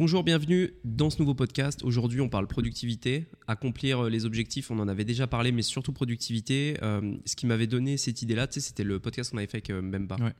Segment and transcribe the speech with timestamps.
[0.00, 1.82] Bonjour, bienvenue dans ce nouveau podcast.
[1.82, 4.70] Aujourd'hui, on parle productivité, accomplir euh, les objectifs.
[4.70, 6.76] On en avait déjà parlé, mais surtout productivité.
[6.84, 9.56] Euh, ce qui m'avait donné cette idée-là, tu sais, c'était le podcast qu'on avait fait
[9.56, 10.14] avec euh, Mbemba.
[10.20, 10.34] Ouais.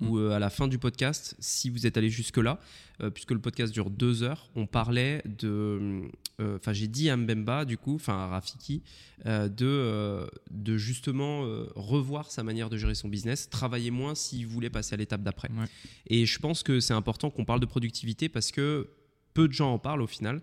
[0.00, 0.18] Où Mm.
[0.18, 2.58] euh, à la fin du podcast, si vous êtes allé jusque-là,
[3.02, 6.02] euh, puisque le podcast dure deux heures, on parlait de.
[6.40, 8.82] Enfin, j'ai dit à Mbemba, du coup, enfin à Rafiki,
[9.24, 11.42] de, de justement
[11.76, 15.48] revoir sa manière de gérer son business, travailler moins s'il voulait passer à l'étape d'après.
[15.52, 15.66] Ouais.
[16.08, 18.88] Et je pense que c'est important qu'on parle de productivité parce que
[19.34, 20.40] peu de gens en parlent au final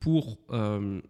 [0.00, 1.00] pour euh,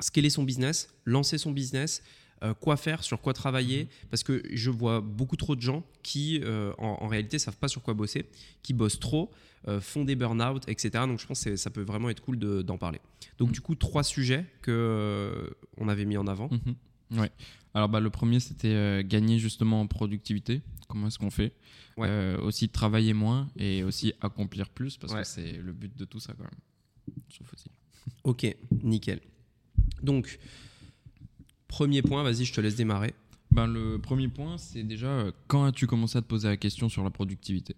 [0.00, 2.02] scaler son business, lancer son business,
[2.42, 3.88] euh, quoi faire, sur quoi travailler.
[4.10, 7.68] Parce que je vois beaucoup trop de gens qui, euh, en, en réalité, savent pas
[7.68, 8.26] sur quoi bosser,
[8.62, 9.30] qui bossent trop,
[9.68, 10.90] euh, font des burn-out, etc.
[11.06, 13.00] Donc je pense que ça peut vraiment être cool de- d'en parler.
[13.38, 13.54] Donc Mhm.
[13.54, 16.48] du coup, trois sujets que on avait mis en avant.
[16.50, 16.74] Mhm.
[17.12, 17.30] Ouais.
[17.74, 20.62] Alors bah, le premier c'était euh, gagner justement en productivité.
[20.88, 21.52] Comment est-ce qu'on fait?
[21.96, 22.08] Ouais.
[22.08, 25.20] Euh, Aussi travailler moins et aussi accomplir plus parce Ouais.
[25.22, 27.16] que c'est le but de tout ça quand même.
[27.34, 27.70] Trouve aussi.
[28.24, 28.46] Ok,
[28.82, 29.20] nickel.
[30.02, 30.38] Donc,
[31.68, 33.14] premier point, vas-y, je te laisse démarrer.
[33.50, 36.88] Ben, le premier point c'est déjà euh, quand as-tu commencé à te poser la question
[36.88, 37.74] sur la productivité?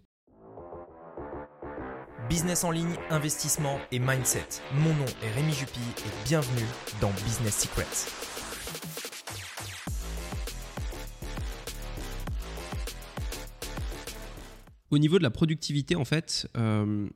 [2.29, 4.47] Business en ligne, investissement et mindset.
[4.75, 6.67] Mon nom est Rémi Jupy et bienvenue
[7.01, 8.09] dans Business Secrets.
[14.95, 17.09] Au niveau de la productivité, en fait, euh,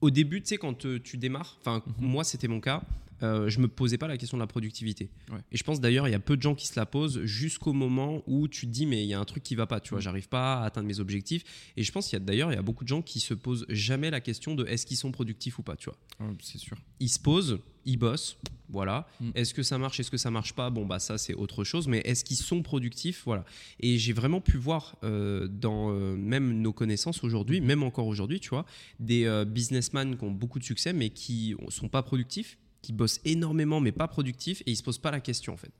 [0.00, 1.94] au début, tu sais, quand euh, tu démarres, enfin, Mhm.
[2.08, 2.82] moi, c'était mon cas,
[3.22, 5.10] euh, je me posais pas la question de la productivité.
[5.30, 5.38] Ouais.
[5.52, 7.74] Et je pense d'ailleurs, il y a peu de gens qui se la posent jusqu'au
[7.74, 9.90] moment où tu te dis, mais il y a un truc qui va pas, tu
[9.90, 10.02] vois, Mhm.
[10.04, 11.44] j'arrive pas à atteindre mes objectifs.
[11.76, 13.34] Et je pense qu'il y a d'ailleurs, il y a beaucoup de gens qui se
[13.34, 15.98] posent jamais la question de est-ce qu'ils sont productifs ou pas, tu vois.
[16.26, 16.78] Ouais, C'est sûr.
[17.00, 18.36] ils se posent, ils bossent,
[18.68, 19.08] voilà.
[19.20, 19.30] Mm.
[19.34, 20.68] Est-ce que ça marche, est-ce que ça marche pas?
[20.70, 23.22] Bon, bah ça c'est autre chose, mais est-ce qu'ils sont productifs?
[23.24, 23.44] Voilà.
[23.80, 28.40] Et j'ai vraiment pu voir euh, dans euh, même nos connaissances aujourd'hui, même encore aujourd'hui,
[28.40, 28.66] tu vois,
[29.00, 33.20] des euh, businessmen qui ont beaucoup de succès, mais qui sont pas productifs, qui bossent
[33.24, 35.70] énormément, mais pas productifs, et ils se posent pas la question en fait.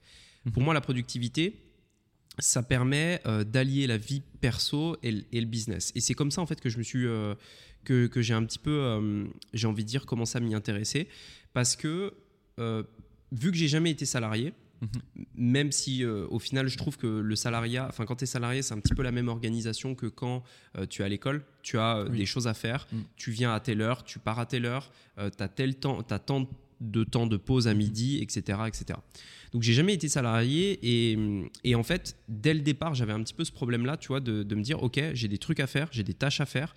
[0.53, 0.65] Pour Mhm.
[0.65, 1.61] moi, la productivité,
[2.39, 5.91] ça permet d'allier la vie perso et, le- et le business.
[5.95, 7.07] Et c'est comme ça en fait que je me suis
[7.86, 9.24] que, que j'ai un petit peu, euh,
[9.55, 11.08] j'ai envie de dire, commencé à m'y intéresser
[11.55, 12.13] parce que
[12.58, 12.83] euh,
[13.33, 14.52] vu que j'ai jamais été salarié.
[14.83, 15.24] Mhm.
[15.36, 18.61] Même si euh, au final je trouve que le salariat, enfin quand tu es salarié,
[18.61, 20.42] c'est un petit peu la même organisation que quand
[20.77, 21.45] euh, tu es à l'école.
[21.63, 22.19] Tu as euh, Oui.
[22.19, 22.97] des choses à faire, Mm.
[23.17, 26.18] tu viens à telle heure, tu pars à telle heure, tu as tel temps, as
[26.18, 26.47] tant
[26.83, 27.79] de temps de pause à Mhm.
[27.79, 28.58] midi, etc.
[28.68, 28.98] etc.
[29.53, 31.17] Donc j'ai jamais été salarié et,
[31.64, 34.20] et en fait dès le départ j'avais un petit peu ce problème là, tu vois,
[34.20, 36.74] de, de me dire ok j'ai des trucs à faire, j'ai des tâches à faire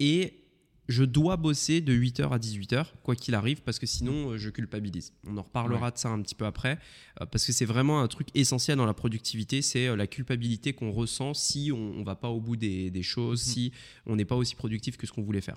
[0.00, 0.42] et
[0.88, 4.50] je dois bosser de 8h à 18h quoi qu'il arrive parce que sinon euh, je
[4.50, 5.12] culpabilise.
[5.26, 6.78] On en reparlera de ça un petit peu après
[7.20, 10.74] euh, parce que c'est vraiment un truc essentiel dans la productivité, c'est euh, la culpabilité
[10.74, 13.52] qu'on ressent si on, on va pas au bout des, des choses, Mhm.
[13.52, 13.72] si
[14.06, 15.56] on n'est pas aussi productif que ce qu'on voulait faire.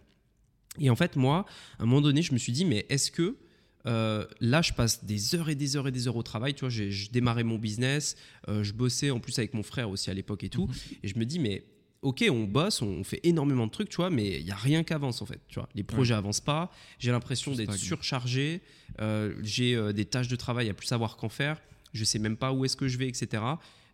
[0.79, 1.45] Et en fait moi
[1.77, 3.37] à un moment donné je me suis dit mais est-ce que
[3.85, 6.53] euh, là, je passe des heures et des heures et des heures au travail.
[6.53, 8.17] Tu vois, j'ai- je démarrais mon business,
[8.49, 10.67] euh, je bossais en plus avec mon frère aussi à l'époque et tout.
[10.67, 10.73] Mhm.
[11.03, 11.63] Et je me dis, mais
[12.01, 14.83] ok, on bosse, on fait énormément de trucs, tu vois, mais il y a rien
[14.83, 15.39] qui avance en fait.
[15.47, 16.71] Tu vois, les projets avancent pas.
[16.99, 18.61] J'ai l'impression d'être surchargé.
[19.01, 21.61] euh, j'ai euh, des tâches de travail à plus savoir qu'en faire.
[21.93, 23.43] Je sais même pas où est-ce que je vais, etc.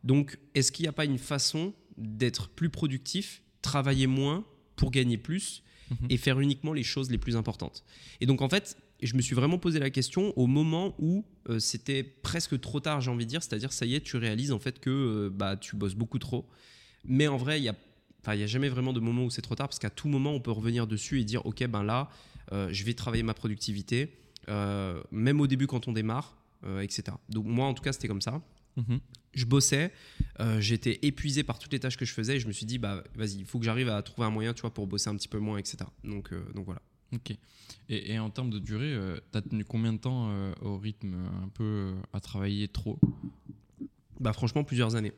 [0.04, 4.46] Donc, est-ce qu'il n'y a pas une façon d'être plus productif, travailler moins
[4.76, 5.62] pour gagner plus
[5.92, 6.08] Mhm.
[6.10, 7.84] et faire uniquement les choses les plus importantes?
[8.20, 11.60] Et donc, en fait, je me suis vraiment posé la question au moment où euh,
[11.60, 13.44] c'était presque trop tard, j'ai envie de dire.
[13.44, 16.48] C'est-à-dire, ça y est, tu réalises en fait que bah, tu bosses beaucoup trop.
[17.04, 17.76] Mais en vrai, il y a
[18.26, 20.08] Enfin, il n'y a jamais vraiment de moment où c'est trop tard parce qu'à tout
[20.08, 22.10] moment, on peut revenir dessus et dire Ok, ben là,
[22.52, 24.18] euh, je vais travailler ma productivité,
[24.50, 27.04] euh, même au début quand on démarre, euh, etc.
[27.30, 28.42] Donc, moi, en tout cas, c'était comme ça.
[28.78, 29.00] Mhm.
[29.36, 29.92] Je bossais,
[30.60, 33.04] j'étais épuisé par toutes les tâches que je faisais et je me suis dit Bah,
[33.16, 35.28] vas-y, il faut que j'arrive à trouver un moyen tu vois, pour bosser un petit
[35.28, 35.78] peu moins, etc.
[36.04, 36.82] Donc, donc voilà.
[37.14, 37.32] Ok.
[37.90, 38.98] Et, et en termes de durée,
[39.32, 40.32] tu as tenu combien de temps
[40.62, 42.98] au rythme un peu à travailler trop?
[44.20, 45.14] Bah, franchement, plusieurs années.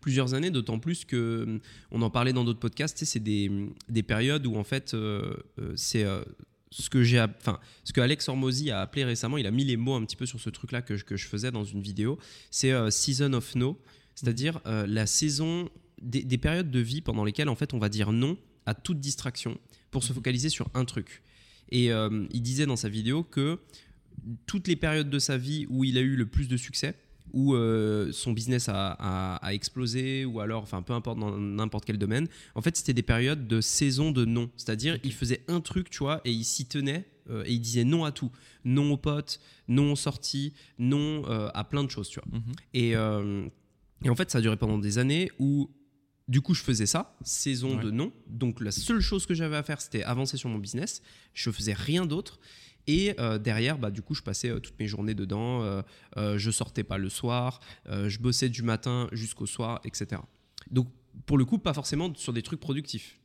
[0.00, 3.50] Plusieurs années, d'autant plus que hum, on en parlait dans d'autres podcasts, c'est des,
[3.88, 6.22] des périodes où en fait, euh, euh, c'est euh,
[6.70, 9.64] ce que j'ai, app- enfin, ce que Alex Hormozy a appelé récemment, il a mis
[9.64, 11.82] les mots un petit peu sur ce truc-là que, je- que je faisais dans une
[11.82, 12.18] vidéo.
[12.50, 13.78] C'est euh, season of no,
[14.14, 15.68] c'est-à-dire euh, la saison
[16.00, 19.00] des, des périodes de vie pendant lesquelles en fait on va dire non à toute
[19.00, 19.58] distraction
[19.90, 21.22] pour se focaliser sur un truc.
[21.72, 23.58] Et il disait dans sa vidéo que
[24.46, 26.96] toutes les périodes de sa vie où il a eu le plus de succès,
[27.32, 31.84] où euh, son business a, a- a explosé, ou alors, enfin, peu importe dans n'importe
[31.84, 34.50] quel domaine, en fait, c'était des périodes de saison de non.
[34.56, 37.84] C'est-à-dire, il faisait un truc, tu vois, et il s'y tenait, euh, et il disait
[37.84, 38.30] non à tout.
[38.64, 42.38] Non aux potes, non aux sorties, non euh, à plein de choses, tu vois.
[42.38, 42.52] Mhm.
[42.74, 42.90] Et,
[44.04, 45.70] et en fait, ça a duré pendant des années où
[46.28, 47.82] Du coup, je faisais ça, saison Ouais.
[47.84, 48.12] de non.
[48.28, 51.02] Donc, la seule chose que j'avais à faire, c'était avancer sur mon business.
[51.34, 52.38] Je faisais rien d'autre.
[52.92, 55.62] Et euh, derrière, bah, du coup, je passais euh, toutes mes journées dedans.
[55.62, 55.82] Euh,
[56.16, 57.60] euh, je sortais pas le soir.
[57.86, 60.20] je bossais du matin jusqu'au soir, etc.
[60.70, 60.88] Donc,
[61.26, 63.18] pour le coup, pas forcément sur des trucs productifs.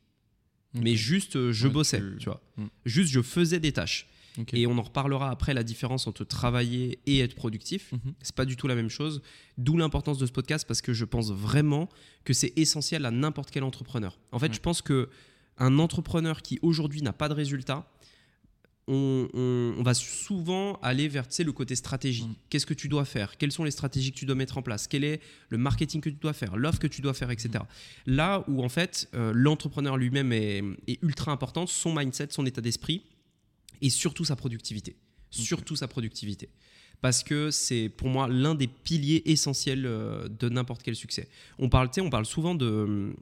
[0.74, 2.42] Mais juste, je Ouais, bossais, tu- tu vois.
[2.56, 2.66] Mm.
[2.84, 4.06] Juste, je faisais des tâches.
[4.52, 7.92] Et on en reparlera après la différence entre travailler et être productif.
[7.92, 8.12] Mhm.
[8.20, 9.22] C'est pas du tout la même chose.
[9.56, 11.88] D'où l'importance de ce podcast parce que je pense vraiment
[12.24, 14.18] que c'est essentiel à n'importe quel entrepreneur.
[14.32, 15.08] En fait, je pense que
[15.56, 17.90] un entrepreneur qui aujourd'hui n'a pas de résultat,
[18.88, 22.24] on, on- on va souvent aller vers le côté stratégie.
[22.24, 22.34] Mm.
[22.50, 23.36] Qu'est-ce que tu dois faire?
[23.36, 24.86] Quelles sont les stratégies que tu dois mettre en place?
[24.86, 26.56] Quel est le marketing que tu dois faire?
[26.56, 27.50] L'offre que tu dois faire, etc.
[28.06, 28.12] Mm.
[28.12, 32.60] Là où en fait euh, l'entrepreneur lui-même est, est ultra important, son mindset, son état
[32.60, 33.02] d'esprit
[33.82, 34.96] et surtout sa productivité.
[35.30, 36.48] Surtout sa productivité.
[37.02, 41.28] Parce que c'est pour moi l'un des piliers essentiels euh, de n'importe quel succès.
[41.58, 43.14] On parle, on parle souvent de,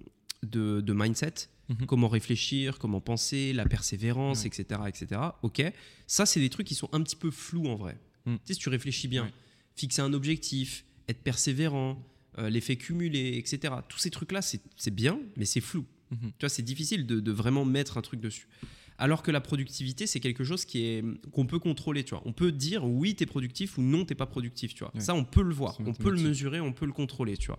[0.45, 1.87] de, de mindset, Mhm.
[1.87, 5.21] comment réfléchir, comment penser, la persévérance, etc., etc.
[5.43, 5.63] Ok,
[6.07, 7.99] ça c'est des trucs qui sont un petit peu flous en vrai.
[8.27, 8.35] Mm.
[8.35, 9.31] Tu sais, si tu réfléchis bien,
[9.75, 12.03] fixer un objectif, être persévérant,
[12.39, 13.75] euh, l'effet cumulé, etc.
[13.89, 15.87] Tous ces trucs-là, c'est c'est bien, mais c'est flou.
[16.11, 16.33] Mhm.
[16.39, 18.49] Tu vois, c'est difficile de, de vraiment mettre un truc dessus.
[18.97, 22.23] Alors que la productivité, c'est quelque chose qui est qu'on peut contrôler, tu vois.
[22.27, 24.93] On peut dire oui, tu es productif ou non, t'es pas productif, tu vois.
[24.99, 27.59] Ça, on peut le voir, on peut le mesurer, on peut le contrôler, tu vois.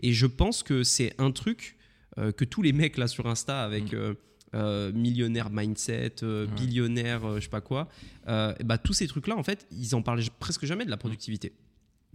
[0.00, 1.76] Et je pense que c'est un truc
[2.18, 3.96] euh, que tous les mecs là sur Insta avec Mm.
[3.96, 4.14] euh,
[4.54, 6.46] euh, millionnaire mindset, Ouais.
[6.46, 7.88] billionnaire, je sais pas quoi,
[8.26, 11.52] bah, tous ces trucs là, en fait, ils en parlent presque jamais de la productivité.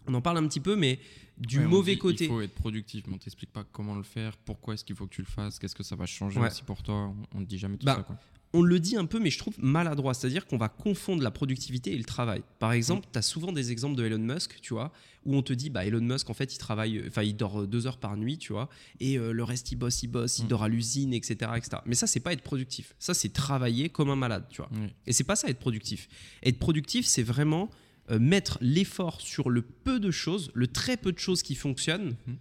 [0.07, 0.99] On en parle un petit peu, mais
[1.37, 2.23] du Ouais, mauvais dit, côté.
[2.25, 5.05] Il faut être productif, mais on t'explique pas comment le faire, pourquoi est-ce qu'il faut
[5.05, 6.47] que tu le fasses, qu'est-ce que ça va changer Ouais.
[6.47, 7.13] aussi pour toi.
[7.35, 8.03] On, te dit jamais tout Bah, ça.
[8.03, 8.15] Quoi.
[8.53, 10.13] On le dit un peu, mais je trouve maladroit.
[10.15, 12.41] C'est-à-dire qu'on va confondre la productivité et le travail.
[12.57, 14.91] Par exemple, tu as souvent des exemples de Elon Musk, tu vois,
[15.25, 17.67] où on te dit, bah, Elon Musk, en fait, il travaille, enfin, il dort euh,
[17.67, 18.67] deux heures par nuit, tu vois,
[18.99, 20.47] et euh, le reste, il bosse, il bosse, il Mm.
[20.47, 21.77] dort à l'usine, etc., etc.
[21.85, 22.95] Mais ça, c'est pas être productif.
[22.97, 24.71] Ça, c'est travailler comme un malade, tu vois.
[24.73, 24.93] Ouais.
[25.05, 26.07] Et c'est pas ça être productif.
[26.43, 27.69] Être productif, c'est vraiment
[28.09, 32.15] euh, mettre l'effort sur le peu de choses, le très peu de choses qui fonctionnent,
[32.25, 32.37] Mhm.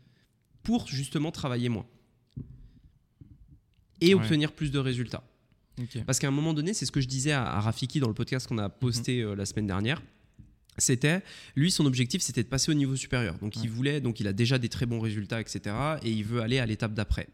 [0.63, 1.85] pour justement travailler moins
[4.01, 4.21] et Ouais.
[4.23, 5.23] obtenir plus de résultats.
[6.07, 8.15] Parce qu'à un moment donné, c'est ce que je disais à, à Rafiki dans le
[8.15, 9.29] podcast qu'on a posté Mhm.
[9.31, 10.03] euh, la semaine dernière.
[10.77, 11.23] C'était,
[11.57, 13.37] lui, son objectif, c'était de passer au niveau supérieur.
[13.41, 15.75] Donc, il voulait, donc il a déjà des très bons résultats, etc.
[16.05, 17.29] Et il veut aller à l'étape d'après.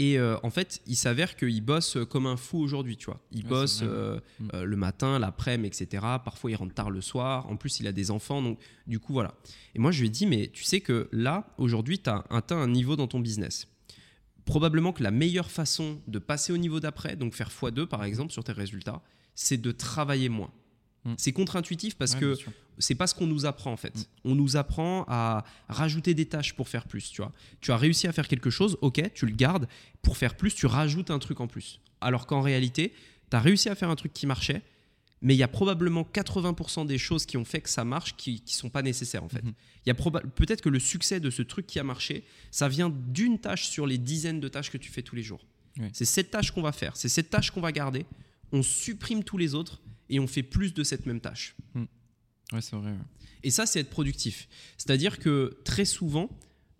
[0.00, 3.20] Et euh, en fait, il s'avère qu'il bosse comme un fou aujourd'hui, tu vois.
[3.30, 4.48] Il Ouais, bosse euh, Mm.
[4.54, 6.02] euh, le matin, l'après-midi, etc.
[6.24, 7.48] Parfois, il rentre tard le soir.
[7.48, 8.58] En plus, il a des enfants, donc
[8.88, 9.34] du coup, voilà.
[9.76, 12.56] Et moi, je lui ai dit, mais tu sais que là, aujourd'hui, tu as atteint
[12.56, 13.68] un niveau dans ton business.
[14.44, 18.32] Probablement que la meilleure façon de passer au niveau d'après, donc faire x2 par exemple
[18.32, 19.02] sur tes résultats,
[19.34, 20.50] c'est de travailler moins.
[21.04, 21.14] Mm.
[21.16, 22.34] C'est contre-intuitif parce Ouais, que
[22.78, 23.96] c'est pas ce qu'on nous apprend en fait.
[23.96, 24.02] Mm.
[24.24, 27.32] On nous apprend à rajouter des tâches pour faire plus, tu vois.
[27.60, 29.68] Tu as réussi à faire quelque chose, ok, tu le gardes.
[30.02, 31.80] Pour faire plus, tu rajoutes un truc en plus.
[32.00, 32.92] Alors qu'en réalité,
[33.30, 34.62] tu as réussi à faire un truc qui marchait,
[35.22, 38.42] mais il y a probablement 80% des choses qui ont fait que ça marche qui
[38.44, 39.42] ne sont pas nécessaires en fait.
[39.44, 39.52] Mhm.
[39.86, 42.90] Il y a peut-être que le succès de ce truc qui a marché, ça vient
[42.90, 45.44] d'une tâche sur les dizaines de tâches que tu fais tous les jours.
[45.94, 48.04] C'est cette tâche qu'on va faire, c'est cette tâche qu'on va garder.
[48.52, 49.80] On supprime tous les autres
[50.10, 51.54] et on fait plus de cette même tâche.
[51.74, 52.90] Ouais, c'est vrai.
[52.90, 52.98] ouais.
[53.42, 54.48] Et ça, c'est être productif.
[54.76, 56.28] C'est-à-dire que très souvent,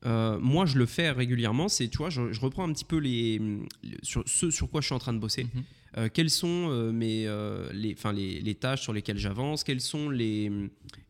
[0.05, 1.69] euh, moi, je le fais régulièrement.
[1.69, 3.39] C'est, tu vois, je, je reprends un petit peu les,
[3.83, 5.45] les- sur ce sur quoi je suis en train de bosser.
[5.45, 5.65] Mhm.
[5.97, 9.65] Euh, quelles sont euh, mes, euh, les, les, les tâches sur lesquelles j'avance?
[9.65, 10.51] Quels sont les,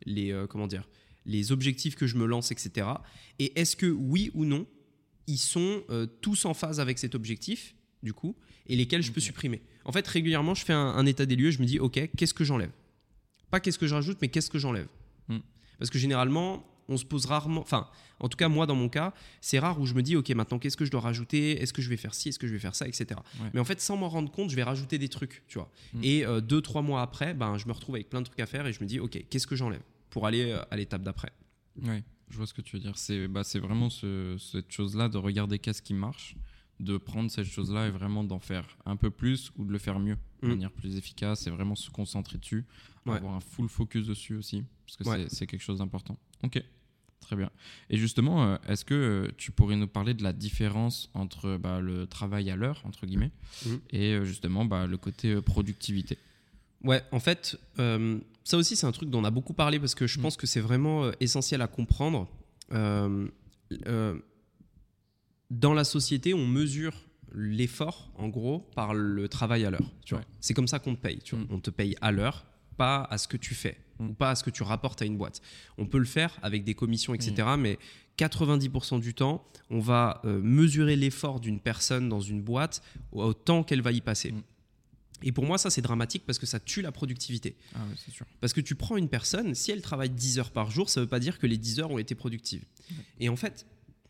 [0.05, 0.87] les, comment dire,
[1.25, 2.87] les objectifs que je me lance, etc.
[3.39, 4.65] Et est-ce que oui ou non,
[5.27, 5.83] ils sont
[6.21, 8.35] tous en phase avec cet objectif, du coup,
[8.67, 9.61] et lesquels je peux supprimer?
[9.85, 11.51] En fait, régulièrement, je fais un, un état des lieux.
[11.51, 12.71] Je me dis, ok, qu'est-ce que j'enlève?
[13.49, 14.87] Pas qu'est-ce que je rajoute, mais qu'est-ce que j'enlève?
[15.29, 15.39] Hmm.
[15.77, 17.61] Parce que généralement, on se pose rarement.
[17.61, 17.87] Enfin,
[18.19, 20.59] en tout cas, moi, dans mon cas, c'est rare où je me dis, ok, maintenant,
[20.59, 21.61] qu'est-ce que je dois rajouter?
[21.61, 22.29] Est-ce que je vais faire ci?
[22.29, 22.87] Est-ce que je vais faire ça?
[22.87, 23.05] Etc.
[23.41, 23.49] Ouais.
[23.53, 25.69] Mais en fait, sans m'en rendre compte, je vais rajouter des trucs, tu vois.
[25.93, 25.99] Mm.
[26.03, 28.45] Et euh, deux, trois mois après, ben, je me retrouve avec plein de trucs à
[28.45, 31.31] faire et je me dis, ok, qu'est-ce que j'enlève pour aller euh, à l'étape d'après?
[31.81, 32.97] Ouais, je vois ce que tu veux dire.
[32.97, 36.35] C'est bah, c'est vraiment ce- cette chose-là de regarder qu'est-ce qui marche,
[36.79, 39.99] de prendre cette chose-là et vraiment d'en faire un peu plus ou de le faire
[39.99, 40.49] mieux, de Mm.
[40.49, 42.65] manière plus efficace et vraiment se concentrer dessus,
[43.05, 43.17] Ouais.
[43.17, 45.25] avoir un full focus dessus aussi, parce que Ouais.
[45.29, 46.17] c'est quelque chose d'important.
[46.43, 46.61] Ok,
[47.21, 47.49] très bien.
[47.89, 51.79] Et justement, euh, est-ce que euh, tu pourrais nous parler de la différence entre bah,
[51.79, 53.31] le travail à l'heure, entre guillemets,
[53.65, 53.79] Mhm.
[53.91, 56.17] et euh, justement bah, le côté productivité?
[56.83, 59.95] Ouais, en fait, euh, ça aussi, c'est un truc dont on a beaucoup parlé parce
[59.95, 60.21] que je Mm.
[60.21, 62.27] pense que c'est vraiment essentiel à comprendre.
[62.73, 63.27] Euh,
[63.87, 64.19] euh,
[65.49, 66.93] dans la société, on mesure
[67.35, 69.89] l'effort, en gros, par le travail à l'heure.
[70.11, 70.19] Ouais.
[70.39, 71.19] C'est comme ça qu'on te paye.
[71.19, 71.45] tu vois.
[71.45, 71.47] Mm.
[71.51, 72.45] On te paye à l'heure.
[72.73, 74.09] Pas à ce que tu fais Mm.
[74.09, 75.39] ou pas à ce que tu rapportes à une boîte.
[75.77, 77.47] On peut le faire avec des commissions, etc.
[77.59, 77.77] Mais
[78.17, 83.63] 90% du temps, on va euh, mesurer l'effort d'une personne dans une boîte au, temps
[83.63, 84.31] qu'elle va y passer.
[84.31, 84.41] Mm.
[85.25, 87.55] Et pour moi, ça, c'est dramatique parce que ça tue la productivité.
[87.75, 88.25] Ah ouais, c'est sûr.
[88.41, 91.05] Parce que tu prends une personne, si elle travaille 10 heures par jour, ça ne
[91.05, 92.65] veut pas dire que les 10 heures ont été productives.
[93.19, 93.65] Et en fait,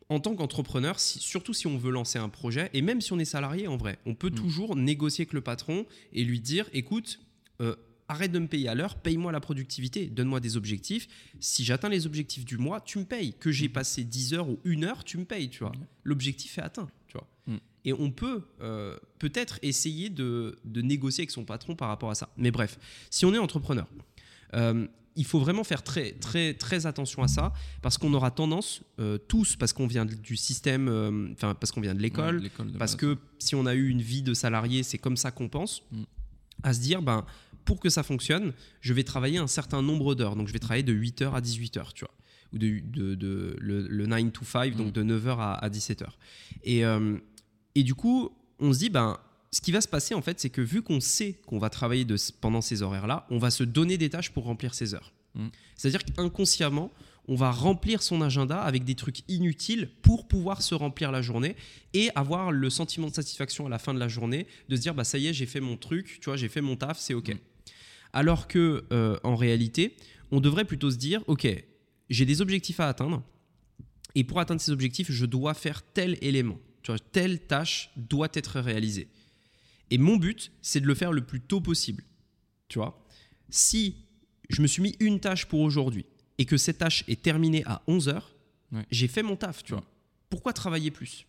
[0.09, 3.19] en tant qu'entrepreneur, si- surtout si on veut lancer un projet, et même si on
[3.19, 4.35] est salarié en vrai, on peut Mm.
[4.35, 7.19] toujours négocier avec le patron et lui dire, écoute,
[7.61, 7.75] euh,
[8.13, 11.07] arrête de me payer à l'heure, paye-moi la productivité, donne-moi des objectifs.
[11.39, 13.33] Si j'atteins les objectifs du mois, tu me payes.
[13.39, 15.71] Que j'ai passé 10 heures ou une heure, tu me payes, tu vois.
[16.03, 17.27] L'objectif est atteint, tu vois.
[17.47, 17.57] Mm.
[17.85, 22.15] Et on peut euh, peut-être essayer de, de négocier avec son patron par rapport à
[22.15, 22.29] ça.
[22.37, 22.79] Mais bref,
[23.09, 23.87] si on est entrepreneur,
[24.53, 27.53] euh, il faut vraiment faire très, très, très attention à ça
[27.83, 31.81] parce qu'on aura tendance, euh, tous, parce qu'on vient du système, euh, enfin, parce qu'on
[31.81, 32.95] vient de l'école, Ouais, parce base.
[32.95, 36.03] que si on a eu une vie de salarié, c'est comme ça qu'on pense, Mm.
[36.63, 37.25] à se dire, ben,
[37.65, 40.35] pour que ça fonctionne, je vais travailler un certain nombre d'heures.
[40.35, 42.13] Donc, je vais travailler de 8h à 18h, tu vois.
[42.53, 44.91] Ou de, de, de- le, le 9 to 5, donc Mm.
[44.91, 46.05] de 9h à, à 17h.
[46.63, 47.17] Et, euh,
[47.75, 48.29] et du coup,
[48.59, 49.17] on se dit, ben,
[49.51, 52.05] ce qui va se passer, en fait, c'est que vu qu'on sait qu'on va travailler
[52.05, 55.13] de, pendant ces horaires-là, on va se donner des tâches pour remplir ces heures.
[55.35, 55.47] Mm.
[55.75, 56.91] C'est-à-dire qu'inconsciemment,
[57.27, 61.55] on va remplir son agenda avec des trucs inutiles pour pouvoir se remplir la journée
[61.93, 64.93] et avoir le sentiment de satisfaction à la fin de la journée de se dire
[64.93, 67.13] bah ça y est j'ai fait mon truc tu vois j'ai fait mon taf c'est
[67.13, 67.37] ok Mm.
[68.13, 69.95] Alors que euh, en réalité
[70.31, 71.47] on devrait plutôt se dire ok
[72.09, 73.23] j'ai des objectifs à atteindre
[74.15, 76.59] et pour atteindre ces objectifs je dois faire tel élément.
[76.83, 79.07] Tu vois telle tâche doit être réalisée.
[79.89, 82.03] Et mon but c'est de le faire le plus tôt possible.
[82.67, 83.05] Tu vois
[83.49, 83.95] si
[84.49, 86.05] je me suis mis une tâche pour aujourd'hui
[86.37, 88.21] et que cette tâche est terminée à 11h
[88.71, 88.85] Ouais.
[88.89, 89.83] j'ai fait mon taf tu vois.
[90.31, 91.27] Pourquoi travailler plus?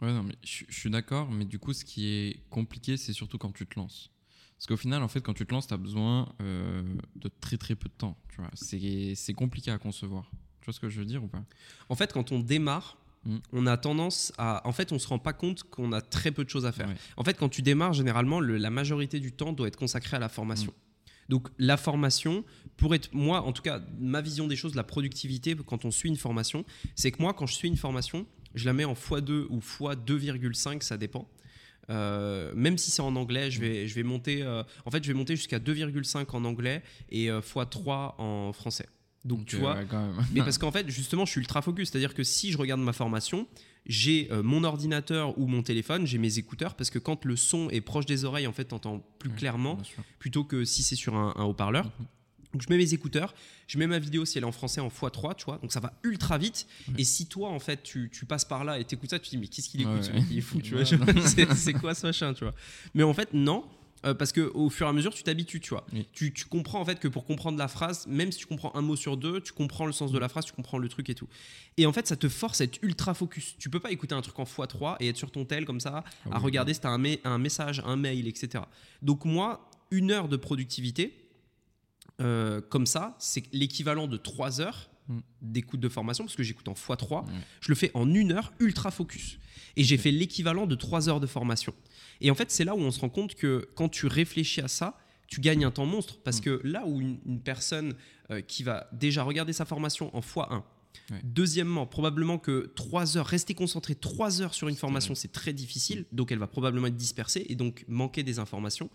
[0.00, 3.12] Ouais, non, mais je, je suis d'accord, mais du coup, ce qui est compliqué, c'est
[3.12, 4.10] surtout quand tu te lances.
[4.56, 6.82] Parce qu'au final, en fait, quand tu te lances, tu as besoin euh,
[7.16, 8.16] de très très peu de temps.
[8.30, 10.30] Tu vois, c'est c'est compliqué à concevoir.
[10.60, 11.44] Tu vois ce que je veux dire ou pas?
[11.88, 13.38] En fait, quand on démarre, Mm.
[13.52, 14.64] on a tendance à.
[14.68, 16.86] En fait, on se rend pas compte qu'on a très peu de choses à faire.
[16.88, 16.94] Ouais.
[17.16, 20.20] En fait, quand tu démarres, généralement, le- la majorité du temps doit être consacré à
[20.20, 20.72] la formation.
[21.28, 22.44] Donc, la formation,
[22.76, 23.12] pour être.
[23.12, 26.64] Moi, en tout cas, ma vision des choses, la productivité, quand on suit une formation,
[26.94, 30.82] c'est que moi, quand je suis une formation, je la mets en x2 ou x2,5,
[30.84, 31.28] ça dépend.
[31.90, 34.42] Euh, même si c'est en anglais, je vais, je vais monter.
[34.42, 38.88] euh, en fait, je vais monter jusqu'à 2,5 en anglais et euh, x3 en français.
[39.24, 39.86] Donc, tu vois, ouais,
[40.32, 41.90] mais parce qu'en fait, justement, je suis ultra focus.
[41.90, 43.48] C'est-à-dire que si je regarde ma formation,
[43.84, 47.68] j'ai euh, mon ordinateur ou mon téléphone, j'ai mes écouteurs, parce que quand le son
[47.70, 49.78] est proche des oreilles, en fait, t'entends plus Ouais, clairement,
[50.20, 51.86] plutôt que si c'est sur un, un haut-parleur.
[51.86, 52.06] Mhm.
[52.56, 53.34] Donc je mets mes écouteurs,
[53.66, 55.80] je mets ma vidéo si elle est en français en x3, tu vois, donc ça
[55.80, 56.66] va ultra vite.
[56.88, 56.94] Ouais.
[56.98, 59.30] Et si toi, en fait, tu, tu passes par là et t'écoutes ça, tu te
[59.30, 60.22] dis, mais qu'est-ce qu'il écoute ouais.
[60.30, 60.84] Il est fou, tu vois.
[61.26, 62.54] C'est c'est quoi ce machin, tu vois?
[62.94, 63.66] Mais en fait, non.
[64.06, 65.84] euh, parce que au fur et à mesure, tu t'habitues, tu vois.
[65.92, 66.06] Oui.
[66.14, 68.80] Tu, tu comprends en fait que pour comprendre la phrase, même si tu comprends un
[68.80, 71.14] mot sur deux, tu comprends le sens de la phrase, tu comprends le truc et
[71.14, 71.28] tout.
[71.76, 73.56] Et en fait, ça te force à être ultra focus.
[73.58, 76.04] Tu peux pas écouter un truc en x3 et être sur ton tel comme ça,
[76.24, 78.64] Ah à oui, regarder si tu as un, me- un message, un mail, etc.
[79.02, 81.25] Donc moi, une heure de productivité,
[82.20, 85.20] euh, comme ça, c'est l'équivalent de 3 heures Mm.
[85.40, 87.24] d'écoute de formation, parce que j'écoute en x3.
[87.26, 87.32] Ouais.
[87.60, 89.38] Je le fais en une heure ultra focus.
[89.76, 91.72] Et j'ai fait l'équivalent de 3 heures de formation.
[92.20, 94.66] Et en fait, c'est là où on se rend compte que quand tu réfléchis à
[94.66, 96.18] ça, tu gagnes un temps monstre.
[96.24, 96.42] Parce Mm.
[96.42, 97.94] que là où une, une personne
[98.32, 100.64] euh, qui va déjà regarder sa formation en x1,
[101.10, 101.20] Ouais.
[101.22, 106.06] Deuxièmement, probablement que 3 heures, rester concentré 3 heures sur une formation, c'est très difficile.
[106.10, 108.88] Donc elle va probablement être dispersée et donc manquer des informations.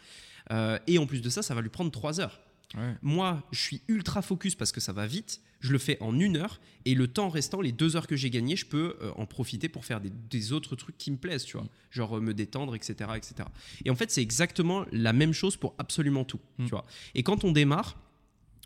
[0.51, 2.41] Euh, et en plus de ça, ça va lui prendre 3 heures.
[2.75, 2.95] Ouais.
[3.01, 5.41] Moi, je suis ultra focus parce que ça va vite.
[5.59, 8.29] Je le fais en une heure et le temps restant, les deux heures que j'ai
[8.29, 11.43] gagnées, je peux euh, en profiter pour faire des, des autres trucs qui me plaisent,
[11.43, 13.47] tu vois, genre euh, me détendre, etc., etc.
[13.85, 16.65] Et en fait, c'est exactement la même chose pour absolument tout, Mm.
[16.65, 16.85] tu vois.
[17.13, 17.95] Et quand on démarre,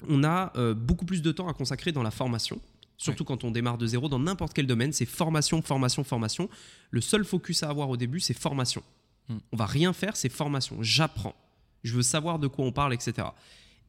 [0.07, 2.61] on a euh, beaucoup plus de temps à consacrer dans la formation.
[2.97, 6.49] Surtout quand on démarre de zéro dans n'importe quel domaine, c'est formation, formation, formation.
[6.91, 8.83] Le seul focus à avoir au début, c'est formation.
[9.27, 9.37] Mm.
[9.51, 10.77] On va rien faire, c'est formation.
[10.81, 11.35] J'apprends.
[11.83, 13.27] Je veux savoir de quoi on parle, etc.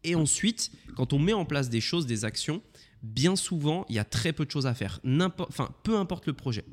[0.06, 2.62] Et ensuite, quand on met en place des choses, des actions,
[3.02, 5.00] bien souvent, il y a très peu de choses à faire.
[5.38, 6.64] Enfin, peu importe le projet,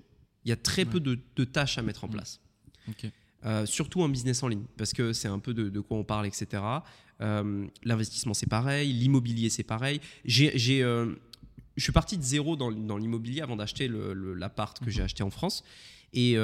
[0.45, 2.11] il y a très peu de, de tâches à mettre en Mm.
[2.11, 2.39] place.
[3.45, 6.03] Euh, surtout en business en ligne, parce que c'est un peu de, de quoi on
[6.05, 6.63] parle, etc.
[7.21, 8.93] Euh, L'investissement, c'est pareil.
[8.93, 9.99] L'immobilier, c'est pareil.
[10.23, 11.13] J'ai, euh,
[11.75, 14.91] je suis parti de zéro dans, dans l'immobilier avant d'acheter l'appart que Mhm.
[14.91, 15.63] j'ai acheté en France.
[16.13, 16.37] Et,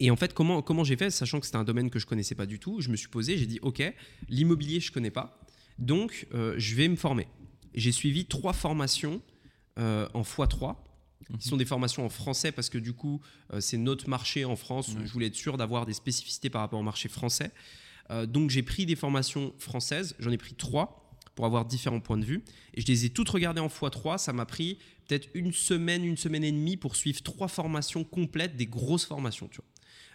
[0.00, 2.34] et en fait, comment, comment j'ai fait, sachant que c'était un domaine que je connaissais
[2.34, 3.82] pas du tout, je me suis posé, j'ai dit, OK,
[4.28, 5.38] l'immobilier, je connais pas.
[5.80, 7.26] Donc, euh, je vais me former.
[7.74, 9.20] J'ai suivi trois formations
[9.78, 10.76] euh, en x3
[11.38, 13.20] qui sont des formations en français parce que du coup,
[13.52, 14.96] euh, c'est notre marché en France.
[15.04, 17.50] Je voulais être sûr d'avoir des spécificités par rapport au marché français.
[18.26, 22.24] Donc j'ai pris des formations françaises, j'en ai pris trois pour avoir différents points de
[22.24, 22.42] vue.
[22.74, 24.18] Et je les ai toutes regardées en x3.
[24.18, 28.56] Ça m'a pris peut-être une semaine, une semaine et demie pour suivre trois formations complètes,
[28.56, 29.46] des grosses formations.
[29.46, 29.66] Tu vois.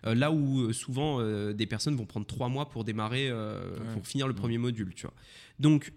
[0.05, 3.59] Euh, là où euh, souvent euh, des personnes vont prendre trois mois pour démarrer, Ouais.
[3.93, 4.39] pour finir le Ouais.
[4.39, 4.93] premier module.
[4.95, 5.13] Tu vois.
[5.59, 5.91] Donc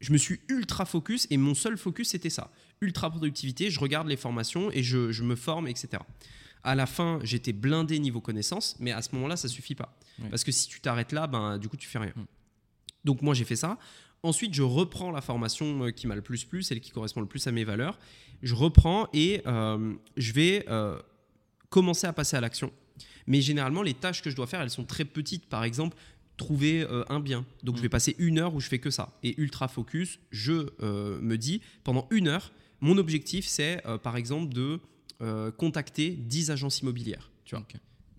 [0.00, 2.50] je me suis ultra focus et mon seul focus c'était ça.
[2.80, 6.02] Ultra productivité, je regarde les formations et je, je me forme, etc.
[6.62, 9.98] À la fin, j'étais blindé niveau connaissance, mais à ce moment-là, ça suffit pas.
[10.30, 12.12] Parce que si tu t'arrêtes là, ben, du coup, tu fais rien.
[12.16, 12.24] Mm.
[13.04, 13.78] Donc moi, j'ai fait ça.
[14.22, 17.46] Ensuite, je reprends la formation qui m'a le plus plu, celle qui correspond le plus
[17.46, 17.98] à mes valeurs.
[18.42, 20.98] Je reprends et euh, je vais euh,
[21.68, 22.72] commencer à passer à l'action.
[23.26, 25.46] Mais généralement, les tâches que je dois faire, elles sont très petites.
[25.46, 25.96] Par exemple,
[26.36, 27.44] trouver euh, un bien.
[27.62, 27.78] Donc, Mm.
[27.78, 29.18] je vais passer une heure où je fais que ça.
[29.22, 34.16] Et ultra focus, je euh, me dis, pendant une heure, mon objectif, c'est, euh, par
[34.16, 34.80] exemple, de
[35.56, 37.30] contacter 10 agences immobilières.
[37.46, 37.64] Tu vois.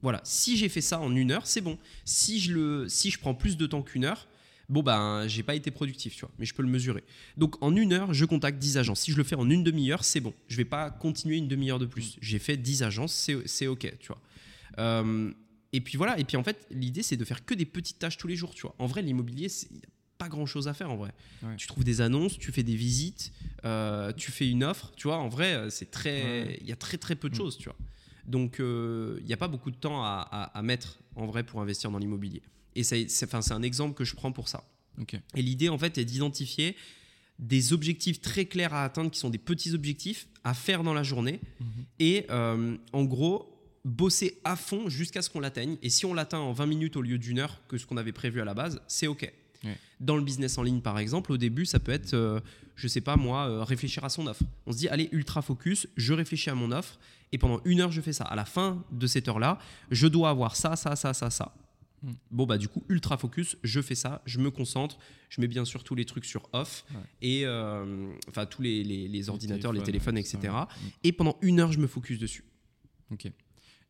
[0.02, 1.78] Voilà, si j'ai fait ça en une heure, c'est bon.
[2.04, 4.28] Si je, le, si je prends plus de temps qu'une heure,
[4.70, 7.04] bon ben, j'ai pas été productif, tu vois, mais je peux le mesurer.
[7.38, 9.02] Donc en une heure, je contacte 10 agences.
[9.02, 10.34] Si je le fais en une demi-heure, c'est bon.
[10.48, 12.18] Je vais pas continuer une demi-heure de plus.
[12.22, 14.22] J'ai fait 10 agences, c'est ok, tu vois.
[14.80, 15.32] Euh,
[15.74, 18.18] et puis voilà, et puis en fait, l'idée c'est de faire que des petites tâches
[18.18, 18.76] tous les jours, tu vois.
[18.80, 21.12] En vrai, l'immobilier, il n'y a pas grand chose à faire en vrai.
[21.44, 21.56] Ouais.
[21.58, 23.34] Tu trouves des annonces, tu fais des visites,
[23.66, 25.18] euh, tu fais une offre, tu vois.
[25.18, 26.58] En vrai, euh, c'est très, Ouais.
[26.62, 27.38] il y a très très peu de Mm.
[27.38, 27.76] choses, tu vois.
[28.26, 31.44] Donc, euh, il n'y a pas beaucoup de temps à, à- à mettre en vrai
[31.44, 32.42] pour investir dans l'immobilier.
[32.76, 33.08] Et c'est
[33.52, 34.64] un exemple que je prends pour ça.
[35.36, 36.76] Et l'idée, en fait, est d'identifier
[37.38, 41.04] des objectifs très clairs à atteindre qui sont des petits objectifs à faire dans la
[41.04, 41.68] journée Mhm.
[42.00, 43.55] et euh, en gros
[43.86, 47.02] bosser à fond jusqu'à ce qu'on l'atteigne et si on l'atteint en 20 minutes au
[47.02, 49.32] lieu d'une heure que ce qu'on avait prévu à la base c'est ok
[49.64, 49.78] Ouais.
[50.00, 52.40] dans le business en ligne par exemple au début ça peut être euh,
[52.76, 55.88] je sais pas moi euh, réfléchir à son offre on se dit allez ultra focus
[55.98, 57.00] je réfléchis à mon offre
[57.32, 59.58] et pendant une heure je fais ça à la fin de cette heure là
[59.90, 61.56] je dois avoir ça ça ça ça ça
[62.04, 62.12] Mm.
[62.30, 65.00] Bon bah du coup ultra focus, je fais ça, je me concentre,
[65.30, 67.00] je mets bien sûr tous les trucs sur off Ouais.
[67.22, 70.38] et euh, enfin tous les, les- les ordinateurs, les téléphones, etc.
[70.44, 70.66] ouais.
[71.06, 72.44] Et pendant une heure je me focus dessus.
[73.12, 73.32] Ok.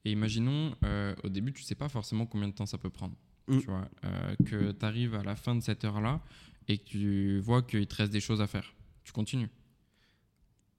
[0.05, 3.15] Et imaginons, euh, au début, tu sais pas forcément combien de temps ça peut prendre.
[3.47, 3.59] Mm.
[3.59, 6.21] Tu vois, euh, que tu arrives à la fin de cette heure-là
[6.67, 8.73] et que tu vois qu'il te reste des choses à faire.
[9.03, 9.49] Tu continues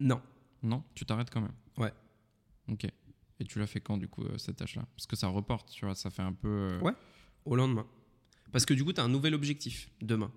[0.01, 0.23] Non,
[0.63, 0.83] Non?
[0.95, 1.55] Tu t'arrêtes quand même?
[1.77, 1.93] Ouais.
[2.69, 2.87] Ok.
[3.39, 4.87] Et tu l'as fait quand, du coup, euh, cette tâche-là?
[4.97, 6.79] Parce que ça reporte, tu vois, ça fait un peu.
[6.83, 6.95] Ouais.
[7.45, 7.87] au lendemain.
[8.53, 10.33] Parce que du coup tu as un nouvel objectif demain.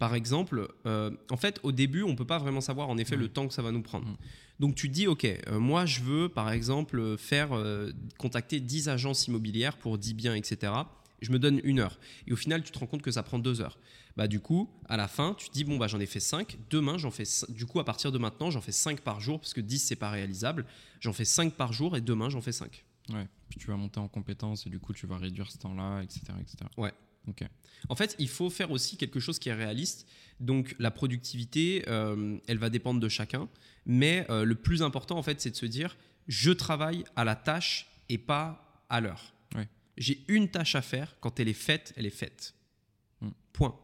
[0.00, 3.28] Par exemple, euh, en fait au début on peut pas vraiment savoir en effet le
[3.28, 4.06] temps que ça va nous prendre.
[4.06, 4.16] Mm.
[4.58, 9.26] Donc tu dis ok, euh, moi je veux par exemple faire euh, contacter 10 agences
[9.26, 10.72] immobilières pour 10 biens, etc.
[11.20, 11.98] Je me donne une heure.
[12.26, 13.78] Et au final, tu te rends compte que ça prend deux heures.
[14.16, 16.56] Bah, du coup, à la fin, tu te dis, bon, bah, j'en ai fait 5.
[16.70, 17.24] Demain, j'en fais.
[17.50, 19.96] Du coup, à partir de maintenant, j'en fais 5 par jour, parce que 10, c'est
[19.96, 20.64] pas réalisable.
[20.98, 22.86] J'en fais 5 par jour et demain, j'en fais 5.
[23.10, 23.28] Ouais.
[23.50, 26.22] Puis tu vas monter en compétences et du coup, tu vas réduire ce temps-là, etc.,
[26.40, 26.56] etc.
[26.78, 26.94] Ouais.
[27.28, 27.44] Ok.
[27.88, 30.06] En fait, il faut faire aussi quelque chose qui est réaliste.
[30.38, 33.48] Donc, la productivité, euh, elle va dépendre de chacun.
[33.86, 35.96] Mais euh, le plus important, en fait, c'est de se dire
[36.28, 39.34] je travaille à la tâche et pas à l'heure.
[39.54, 39.68] Ouais.
[39.96, 41.16] J'ai une tâche à faire.
[41.20, 42.54] Quand elle est faite, elle est faite.
[43.20, 43.30] Hmm.
[43.52, 43.78] Point.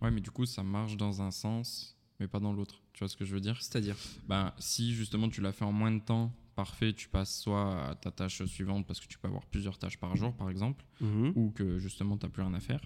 [0.00, 2.80] Ouais, mais du coup, ça marche dans un sens, mais pas dans l'autre.
[2.92, 3.56] Tu vois ce que je veux dire?
[3.60, 3.96] C'est-à-dire?
[4.28, 6.32] Ben, si justement tu l'as fait en moins de temps,
[6.64, 9.98] parfait, tu passes soit à ta tâche suivante parce que tu peux avoir plusieurs tâches
[9.98, 11.32] par jour, par exemple, Mhm.
[11.34, 12.82] ou que justement tu n'as plus rien à faire.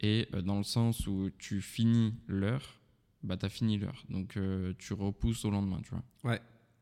[0.00, 2.66] Et euh, dans le sens où tu finis l'heure,
[3.24, 4.04] bah tu as fini l'heure.
[4.08, 6.04] Donc euh, tu repousses au lendemain, tu vois.
[6.30, 6.40] Ouais.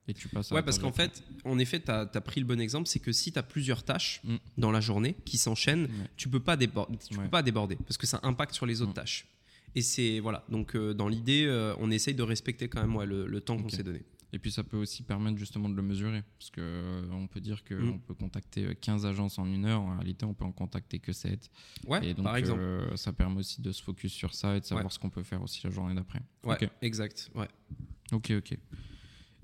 [0.08, 2.60] Et tu passes à Ouais, parce qu'en fait, en effet, tu as, pris le bon
[2.60, 4.36] exemple, c'est que si tu as plusieurs tâches Mm.
[4.58, 6.10] dans la journée qui s'enchaînent, Ouais.
[6.16, 7.24] tu peux pas déborder, tu Ouais.
[7.24, 9.02] peux pas déborder parce que ça impacte sur les autres Mm.
[9.02, 9.26] tâches.
[9.74, 11.42] Et c'est voilà, donc euh, dans l'idée,
[11.80, 14.02] on essaye de respecter quand même ouais, le, le temps qu'on s'est donné.
[14.36, 16.22] Et puis ça peut aussi permettre justement de le mesurer.
[16.38, 18.00] Parce que euh, peut dire qu'on Mm.
[18.00, 21.14] peut contacter euh, 15 agences en une heure, en réalité on peut en contacter que
[21.14, 21.50] 7.
[21.86, 22.60] Ouais, et donc par exemple.
[22.60, 24.90] euh, ça permet aussi de se focus sur ça et de savoir Ouais.
[24.90, 26.20] ce qu'on peut faire aussi la journée d'après.
[26.44, 27.30] Ouais, exact.
[27.34, 27.48] Ouais.
[28.12, 28.58] Ok, ok.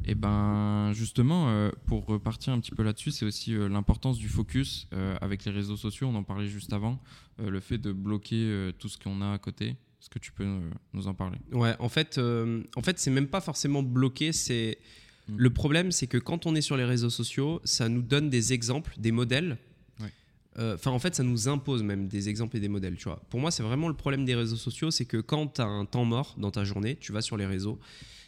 [0.05, 4.29] Et ben justement, euh, pour repartir un petit peu là-dessus, c'est aussi euh, l'importance du
[4.29, 6.09] focus euh, avec les réseaux sociaux.
[6.09, 7.01] On en parlait juste avant,
[7.41, 9.77] euh, le fait de bloquer euh, tout ce qu'on a à côté.
[10.03, 10.45] Est-ce que tu peux
[10.93, 11.39] nous en parler?
[11.53, 14.33] Ouais, en fait, euh, en fait, c'est même pas forcément bloqué.
[14.33, 14.79] C'est
[15.29, 15.37] Mm.
[15.37, 18.53] le problème, c'est que quand on est sur les réseaux sociaux, ça nous donne des
[18.53, 19.57] exemples, des modèles.
[20.01, 20.13] Ouais.
[20.59, 22.97] Euh, Enfin, en fait, ça nous impose même des exemples et des modèles.
[22.97, 23.23] Tu vois.
[23.31, 25.85] Pour moi, c'est vraiment le problème des réseaux sociaux, c'est que quand tu as un
[25.85, 27.79] temps mort dans ta journée, tu vas sur les réseaux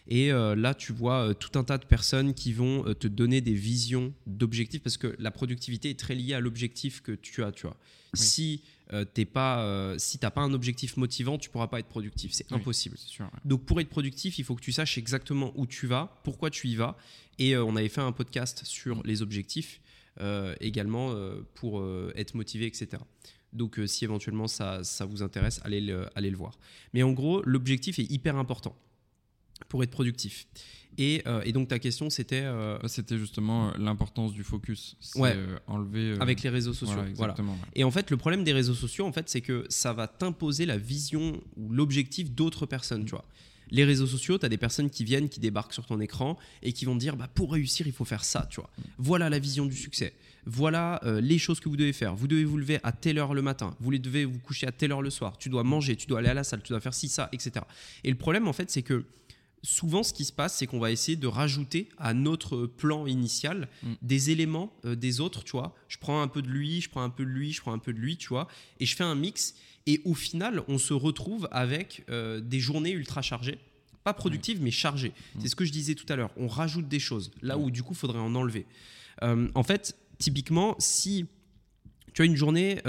[0.06, 3.08] et euh, là, tu vois euh, tout un tas de personnes qui vont euh, te
[3.08, 7.42] donner des visions d'objectifs parce que la productivité est très liée à l'objectif que tu
[7.42, 7.52] as.
[7.52, 7.76] Tu vois.
[8.12, 11.88] Si euh, t'es pas, euh, si t'as pas un objectif motivant, tu pourras pas être
[11.88, 12.32] productif.
[12.32, 12.58] C'est Oui.
[12.58, 12.96] impossible.
[12.98, 13.24] C'est sûr.
[13.24, 13.40] ouais.
[13.44, 16.68] Donc pour être productif, il faut que tu saches exactement où tu vas, pourquoi tu
[16.68, 16.96] y vas.
[17.38, 19.80] Et euh, on avait fait un podcast sur les objectifs
[20.20, 21.14] euh, également
[21.54, 23.02] pour être motivé, etc.
[23.52, 26.58] Donc, si éventuellement ça, ça vous intéresse, allez le, allez le voir.
[26.92, 28.76] Mais en gros, l'objectif est hyper important
[29.68, 30.46] pour être productif.
[30.96, 32.42] Et, euh, et donc, ta question, c'était.
[32.44, 34.96] euh, Bah, C'était justement euh, l'importance du focus.
[35.00, 35.32] C'est Ouais.
[35.36, 36.16] euh, enlever.
[36.20, 36.94] avec les réseaux sociaux.
[36.94, 37.32] voilà, voilà.
[37.32, 37.52] exactement.
[37.54, 37.68] ouais.
[37.74, 40.66] Et en fait, le problème des réseaux sociaux, en fait, c'est que ça va t'imposer
[40.66, 43.24] la vision ou l'objectif d'autres personnes, tu vois.
[43.70, 46.72] Les réseaux sociaux, tu as des personnes qui viennent, qui débarquent sur ton écran et
[46.72, 48.70] qui vont te dire bah, pour réussir, il faut faire ça, tu vois.
[48.98, 50.14] Voilà la vision du succès.
[50.46, 52.14] Voilà euh, les choses que vous devez faire.
[52.14, 53.74] Vous devez vous lever à telle heure le matin.
[53.80, 55.38] Vous devez vous coucher à telle heure le soir.
[55.38, 57.64] Tu dois manger, tu dois aller à la salle, tu dois faire ci, ça, etc.
[58.04, 59.06] Et le problème, en fait, c'est que
[59.64, 63.68] souvent, ce qui se passe, c'est qu'on va essayer de rajouter à notre plan initial
[63.82, 63.92] Mm.
[64.02, 65.74] des éléments euh, des autres, tu vois.
[65.88, 67.78] Je prends un peu de lui, je prends un peu de lui, je prends un
[67.78, 68.46] peu de lui, tu vois,
[68.78, 69.54] et je fais un mix.
[69.86, 73.58] Et au final, on se retrouve avec euh, des journées ultra chargées.
[74.04, 75.12] Pas productives, mais chargées.
[75.40, 76.30] C'est ce que je disais tout à l'heure.
[76.36, 78.66] On rajoute des choses là où, du coup, il faudrait en enlever.
[79.22, 81.24] Euh, en fait, typiquement, si
[82.12, 82.82] tu as une journée,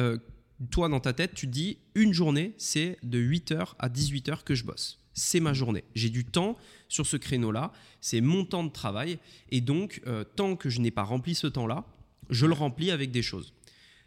[0.72, 4.56] toi, dans ta tête, tu te dis une journée, c'est de 8h à 18h que
[4.56, 5.00] je bosse.
[5.16, 5.84] C'est ma journée.
[5.96, 6.58] J'ai du temps
[6.90, 7.72] sur ce créneau-là.
[8.02, 9.18] C'est mon temps de travail.
[9.50, 11.86] Et donc, euh, tant que je n'ai pas rempli ce temps-là,
[12.30, 13.54] je le remplis avec des choses.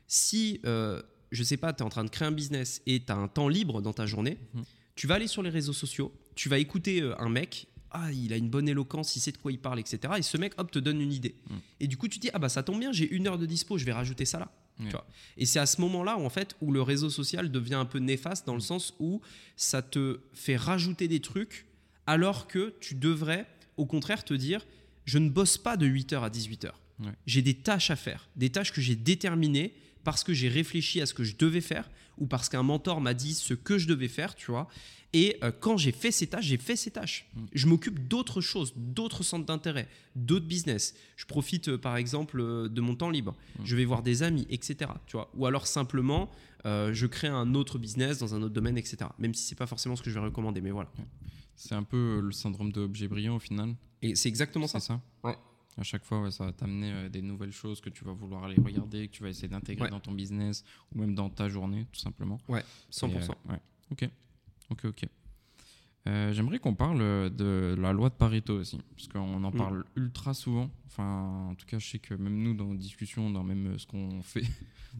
[0.06, 3.10] Si, euh, je sais pas, tu es en train de créer un business et tu
[3.12, 4.64] as un temps libre dans ta journée, Mhm.
[4.94, 8.32] tu vas aller sur les réseaux sociaux, tu vas écouter euh, un mec, ah, il
[8.32, 10.14] a une bonne éloquence, il sait de quoi il parle, etc.
[10.18, 11.34] Et ce mec, hop, te donne une idée.
[11.50, 11.58] Mhm.
[11.80, 13.46] Et du coup, tu te dis, ah bah ça tombe bien, j'ai une heure de
[13.46, 14.50] dispo, je vais rajouter ça là.
[14.80, 14.86] Ouais.
[14.86, 15.06] Tu vois.
[15.36, 17.98] Et c'est à ce moment-là où, en fait, où le réseau social devient un peu
[17.98, 19.20] néfaste dans le sens où
[19.56, 21.66] ça te fait rajouter des trucs
[22.06, 24.64] alors que tu devrais, au contraire, te dire
[25.04, 26.70] je ne bosse pas de 8h à 18h.
[27.00, 27.12] Ouais.
[27.26, 31.06] J'ai des tâches à faire, des tâches que j'ai déterminées parce que j'ai réfléchi à
[31.06, 34.08] ce que je devais faire ou parce qu'un mentor m'a dit ce que je devais
[34.08, 34.68] faire, tu vois.
[35.14, 37.30] Et euh, quand j'ai fait ces tâches, j'ai fait ces tâches.
[37.54, 40.94] Je m'occupe d'autres choses, d'autres centres d'intérêt, d'autres business.
[41.16, 43.34] Je profite euh, par exemple euh, de mon temps libre.
[43.64, 44.90] Je vais voir des amis, etc.
[45.06, 45.30] Tu vois.
[45.34, 46.30] Ou alors simplement,
[46.64, 48.98] je crée un autre business dans un autre domaine, etc.
[49.18, 50.90] Même si c'est pas forcément ce que je vais recommander, mais voilà.
[51.56, 53.74] C'est un peu le syndrome de objet brillant au final.
[54.02, 54.78] Et c'est exactement ça.
[54.78, 55.00] C'est ça?
[55.24, 55.36] Ouais.
[55.78, 58.44] À chaque fois, ouais, ça va t'amener euh, des nouvelles choses que tu vas vouloir
[58.44, 59.90] aller regarder, que tu vas essayer d'intégrer Ouais.
[59.90, 62.38] dans ton business ou même dans ta journée, tout simplement.
[62.48, 63.10] Ouais, 100%.
[63.10, 63.60] Et, euh, ouais.
[63.92, 64.08] Ok.
[64.70, 65.04] Ok, ok.
[66.06, 69.56] Euh, J'aimerais qu'on parle euh, de la loi de Pareto aussi, parce qu'on en Mm.
[69.56, 70.70] parle ultra souvent.
[70.86, 73.78] Enfin, en tout cas, je sais que même nous, dans nos discussions, dans même euh,
[73.78, 74.46] ce qu'on fait, de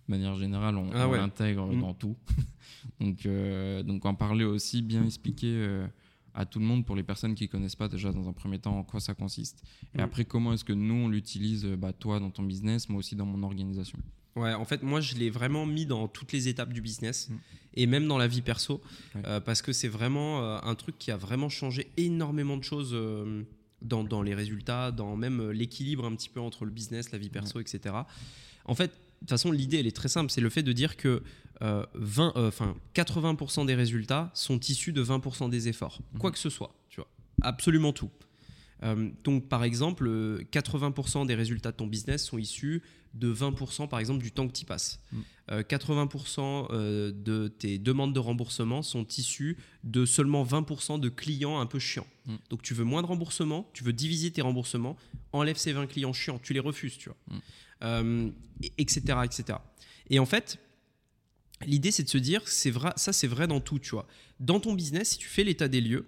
[0.08, 1.80] manière générale, on, Ah on l'intègre Mm.
[1.80, 2.16] dans tout.
[3.00, 5.86] donc, euh, donc, en parler aussi, bien expliquer euh,
[6.34, 8.78] à tout le monde, pour les personnes qui connaissent pas déjà dans un premier temps
[8.78, 9.62] en quoi ça consiste.
[9.94, 10.02] Et Mm.
[10.02, 13.26] après, comment est-ce que nous, on l'utilise, bah, toi, dans ton business, moi aussi dans
[13.26, 13.98] mon organisation.
[14.36, 17.34] Ouais, en fait, moi, je l'ai vraiment mis dans toutes les étapes du business Mm.
[17.74, 18.80] et même dans la vie perso,
[19.14, 19.22] Ouais.
[19.26, 22.90] euh, parce que c'est vraiment euh, un truc qui a vraiment changé énormément de choses
[22.92, 23.42] euh,
[23.82, 27.30] dans, dans les résultats, dans même l'équilibre un petit peu entre le business, la vie
[27.30, 27.94] perso, etc.
[28.64, 30.96] En fait, de toute façon, l'idée, elle est très simple, c'est le fait de dire
[30.96, 31.22] que
[31.62, 36.38] euh, 20, euh, enfin, 80% des résultats sont issus de 20% des efforts, quoi que
[36.38, 37.08] ce soit, tu vois,
[37.42, 38.10] absolument tout.
[39.24, 42.80] Donc, par exemple, euh, 80% des résultats de ton business sont issus
[43.18, 45.00] de 20% par exemple du temps que tu passes.
[45.12, 45.20] Mm.
[45.50, 51.58] Euh, 80% euh, de tes demandes de remboursement sont issues de seulement 20% de clients
[51.58, 52.06] un peu chiants.
[52.26, 52.34] Mm.
[52.50, 54.96] Donc tu veux moins de remboursement, tu veux diviser tes remboursements,
[55.32, 57.18] enlève ces 20 clients chiants, tu les refuses, tu vois.
[57.28, 57.40] Mm.
[57.82, 58.30] Euh,
[58.62, 59.58] et- etc., etc.
[60.10, 60.58] Et en fait,
[61.66, 64.06] l'idée c'est de se dire, c'est vrai, ça c'est vrai dans tout, tu vois.
[64.40, 66.06] Dans ton business, si tu fais l'état des lieux,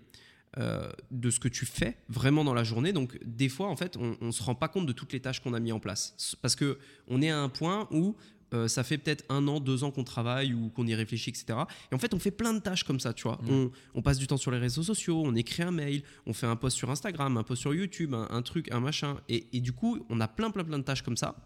[0.59, 2.93] euh, de ce que tu fais vraiment dans la journée.
[2.93, 5.41] Donc des fois, en fait, on ne se rend pas compte de toutes les tâches
[5.41, 6.37] qu'on a mis en place.
[6.43, 8.17] Parce que on est à un point où
[8.53, 11.61] euh, ça fait peut-être un an, deux ans qu'on travaille ou qu'on y réfléchit, etc.
[11.93, 13.39] Et en fait, on fait plein de tâches comme ça, tu vois.
[13.43, 13.51] Mm.
[13.51, 16.47] On, on passe du temps sur les réseaux sociaux, on écrit un mail, on fait
[16.47, 19.19] un post sur Instagram, un post sur YouTube, un, un truc, un machin.
[19.29, 21.37] Et, et du coup, on a plein, plein, plein de tâches comme ça.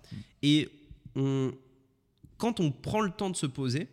[0.42, 0.70] Et
[1.14, 1.52] on,
[2.38, 3.88] quand on prend le temps de se poser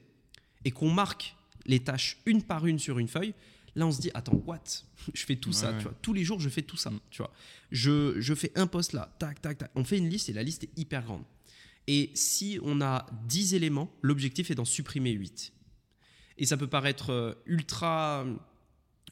[0.64, 3.34] et qu'on marque les tâches une par une sur une feuille,
[3.76, 4.64] là on se dit attends what?
[5.14, 5.94] Je fais tout ça Ouais, tu vois.
[6.02, 7.32] Tous les jours je fais tout ça tu vois.
[7.72, 9.72] Je, je fais un post là tac tac tac.
[9.76, 11.24] On fait une liste et la liste est hyper grande.
[11.88, 15.54] Et si on a 10 éléments l'objectif est d'en supprimer 8
[16.38, 18.26] et ça peut paraître euh, ultra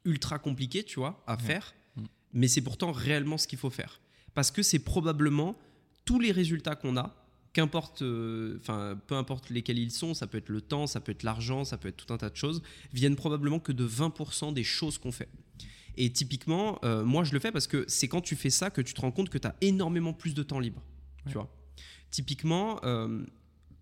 [0.05, 1.41] ultra compliqué tu vois à Ouais.
[1.43, 2.03] faire Mm.
[2.33, 3.99] mais c'est pourtant réellement ce qu'il faut faire.
[4.35, 5.57] Parce que c'est probablement
[6.05, 7.15] tous les résultats qu'on a
[7.53, 11.11] qu'importe, euh, enfin, peu importe lesquels ils sont, ça peut être le temps, ça peut
[11.11, 12.61] être l'argent, ça peut être tout un tas de choses,
[12.93, 15.29] viennent probablement que de 20% des choses qu'on fait.
[15.97, 18.81] Et typiquement, euh, moi je le fais parce que c'est quand tu fais ça que
[18.81, 20.81] tu te rends compte que tu as énormément plus de temps libre.
[21.25, 21.31] Ouais.
[21.31, 21.53] Tu vois.
[22.11, 23.25] Typiquement, euh,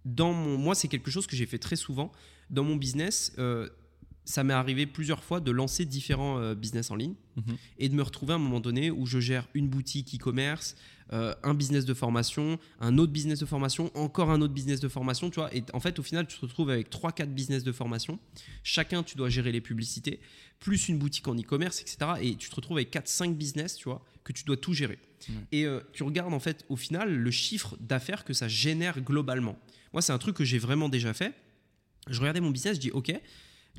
[0.06, 2.12] dans mon, moi c'est quelque chose que j'ai fait très souvent
[2.50, 3.34] dans mon business.
[4.28, 7.56] Ça m'est arrivé plusieurs fois de lancer différents euh, business en ligne Mhm.
[7.78, 10.76] et de me retrouver à un moment donné où je gère une boutique e-commerce,
[11.14, 14.88] euh, un business de formation, un autre business de formation, encore un autre business de
[14.90, 15.54] formation, tu vois.
[15.56, 18.20] Et en fait, au final, tu te retrouves avec 3-4 business de formation.
[18.64, 20.20] Chacun, tu dois gérer les publicités,
[20.60, 21.98] plus une boutique en e-commerce, etc.
[22.22, 24.98] Et tu te retrouves avec 4-5 business, tu vois, que tu dois tout gérer.
[25.52, 29.58] Et euh, tu regardes, en fait, au final, le chiffre d'affaires que ça génère globalement.
[29.94, 31.34] Moi, c'est un truc que j'ai vraiment déjà fait.
[32.10, 33.14] Je regardais mon business, je dis, OK,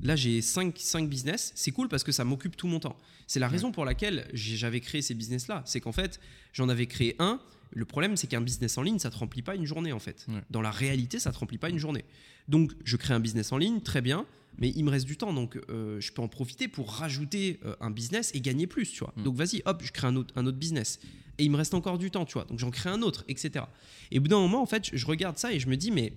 [0.03, 1.53] Là, j'ai 5, 5 business.
[1.55, 2.97] C'est cool parce que ça m'occupe tout mon temps.
[3.27, 5.63] C'est la raison pour laquelle j'avais créé ces business-là.
[5.65, 6.21] C'est qu'en fait,
[6.53, 7.41] j'en avais créé un.
[7.71, 10.25] Le problème, c'est qu'un business en ligne, ça te remplit pas une journée, en fait.
[10.29, 10.41] Ouais.
[10.51, 12.05] Dans la réalité, ça te remplit pas une journée.
[12.49, 14.25] Donc, je crée un business en ligne, très bien,
[14.57, 15.35] mais il me reste du temps.
[15.35, 19.01] Donc, euh, je peux en profiter pour rajouter euh, un business et gagner plus, tu
[19.01, 19.13] vois.
[19.17, 19.23] Mm.
[19.25, 20.99] Donc, vas-y, hop, je crée un autre, un autre business.
[21.39, 22.45] Et il me reste encore du temps, tu vois.
[22.45, 23.67] Donc, j'en crée un autre, etc.
[24.11, 26.15] Et au bout d'un moment, en fait, je regarde ça et je me dis, mais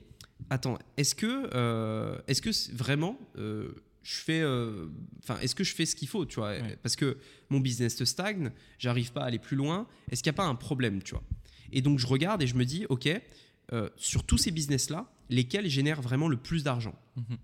[0.49, 3.71] attends, est-ce que, euh, est-ce que c'est vraiment, euh,
[4.04, 4.88] je fais, euh,
[5.23, 6.51] enfin, est-ce que je fais ce qu'il faut, tu vois?
[6.51, 6.77] Ouais.
[6.82, 7.17] Parce que
[7.49, 9.88] mon business te stagne, j'arrive pas à aller plus loin.
[10.10, 11.23] Est-ce qu'il n'y a pas un problème, tu vois?
[11.71, 13.10] Et donc je regarde et je me dis, ok,
[13.95, 16.99] sur tous ces business-là, lesquels génèrent vraiment le plus d'argent?
[17.15, 17.38] Mhm.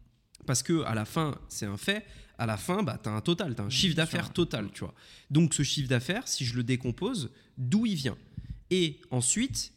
[0.45, 2.05] Parce que à la fin, c'est un fait.
[2.37, 4.81] À la fin, bah, tu as un total, tu as un chiffre d'affaires total, tu
[4.81, 4.93] vois?
[5.29, 8.17] Donc ce chiffre d'affaires, si je le décompose, d'où il vient?
[8.69, 9.73] Et ensuite,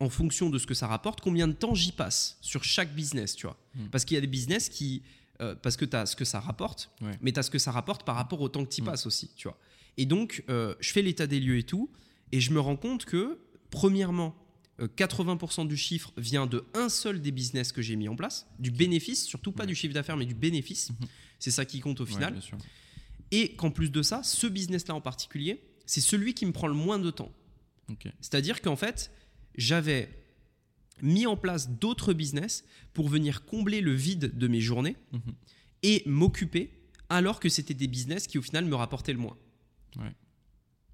[0.00, 3.34] en fonction de ce que ça rapporte, combien de temps j'y passe sur chaque business,
[3.36, 3.56] tu vois.
[3.74, 3.86] Mm.
[3.90, 5.02] Parce qu'il y a des business qui,
[5.40, 7.12] euh, parce que tu as ce que ça rapporte, Ouais.
[7.22, 8.86] mais tu as ce que ça rapporte par rapport au temps que tu y Mm.
[8.86, 9.58] passes aussi, tu vois.
[9.96, 11.90] Et donc, euh, je fais l'état des lieux et tout,
[12.32, 13.38] et je me rends compte que,
[13.70, 14.34] premièrement,
[14.80, 18.46] euh, 80% du chiffre vient de un seul des business que j'ai mis en place,
[18.58, 19.68] du bénéfice, surtout pas Ouais.
[19.68, 20.90] du chiffre d'affaires, mais du bénéfice.
[20.90, 21.08] Mhm.
[21.38, 22.38] C'est ça qui compte au final.
[23.30, 26.74] Et qu'en plus de ça, ce business-là en particulier, c'est celui qui me prend le
[26.74, 27.32] moins de temps.
[28.20, 29.10] C'est-à-dire qu'en fait,
[29.56, 30.08] j'avais
[31.02, 32.64] mis en place d'autres business
[32.94, 35.34] pour venir combler le vide de mes journées Mhm.
[35.82, 36.70] et m'occuper
[37.08, 39.36] alors que c'était des business qui au final me rapportaient le moins.
[39.96, 40.12] Ouais.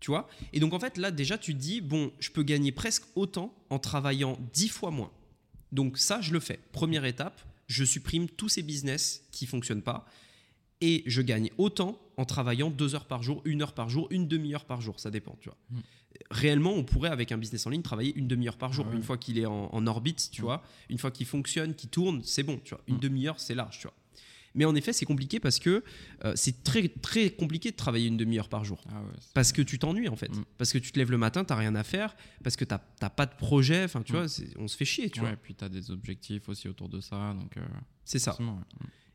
[0.00, 0.28] Tu vois?
[0.52, 3.54] Et donc en fait là déjà tu te dis bon, je peux gagner presque autant
[3.70, 5.12] en travaillant 10 fois moins.
[5.70, 6.58] Donc ça je le fais.
[6.72, 10.04] Première étape, je supprime tous ces business qui fonctionnent pas
[10.80, 14.26] et je gagne autant en travaillant deux heures par jour, une heure par jour, une
[14.26, 15.58] demi-heure par jour, ça dépend, tu vois.
[15.70, 15.80] Mm.
[16.30, 18.94] Réellement, on pourrait avec un business en ligne travailler une demi-heure par jour, ouais.
[18.94, 20.44] une fois qu'il est en, en orbite, tu Mm.
[20.44, 22.82] vois, une fois qu'il fonctionne, qu'il tourne, c'est bon, tu vois.
[22.88, 23.00] Une Mm.
[23.00, 23.94] demi-heure, c'est large, tu vois.
[24.54, 25.82] Mais en effet, c'est compliqué parce que
[26.26, 28.84] euh, c'est très très compliqué de travailler une demi-heure par jour.
[28.90, 30.28] Ah ouais, Parce que tu t'ennuies en fait.
[30.28, 30.44] Mm.
[30.58, 33.08] Parce que tu te lèves le matin, t'as rien à faire, parce que t'as t'as
[33.08, 34.16] pas de projet, enfin tu Mm.
[34.16, 34.26] vois,
[34.58, 35.36] on se fait chier, tu ouais, vois.
[35.36, 37.32] puis tu as des objectifs aussi autour de ça.
[37.34, 37.62] Donc, euh,
[38.04, 38.36] C'est ça.
[38.38, 38.46] ouais.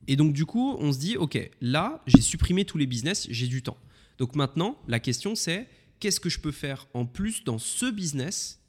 [0.08, 3.48] Et donc du coup, on se dit, ok, là, j'ai supprimé tous les business, j'ai
[3.48, 3.78] du temps.
[4.18, 5.68] Donc maintenant, la question c'est,
[6.00, 8.60] qu'est-ce que je peux faire en plus dans ce business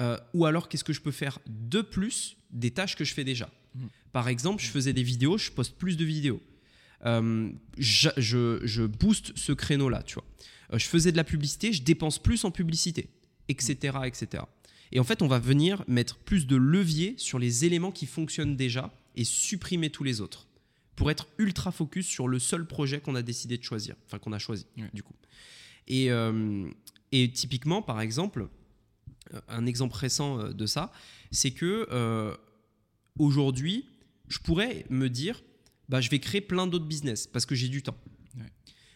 [0.00, 3.24] euh, Ou alors, qu'est-ce que je peux faire de plus des tâches que je fais
[3.24, 3.88] déjà Mhm.
[4.12, 6.42] Par exemple, je faisais des vidéos, je poste plus de vidéos.
[7.06, 10.24] Euh, je, je- je booste ce créneau-là, tu vois.
[10.74, 13.08] Euh, je faisais de la publicité, je dépense plus en publicité,
[13.48, 14.44] etc., etc.
[14.92, 18.56] Et en fait, on va venir mettre plus de levier sur les éléments qui fonctionnent
[18.56, 20.46] déjà et supprimer tous les autres
[20.94, 24.32] pour être ultra focus sur le seul projet qu'on a décidé de choisir, enfin qu'on
[24.34, 24.90] a choisi Ouais.
[24.92, 25.14] du coup.
[25.86, 26.70] Et, euh,
[27.10, 28.48] et typiquement, par exemple,
[29.34, 30.92] euh, un exemple récent euh, de ça,
[31.30, 32.36] c'est que
[33.18, 33.86] aujourd'hui,
[34.28, 35.42] je pourrais me dire,
[35.88, 37.96] bah, je vais créer plein d'autres business parce que j'ai du temps.
[38.38, 38.50] Ouais.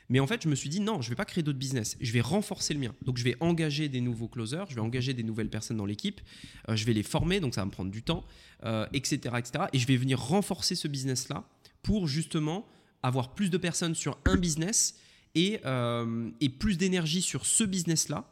[0.08, 1.96] Mais en fait, je me suis dit non, je vais pas créer d'autres business.
[2.00, 2.94] Je vais renforcer le mien.
[3.02, 6.20] Donc, je vais engager des nouveaux closers, je vais engager des nouvelles personnes dans l'équipe,
[6.68, 8.24] euh, je vais les former, donc ça va me prendre du temps,
[8.64, 9.64] euh, etc., etc.
[9.72, 11.48] Et je vais venir renforcer ce business-là
[11.82, 12.66] pour justement
[13.02, 14.98] avoir plus de personnes sur un business
[15.36, 18.28] et, euh, et plus d'énergie sur ce business-là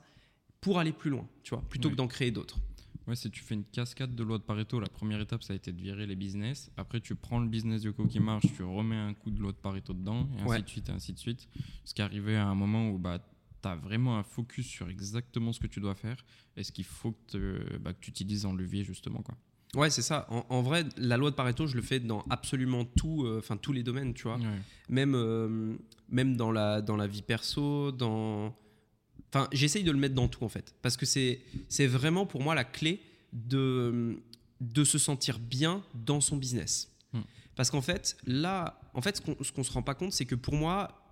[0.60, 1.92] pour aller plus loin, tu vois, plutôt Ouais.
[1.92, 2.58] que d'en créer d'autres.
[3.06, 5.56] Ouais, si tu fais une cascade de loi de Pareto, la première étape, ça a
[5.56, 6.70] été de virer les business.
[6.78, 9.58] Après, tu prends le business Yoko qui marche, tu remets un coup de loi de
[9.58, 10.62] Pareto dedans, et ainsi Ouais.
[10.62, 11.46] de suite, et ainsi de suite.
[11.84, 13.18] Ce qui arrivait à un moment où bah,
[13.62, 16.24] tu as vraiment un focus sur exactement ce que tu dois faire
[16.56, 19.20] et ce qu'il faut que, bah, que tu utilises en levier, justement.
[19.22, 19.36] Quoi.
[19.74, 20.26] Ouais, c'est ça.
[20.30, 23.56] En, en vrai, la loi de Pareto, je le fais dans absolument tout, euh, enfin
[23.56, 24.36] tous les domaines, tu vois.
[24.36, 24.60] Ouais.
[24.88, 25.76] Même, euh,
[26.08, 28.54] même dans, la, dans la vie perso, dans.
[29.28, 30.74] Enfin, j'essaye de le mettre dans tout en fait.
[30.80, 33.00] Parce que c'est c'est vraiment pour moi la clé
[33.32, 34.22] de,
[34.60, 36.92] de se sentir bien dans son business.
[37.12, 37.22] Hmm.
[37.56, 40.26] Parce qu'en fait, là, en fait, ce qu'on ce qu'on se rend pas compte, c'est
[40.26, 41.02] que pour moi,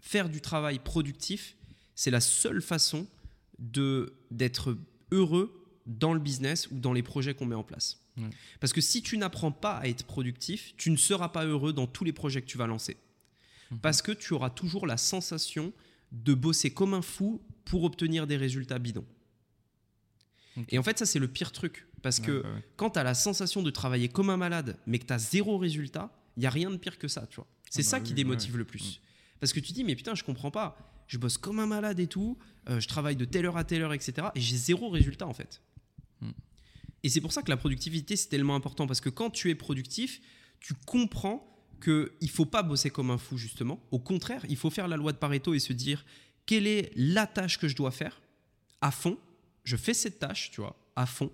[0.00, 1.56] faire du travail productif,
[1.94, 3.06] c'est la seule façon
[3.58, 4.76] de d'être
[5.12, 7.98] heureux dans le business ou dans les projets qu'on met en place.
[8.60, 11.86] Parce que si tu n'apprends pas à être productif, tu ne seras pas heureux dans
[11.86, 12.98] tous les projets que tu vas lancer.
[13.70, 13.78] Mhm.
[13.78, 15.72] Parce que tu auras toujours la sensation
[16.12, 19.06] de bosser comme un fou pour obtenir des résultats bidons.
[20.68, 21.86] Et en fait, ça, c'est le pire truc.
[22.02, 22.64] Parce que ouais, ouais.
[22.76, 25.56] quand tu as la sensation de travailler comme un malade, mais que tu as zéro
[25.58, 27.46] résultat, il y a rien de pire que ça, tu vois.
[27.70, 28.58] C'est Ah bah ça qui oui, démotive ouais.
[28.58, 29.00] le plus.
[29.38, 30.76] Parce que tu dis, mais putain, je comprends pas.
[31.06, 32.38] Je bosse comme un malade et tout,
[32.68, 34.28] euh, je travaille de telle heure à telle heure, etc.
[34.34, 35.62] Et j'ai zéro résultat, en fait.
[36.20, 36.30] Hmm.
[37.02, 38.86] Et c'est pour ça que la productivité, c'est tellement important.
[38.86, 40.20] Parce que quand tu es productif,
[40.60, 41.46] tu comprends
[41.82, 43.82] qu'il ne faut pas bosser comme un fou, justement.
[43.90, 46.04] Au contraire, il faut faire la loi de Pareto et se dire,
[46.44, 48.20] quelle est la tâche que je dois faire
[48.82, 49.18] à fond?
[49.64, 51.30] Je fais cette tâche, tu vois, à fond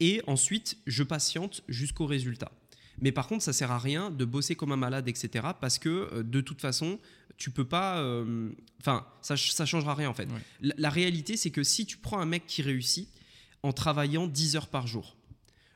[0.00, 2.52] et ensuite je patiente jusqu'au résultat.
[3.00, 5.48] Mais par contre, ça sert à rien de bosser comme un malade, etc.
[5.60, 6.98] Parce que euh, de toute façon,
[7.36, 7.98] tu peux pas.
[8.00, 10.26] euh, Enfin, ça, ça changera rien en fait.
[10.26, 10.40] Ouais.
[10.60, 13.08] La, la réalité, c'est que si tu prends un mec qui réussit
[13.62, 15.16] en travaillant 10 heures par jour,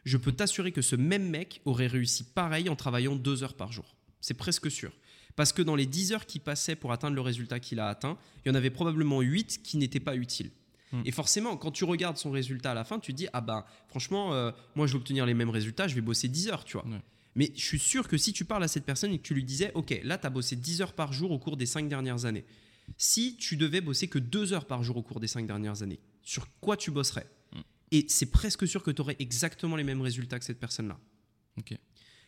[0.04, 3.72] je peux t'assurer que ce même mec aurait réussi pareil en travaillant 2 heures par
[3.72, 3.96] jour.
[4.20, 4.92] C'est presque sûr.
[5.36, 8.18] Parce que dans les 10 heures qui passaient pour atteindre le résultat qu'il a atteint,
[8.44, 10.50] il y en avait probablement 8 qui n'étaient pas utiles.
[10.92, 11.02] Hmm.
[11.04, 13.66] Et forcément, quand tu regardes son résultat à la fin, tu te dis Ah bah,
[13.88, 16.74] franchement, euh, moi je veux obtenir les mêmes résultats, je vais bosser 10 heures, tu
[16.76, 16.86] vois.
[16.86, 17.00] Ouais.
[17.34, 19.44] Mais je suis sûr que si tu parles à cette personne et que tu lui
[19.44, 22.26] disais Ok, là tu as bossé 10 heures par jour au cours des 5 dernières
[22.26, 22.44] années.
[22.98, 26.00] Si tu devais bosser que 2 heures par jour au cours des 5 dernières années,
[26.22, 27.26] sur quoi tu bosserais?
[27.52, 27.60] Hmm.
[27.92, 30.98] Et c'est presque sûr que tu aurais exactement les mêmes résultats que cette personne-là.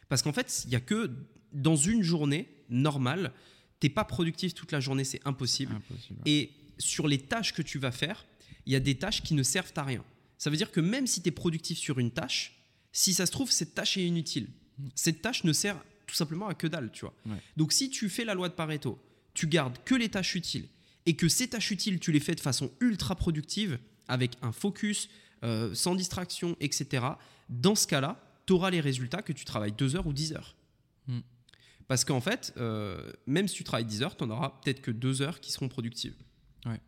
[0.08, 1.10] Parce qu'en fait, il n'y a que
[1.52, 3.32] dans une journée normale,
[3.80, 5.74] t'es pas productif toute la journée, c'est impossible.
[5.74, 6.20] Impossible.
[6.26, 8.26] Et sur les tâches que tu vas faire,
[8.66, 10.04] il y a des tâches qui ne servent à rien.
[10.36, 12.58] Ça veut dire que même si tu es productif sur une tâche,
[12.92, 14.48] si ça se trouve, cette tâche est inutile.
[14.94, 17.14] Cette tâche ne sert tout simplement à que dalle, tu vois.
[17.26, 17.40] Ouais.
[17.56, 18.98] Donc si tu fais la loi de Pareto,
[19.32, 20.68] tu gardes que les tâches utiles
[21.06, 25.08] et que ces tâches utiles, tu les fais de façon ultra productive, avec un focus,
[25.44, 27.06] euh, sans distraction, etc.,
[27.48, 30.56] dans ce cas-là, tu auras les résultats que tu travailles 2 heures ou 10 heures.
[31.06, 31.20] Hmm.
[31.86, 34.90] Parce qu'en fait, euh, même si tu travailles 10 heures, tu n'en auras peut-être que
[34.90, 36.16] 2 heures qui seront productives.
[36.66, 36.80] Ouais.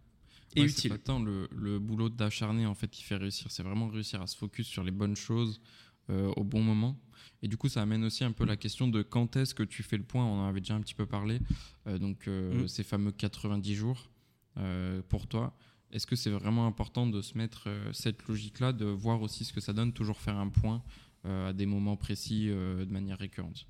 [0.54, 0.90] Et Ouais, utiles.
[0.90, 4.26] pas tant le, le boulot d'acharné en fait qui fait réussir, c'est vraiment réussir à
[4.26, 5.60] se focus sur les bonnes choses
[6.08, 6.98] euh, au bon moment.
[7.42, 9.82] Et du coup, ça amène aussi un peu la question de quand est-ce que tu
[9.82, 10.24] fais le point.
[10.24, 11.40] On en avait déjà un petit peu parlé.
[11.86, 12.68] Euh, donc, euh, Mm.
[12.68, 14.08] ces fameux 90 jours
[14.56, 15.54] euh, pour toi.
[15.92, 19.52] Est-ce que c'est vraiment important de se mettre euh, cette logique-là, de voir aussi ce
[19.52, 20.82] que ça donne, toujours faire un point
[21.24, 23.66] euh, à des moments précis euh, de manière récurrente?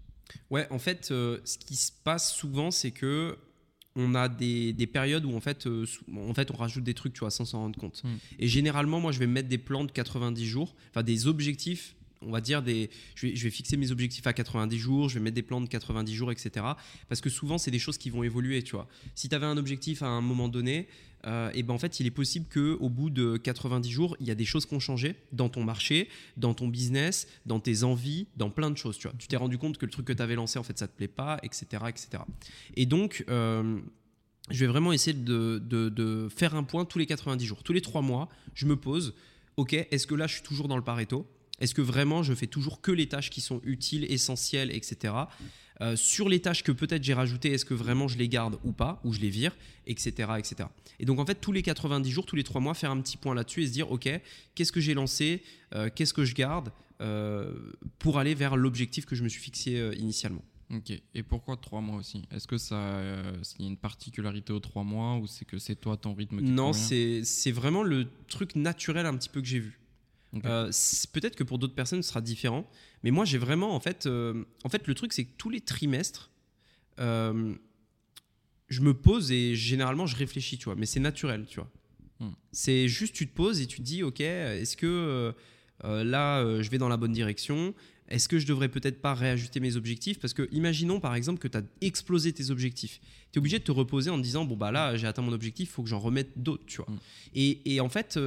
[0.50, 3.38] Ouais, en fait, ce qui se passe souvent, c'est que
[3.96, 7.14] on a des, des périodes où en fait, euh, en fait, on rajoute des trucs,
[7.14, 8.04] tu vois, sans s'en rendre compte.
[8.04, 8.08] Mm.
[8.38, 11.96] Et généralement, moi, je vais me mettre des plans de 90 jours, enfin des objectifs.
[12.22, 15.34] On va dire des, je vais, fixer mes objectifs à 90 jours, je vais mettre
[15.34, 16.64] des plans de 90 jours, etc.
[17.08, 18.88] Parce que souvent, c'est des choses qui vont évoluer, tu vois.
[19.14, 20.88] Si tu avais un objectif à un moment donné,
[21.26, 24.26] euh, et ben en fait, il est possible que au bout de 90 jours, il
[24.26, 27.82] y a des choses qui ont changé dans ton marché, dans ton business, dans tes
[27.82, 28.96] envies, dans plein de choses.
[28.96, 30.78] Tu vois, tu t'es rendu compte que le truc que tu avais lancé, en fait,
[30.78, 32.22] ça te plaît pas, etc., etc.
[32.76, 33.78] Et donc, euh,
[34.50, 37.62] je vais vraiment essayer de, de- de faire un point tous les 90 jours.
[37.64, 39.14] Tous les trois mois, je me pose,
[39.56, 41.26] ok, est-ce que là, je suis toujours dans le Pareto?
[41.58, 45.14] Est-ce que vraiment, je fais toujours que les tâches qui sont utiles, essentielles, etc.
[45.80, 48.72] Euh, sur les tâches que peut-être j'ai rajoutées, est-ce que vraiment je les garde ou
[48.72, 49.54] pas, ou je les vire,
[49.86, 50.68] etc., etc.
[50.98, 53.16] Et donc en fait, tous les 90 jours, tous les 3 mois, faire un petit
[53.16, 54.08] point là-dessus et se dire, ok,
[54.54, 55.42] qu'est-ce que j'ai lancé,
[55.74, 56.70] euh, qu'est-ce que je garde
[57.02, 57.52] euh,
[57.98, 60.44] pour aller vers l'objectif que je me suis fixé initialement.
[60.74, 60.90] Ok.
[61.14, 62.22] Et pourquoi trois mois aussi?
[62.32, 63.00] Est-ce que ça,
[63.58, 66.38] il y a une particularité aux trois mois ou c'est que c'est toi ton rythme
[66.38, 69.78] qui Non, c'est vraiment le truc naturel un petit peu que j'ai vu.
[70.44, 70.70] Euh,
[71.12, 72.68] Peut-être que pour d'autres personnes, ce sera différent.
[73.02, 75.60] Mais moi, j'ai vraiment, en fait, euh, en fait, le truc, c'est que tous les
[75.60, 76.30] trimestres,
[76.98, 77.54] euh,
[78.68, 80.74] je me pose et généralement, je réfléchis, tu vois.
[80.74, 81.70] Mais c'est naturel, tu vois.
[82.20, 82.32] Hmm.
[82.52, 85.34] C'est juste, tu te poses et tu te dis, ok, est-ce que
[85.84, 87.74] là, je vais dans la bonne direction?
[88.08, 90.20] Est-ce que je devrais peut-être pas réajuster mes objectifs?
[90.20, 93.00] Parce que, imaginons par exemple que tu as explosé tes objectifs.
[93.32, 95.32] Tu es obligé de te reposer en te disant, bon, bah là, j'ai atteint mon
[95.32, 96.86] objectif, il faut que j'en remette d'autres, tu vois.
[96.88, 96.98] Hmm.
[97.34, 98.18] Et, et en fait,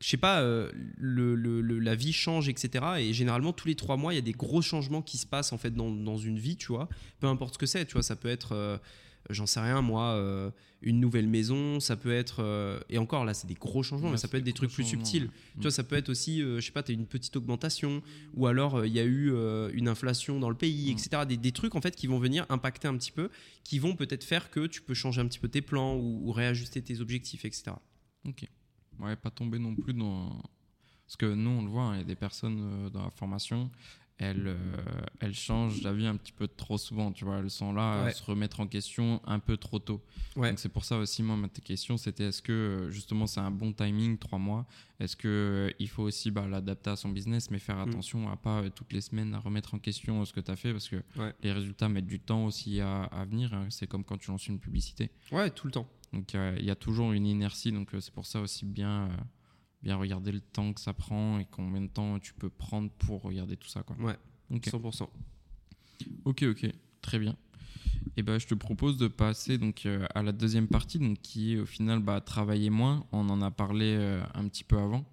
[0.00, 2.84] je sais pas, euh, le, le- le- la vie change, etc.
[2.98, 5.52] Et généralement, tous les trois mois, il y a des gros changements qui se passent
[5.52, 6.88] en fait dans, dans une vie, tu vois.
[7.20, 8.02] Peu importe ce que c'est, tu vois.
[8.02, 8.76] Ça peut être, euh,
[9.30, 10.50] j'en sais rien, moi, euh,
[10.82, 11.80] une nouvelle maison.
[11.80, 12.44] Ça peut être,
[12.90, 14.84] et encore là, c'est des gros changements, Ouais, mais ça peut être des trucs plus
[14.84, 15.24] subtils.
[15.24, 15.30] ouais.
[15.56, 18.02] Tu vois, ça peut être aussi, je sais pas, tu as une petite augmentation,
[18.34, 19.32] ou alors il y a eu
[19.72, 20.98] une inflation dans le pays, Mm.
[20.98, 21.22] etc.
[21.26, 23.30] Des, des trucs en fait qui vont venir impacter un petit peu,
[23.64, 26.32] qui vont peut-être faire que tu peux changer un petit peu tes plans ou, ou
[26.32, 27.72] réajuster tes objectifs, etc.
[28.28, 28.44] Ok.
[29.00, 30.30] Ouais, pas tomber non plus dans.
[31.06, 33.10] Parce que nous, on le voit, hein, il y a des personnes euh, dans la
[33.10, 33.70] formation,
[34.18, 34.56] elles, euh,
[35.20, 37.36] elles changent la vie un petit peu trop souvent, tu vois.
[37.38, 38.08] Elles sont là Ouais.
[38.08, 40.02] à se remettre en question un peu trop tôt.
[40.34, 40.48] Ouais.
[40.50, 43.50] Donc c'est pour ça aussi, moi, ma question, c'était est-ce que euh, justement c'est un
[43.52, 44.66] bon timing, trois mois?
[44.98, 47.88] Est-ce que euh, il faut aussi bah, l'adapter à son business, mais faire Mm.
[47.90, 50.56] attention à pas euh, toutes les semaines à remettre en question ce que tu as
[50.56, 51.32] fait Parce que Ouais.
[51.42, 53.52] les résultats mettent du temps aussi à, à venir.
[53.54, 53.66] hein.
[53.70, 55.10] C'est comme quand tu lances une publicité.
[55.30, 55.86] Ouais, tout le temps.
[56.12, 59.08] Donc euh, il y a toujours une inertie, donc euh, c'est pour ça aussi bien,
[59.08, 59.16] euh,
[59.82, 63.22] bien regarder le temps que ça prend et combien de temps tu peux prendre pour
[63.22, 63.82] regarder tout ça.
[63.82, 63.96] Quoi.
[63.96, 64.16] Ouais,
[64.50, 65.08] Ok, 100%.
[66.24, 66.66] ok, ok,
[67.00, 67.36] très bien.
[68.16, 71.58] Et ben, je te propose de passer donc à la deuxième partie, donc qui est
[71.58, 73.04] au final bah, travailler moins.
[73.12, 73.94] On en a parlé
[74.32, 75.04] un petit peu avant,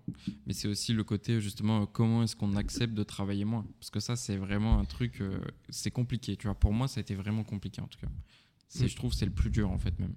[0.46, 4.00] mais c'est aussi le côté justement comment est-ce qu'on accepte de travailler moins, parce que
[4.00, 5.22] ça c'est vraiment un truc,
[5.70, 6.38] c'est compliqué.
[6.38, 8.08] Tu vois, pour moi ça a été vraiment compliqué en tout cas.
[8.08, 8.88] Mm.
[8.88, 10.14] je trouve, c'est le plus dur en fait même.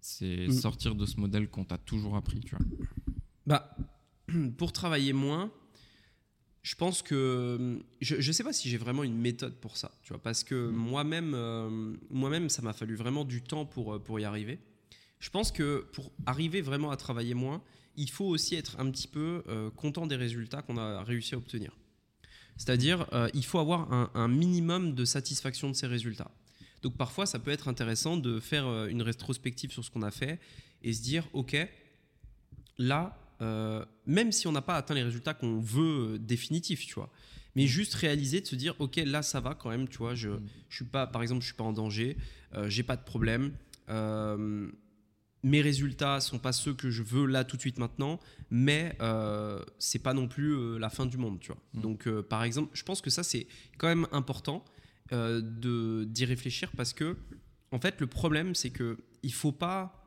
[0.00, 0.52] C'est Mm.
[0.52, 2.64] sortir de ce modèle qu'on t'a toujours appris, tu vois.
[3.46, 3.76] Bah,
[4.58, 5.50] pour travailler moins,
[6.62, 10.12] je pense que je ne sais pas si j'ai vraiment une méthode pour ça, tu
[10.12, 14.20] vois, parce que moi-même, euh, moi-même, ça m'a fallu vraiment du temps pour euh, pour
[14.20, 14.58] y arriver.
[15.20, 17.62] Je pense que pour arriver vraiment à travailler moins,
[17.96, 21.38] il faut aussi être un petit peu euh, content des résultats qu'on a réussi à
[21.38, 21.76] obtenir.
[22.56, 26.30] C'est-à-dire, euh, il faut avoir un, un minimum de satisfaction de ces résultats.
[26.82, 30.10] Donc parfois, ça peut être intéressant de faire euh, une rétrospective sur ce qu'on a
[30.10, 30.38] fait
[30.82, 31.56] et se dire, ok,
[32.78, 36.94] là, euh, même si on n'a pas atteint les résultats qu'on veut euh, définitifs, tu
[36.94, 37.10] vois,
[37.56, 40.30] mais juste réaliser, de se dire, ok, là, ça va quand même, tu vois, je,
[40.68, 42.16] je suis pas, par exemple, je suis pas en danger,
[42.54, 43.52] euh, j'ai pas de problème.
[43.88, 44.70] euh,
[45.44, 48.18] mes résultats sont pas ceux que je veux là tout de suite maintenant,
[48.50, 51.62] mais euh, c'est pas non plus euh, la fin du monde, tu vois.
[51.74, 51.80] Mm.
[51.80, 53.46] Donc, euh, par exemple, je pense que ça c'est
[53.78, 54.64] quand même important
[55.12, 57.16] euh, de d'y réfléchir parce que,
[57.72, 60.04] en fait, le problème c'est que il faut pas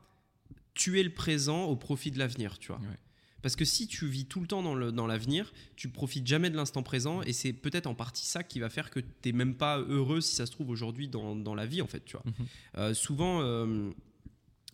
[0.74, 2.80] tuer le présent au profit de l'avenir, tu vois.
[2.80, 2.98] Ouais.
[3.42, 6.84] Parce que si tu vis tout le temps dans l'avenir, tu profites jamais de l'instant
[6.84, 9.78] présent et c'est peut-être en partie ça qui va faire que tu n'es même pas
[9.80, 12.24] heureux si ça se trouve aujourd'hui dans, dans la vie, en fait, tu vois.
[12.24, 12.46] Mhm.
[12.78, 13.90] Euh, souvent, euh,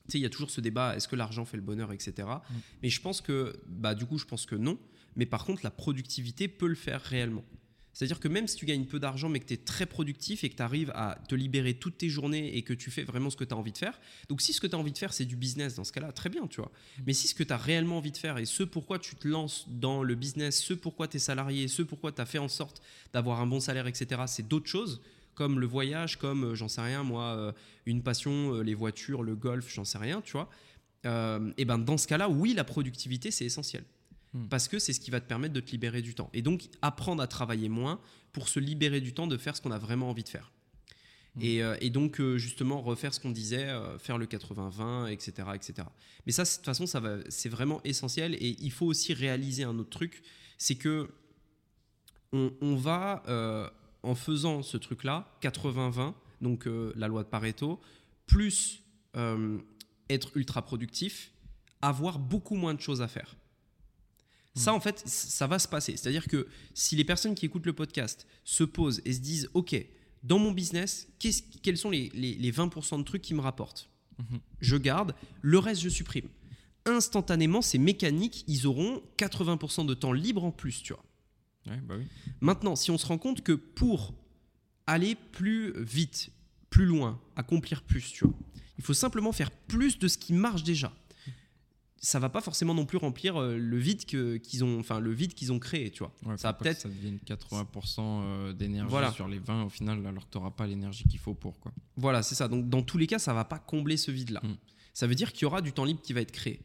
[0.08, 2.28] tu sais, il y a toujours ce débat est-ce que l'argent fait le bonheur, etc.
[2.28, 2.54] Mm.
[2.82, 4.78] Mais je pense que, bah, du coup, je pense que non.
[5.16, 7.44] Mais par contre, la productivité peut le faire réellement.
[7.98, 10.50] C'est-à-dire que même si tu gagnes peu d'argent, mais que tu es très productif et
[10.50, 13.36] que tu arrives à te libérer toutes tes journées et que tu fais vraiment ce
[13.36, 13.98] que tu as envie de faire.
[14.28, 16.12] Donc, si ce que tu as envie de faire, c'est du business, dans ce cas-là,
[16.12, 16.70] très bien, tu vois.
[17.08, 19.26] Mais si ce que tu as réellement envie de faire et ce pourquoi tu te
[19.26, 22.46] lances dans le business, ce pourquoi tu es salarié, ce pourquoi tu as fait en
[22.46, 22.80] sorte
[23.12, 25.00] d'avoir un bon salaire, etc., c'est d'autres choses,
[25.34, 27.52] comme le voyage, comme, euh, j'en sais rien, moi, euh,
[27.84, 30.48] une passion, euh, les voitures, le golf, j'en sais rien, tu vois.
[31.04, 33.82] Euh, et ben dans ce cas-là, oui, la productivité, c'est essentiel.
[34.34, 34.46] Hmm.
[34.48, 36.30] Parce que c'est ce qui va te permettre de te libérer du temps.
[36.32, 38.00] Et donc, apprendre à travailler moins
[38.32, 40.52] pour se libérer du temps de faire ce qu'on a vraiment envie de faire.
[41.34, 41.42] Hmm.
[41.42, 45.48] Et, euh, et donc, euh, justement, refaire ce qu'on disait, euh, faire le 80-20, etc.,
[45.54, 45.88] etc.
[46.26, 48.34] Mais ça, de toute façon, ça va, c'est vraiment essentiel.
[48.34, 50.22] Et il faut aussi réaliser un autre truc,
[50.58, 51.08] c'est que
[52.32, 53.22] on, on va,
[54.02, 56.12] en faisant ce truc-là, 80-20,
[56.42, 57.80] donc la loi de Pareto,
[58.26, 58.82] plus
[60.10, 61.32] être ultra productif,
[61.80, 63.37] avoir beaucoup moins de choses à faire.
[64.58, 65.96] Ça, en fait, ça va se passer.
[65.96, 69.74] C'est-à-dire que si les personnes qui écoutent le podcast se posent et se disent, OK,
[70.24, 71.08] dans mon business,
[71.62, 73.88] quels sont les, les- les 20% de trucs qui me rapportent
[74.18, 74.40] Mhm.
[74.60, 76.26] Je garde, le reste, je supprime.
[76.86, 81.04] Instantanément, ces mécaniques, ils auront 80% de temps libre en plus, tu vois.
[81.68, 82.04] Ouais, bah oui.
[82.40, 84.14] Maintenant, si on se rend compte que pour
[84.86, 86.30] aller plus vite,
[86.70, 88.34] plus loin, accomplir plus, tu vois,
[88.78, 90.92] il faut simplement faire plus de ce qui marche déjà.
[92.00, 95.12] Ça va pas forcément non plus remplir euh, le vide que- qu'ils ont, enfin le
[95.12, 96.12] vide qu'ils ont créé, tu vois.
[96.24, 99.10] Ouais, Ça va peut-être- ça devienne 80% euh, d'énergie Voilà.
[99.10, 101.58] sur les 20 au final, alors que tu n'auras pas l'énergie qu'il faut pour.
[101.58, 101.72] Quoi.
[101.96, 102.46] Voilà, c'est ça.
[102.46, 104.40] Donc dans tous les cas, ça va pas combler ce vide-là.
[104.44, 104.56] Mm.
[104.94, 106.60] Ça veut dire qu'il y aura du temps libre qui va être créé.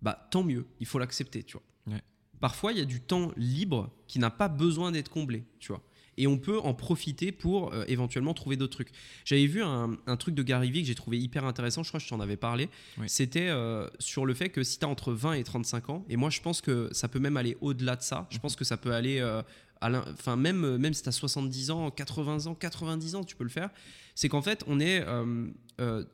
[0.00, 1.94] Bah tant mieux, il faut l'accepter, tu vois.
[1.94, 2.02] Ouais.
[2.40, 5.82] Parfois, il y a du temps libre qui n'a pas besoin d'être comblé, tu vois.
[6.16, 8.90] Et on peut en profiter pour euh, éventuellement trouver d'autres trucs.
[9.24, 11.98] J'avais vu un, un truc de Gary Vee que j'ai trouvé hyper intéressant, je crois
[12.00, 12.68] que je t'en avais parlé.
[12.98, 13.06] Oui.
[13.08, 16.16] C'était euh, sur le fait que si tu as entre 20 et 35 ans, et
[16.16, 18.76] moi je pense que ça peut même aller au-delà de ça, je pense que ça
[18.76, 19.42] peut aller, euh,
[19.80, 23.44] à enfin même, même si tu as 70 ans, 80 ans, 90 ans, tu peux
[23.44, 23.70] le faire.
[24.14, 25.04] C'est qu'en fait, on est,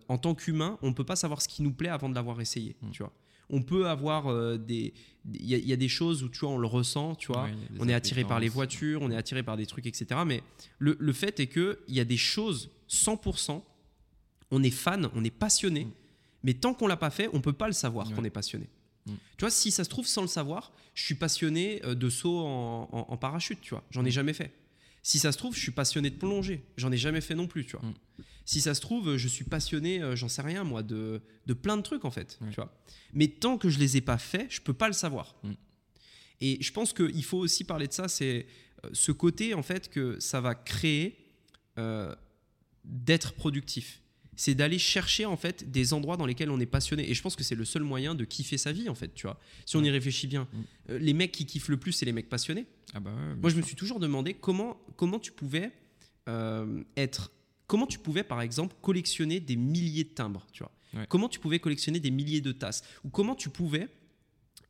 [0.08, 2.74] en tant qu'humain, on peut pas savoir ce qui nous plaît avant de l'avoir essayé,
[2.82, 2.90] Mm.
[2.92, 3.12] tu vois.
[3.50, 4.94] On peut avoir euh, des.
[5.34, 7.26] Il y, a- il y a des choses où tu vois, on le ressent, tu
[7.32, 10.06] vois Ouais, on est attiré par les voitures, on est attiré par des trucs, etc.
[10.26, 10.42] Mais
[10.78, 13.62] le, le fait est qu'il y a des choses, 100%,
[14.50, 15.90] on est fan, on est passionné, Mm.
[16.44, 18.14] mais tant qu'on l'a pas fait, on peut pas le savoir Ouais.
[18.14, 18.66] qu'on est passionné.
[19.06, 19.12] Mm.
[19.36, 22.38] Tu vois, si ça se trouve sans le savoir, je suis passionné euh, de saut
[22.38, 24.12] en, en- en parachute, tu vois, j'en ai Mm.
[24.12, 24.52] jamais fait.
[25.10, 27.66] Si ça se trouve, je suis passionné de plongée, j'en ai jamais fait non plus,
[27.66, 27.84] tu vois.
[27.88, 27.94] Mm.
[28.44, 31.76] Si ça se trouve, je suis passionné, euh, j'en sais rien moi, de, de plein
[31.76, 32.50] de trucs en fait, Ouais.
[32.50, 32.72] tu vois.
[33.12, 35.34] Mais tant que je les ai pas faits, je peux pas le savoir.
[35.42, 35.52] Mm.
[36.42, 38.46] Et je pense qu'il faut aussi parler de ça, c'est
[38.84, 41.18] euh, ce côté en fait que ça va créer
[41.76, 42.14] euh,
[42.84, 44.00] d'être productif.
[44.40, 47.10] C'est d'aller chercher en fait des endroits dans lesquels on est passionné.
[47.10, 49.26] Et je pense que c'est le seul moyen de kiffer sa vie en fait, tu
[49.26, 49.38] vois.
[49.66, 50.58] Si on y réfléchit bien, Mm.
[50.92, 52.64] Euh, les mecs qui kiffent le plus, c'est les mecs passionnés.
[52.94, 55.70] Ah bah ouais, Moi, je me suis toujours demandé comment, comment tu pouvais
[56.26, 57.32] euh, être.
[57.66, 61.04] Comment tu pouvais, par exemple, collectionner des milliers de timbres, tu vois Ouais.
[61.08, 63.88] Comment tu pouvais collectionner des milliers de tasses Ou comment tu pouvais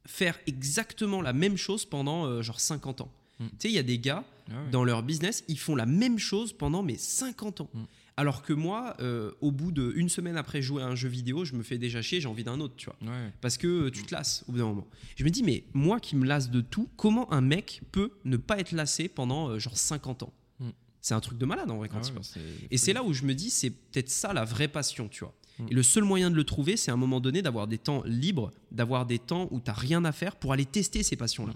[0.04, 3.12] faire exactement la même chose pendant euh, genre 50 ans.
[3.38, 3.46] Mm.
[3.46, 4.70] Tu sais, il y a des gars Ah ouais.
[4.70, 7.70] dans leur business, ils font la même chose pendant mes 50 ans.
[7.72, 7.82] Mm.
[8.20, 11.54] Alors que moi, euh, au bout d'une semaine après jouer à un jeu vidéo, je
[11.54, 12.96] me fais déjà chier, j'ai envie d'un autre, tu vois.
[13.10, 13.32] Ouais.
[13.40, 14.86] Parce que euh, tu te lasses au bout d'un moment.
[15.16, 18.36] Je me dis, mais moi qui me lasse de tout, comment un mec peut ne
[18.36, 20.34] pas être lassé pendant euh, genre 50 ans?
[20.58, 20.68] Mm.
[21.00, 22.32] C'est un truc de malade en vrai quand Ah tu ouais, penses.
[22.34, 22.40] c'est
[22.70, 25.34] Et c'est là où je me dis, c'est peut-être ça la vraie passion, tu vois.
[25.58, 25.66] Mm.
[25.70, 28.02] Et le seul moyen de le trouver, c'est à un moment donné d'avoir des temps
[28.04, 31.54] libres, d'avoir des temps où tu n'as rien à faire pour aller tester ces passions-là.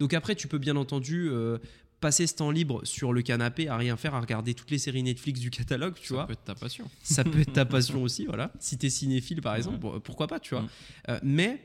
[0.00, 1.58] Donc après, tu peux bien entendu euh,
[2.00, 5.02] passer ce temps libre sur le canapé à rien faire, à regarder toutes les séries
[5.02, 6.26] Netflix du catalogue, tu ça vois.
[6.26, 6.90] peut être ta passion.
[7.02, 8.52] Ça peut être ta passion aussi, voilà.
[8.58, 10.62] Si t'es cinéphile, par exemple, pourquoi pas, tu vois.
[10.62, 10.68] Mm.
[11.10, 11.62] Euh, mais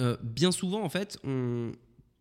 [0.00, 1.72] euh, bien souvent, en fait, on,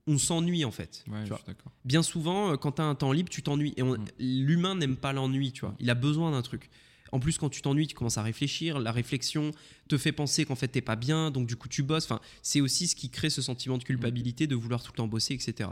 [0.07, 1.03] on s'ennuie, en fait.
[1.07, 1.41] Ouais, tu je vois.
[1.43, 1.53] suis.
[1.85, 3.73] Bien souvent, euh, quand t'as un temps libre, tu t'ennuies.
[3.77, 4.05] Et Mm.
[4.19, 5.75] l'humain n'aime pas l'ennui, tu vois.
[5.79, 6.69] Il a besoin d'un truc.
[7.13, 8.79] En plus, quand tu t'ennuies, tu commences à réfléchir.
[8.79, 9.51] La réflexion
[9.87, 12.03] te fait penser qu'en fait, t'es pas bien, donc du coup, tu bosses.
[12.05, 15.07] Enfin, c'est aussi ce qui crée ce sentiment de culpabilité, de vouloir tout le temps
[15.07, 15.69] bosser, etc.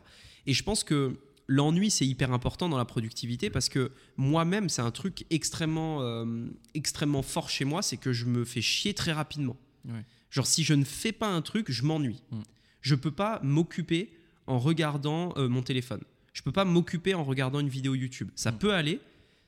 [0.48, 4.82] Et je pense que l'ennui, c'est hyper important dans la productivité parce que moi-même, c'est
[4.82, 9.12] un truc extrêmement, euh, extrêmement fort chez moi, c'est que je me fais chier très
[9.12, 9.58] rapidement.
[9.88, 10.04] Ouais.
[10.32, 12.22] Genre, si je ne fais pas un truc, je m'ennuie.
[12.32, 12.40] Mm.
[12.82, 14.12] Je peux pas m'occuper
[14.48, 16.02] en regardant euh, mon téléphone.
[16.34, 18.30] Je peux pas m'occuper en regardant une vidéo YouTube.
[18.36, 18.58] Ça Mm.
[18.58, 19.00] peut aller.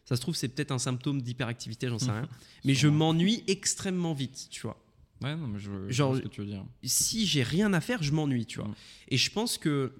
[0.05, 2.29] Ça se trouve, c'est peut-être un symptôme d'hyperactivité, j'en sais rien.
[2.65, 4.81] Mais je m'ennuie extrêmement vite, tu vois.
[5.21, 6.63] Ouais, non, mais je, Genre- ce que tu veux dire.
[6.83, 8.67] Si j'ai rien à faire, je m'ennuie, tu vois.
[8.67, 8.75] Mm.
[9.09, 9.91] Et je pense que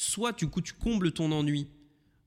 [0.00, 1.68] soit du coup tu combles ton ennui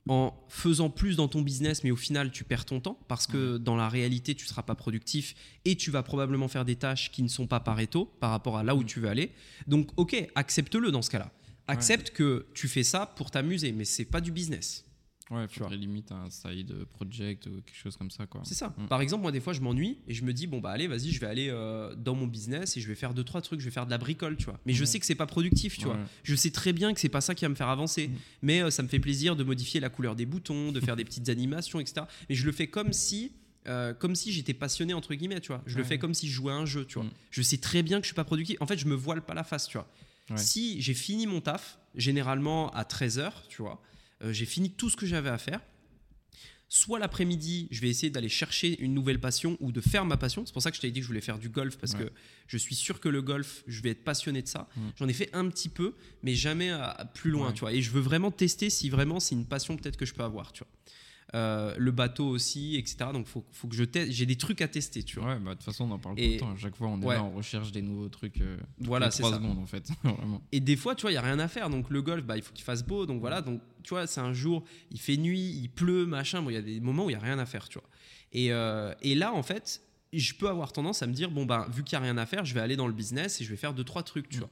[0.07, 3.57] en faisant plus dans ton business, mais au final tu perds ton temps parce que
[3.57, 5.33] dans la réalité tu seras pas productif
[5.65, 8.63] et tu vas probablement faire des tâches qui ne sont pas pareto par rapport à
[8.63, 9.31] là où tu veux aller.
[9.65, 11.31] Donc ok, accepte-le dans ce cas-là.
[11.67, 14.85] Accepte que tu fais ça pour t'amuser, mais c'est pas du business.
[15.31, 15.69] Ouais, Tu vois.
[15.73, 18.41] limite un side project ou quelque chose comme ça, quoi.
[18.43, 18.73] C'est ça.
[18.77, 18.87] Mm.
[18.87, 21.11] Par exemple, moi, des fois, je m'ennuie et je me dis, bon, bah, allez, vas-y,
[21.11, 23.65] je vais aller euh, dans mon business et je vais faire deux, trois trucs, je
[23.65, 24.59] vais faire de la bricole, tu vois.
[24.65, 24.85] Mais je Ouais.
[24.85, 25.97] sais que c'est pas productif, tu vois.
[26.23, 28.09] Je sais très bien que c'est pas ça qui va me faire avancer.
[28.09, 28.15] Mm.
[28.41, 31.05] Mais euh, ça me fait plaisir de modifier la couleur des boutons, de faire des
[31.05, 32.05] petites animations, etc.
[32.29, 33.31] Mais je le fais comme si.
[33.67, 36.33] euh, comme si j'étais passionné entre guillemets tu vois je le fais comme si je
[36.33, 37.11] jouais à un jeu tu vois Mm.
[37.31, 39.33] je sais très bien que je suis pas productif en fait je me voile pas
[39.33, 39.87] la face tu vois
[40.29, 40.35] Ouais.
[40.37, 43.81] si j'ai fini mon taf généralement à 13h tu vois
[44.31, 45.59] j'ai fini tout ce que j'avais à faire
[46.69, 50.43] soit l'après-midi, je vais essayer d'aller chercher une nouvelle passion ou de faire ma passion.
[50.47, 52.05] C'est pour ça que je t'avais dit que je voulais faire du golf parce Ouais.
[52.05, 52.11] que
[52.47, 54.67] je suis sûr que le golf, je vais être passionné de ça.
[54.75, 54.81] Mm.
[54.97, 55.93] J'en ai fait un petit peu,
[56.23, 57.53] mais jamais à- à plus loin, Ouais.
[57.53, 57.73] tu vois.
[57.73, 60.51] Et je veux vraiment tester si vraiment c'est une passion peut-être que je peux avoir,
[60.51, 60.71] tu vois.
[61.35, 62.97] Euh, le bateau aussi, etc.
[63.11, 64.11] Donc faut, faut que je teste.
[64.11, 65.33] J'ai des trucs à tester, tu vois.
[65.33, 66.55] Ouais, bah de toute façon, on en parle Et- tout le temps.
[66.55, 67.15] À chaque fois, on est Ouais.
[67.15, 68.39] là, on recherche des nouveaux trucs.
[68.39, 69.37] euh, Voilà, c'est trois ça.
[69.37, 69.89] secondes en fait.
[70.51, 71.71] Et des fois, tu vois, il y a rien à faire.
[71.71, 73.07] Donc le golf, bah, il faut qu'il fasse beau.
[73.07, 73.41] Donc voilà.
[73.41, 76.43] Donc tu vois, c'est un jour, il fait nuit, il pleut, machin.
[76.43, 77.89] Bon, il y a des moments où il y a rien à faire, tu vois.
[78.31, 79.81] Et, euh, et là, en fait,
[80.13, 82.27] je peux avoir tendance à me dire bon bah vu qu'il y a rien à
[82.27, 84.37] faire, je vais aller dans le business et je vais faire deux trois trucs, tu
[84.37, 84.41] Mm.
[84.41, 84.49] vois.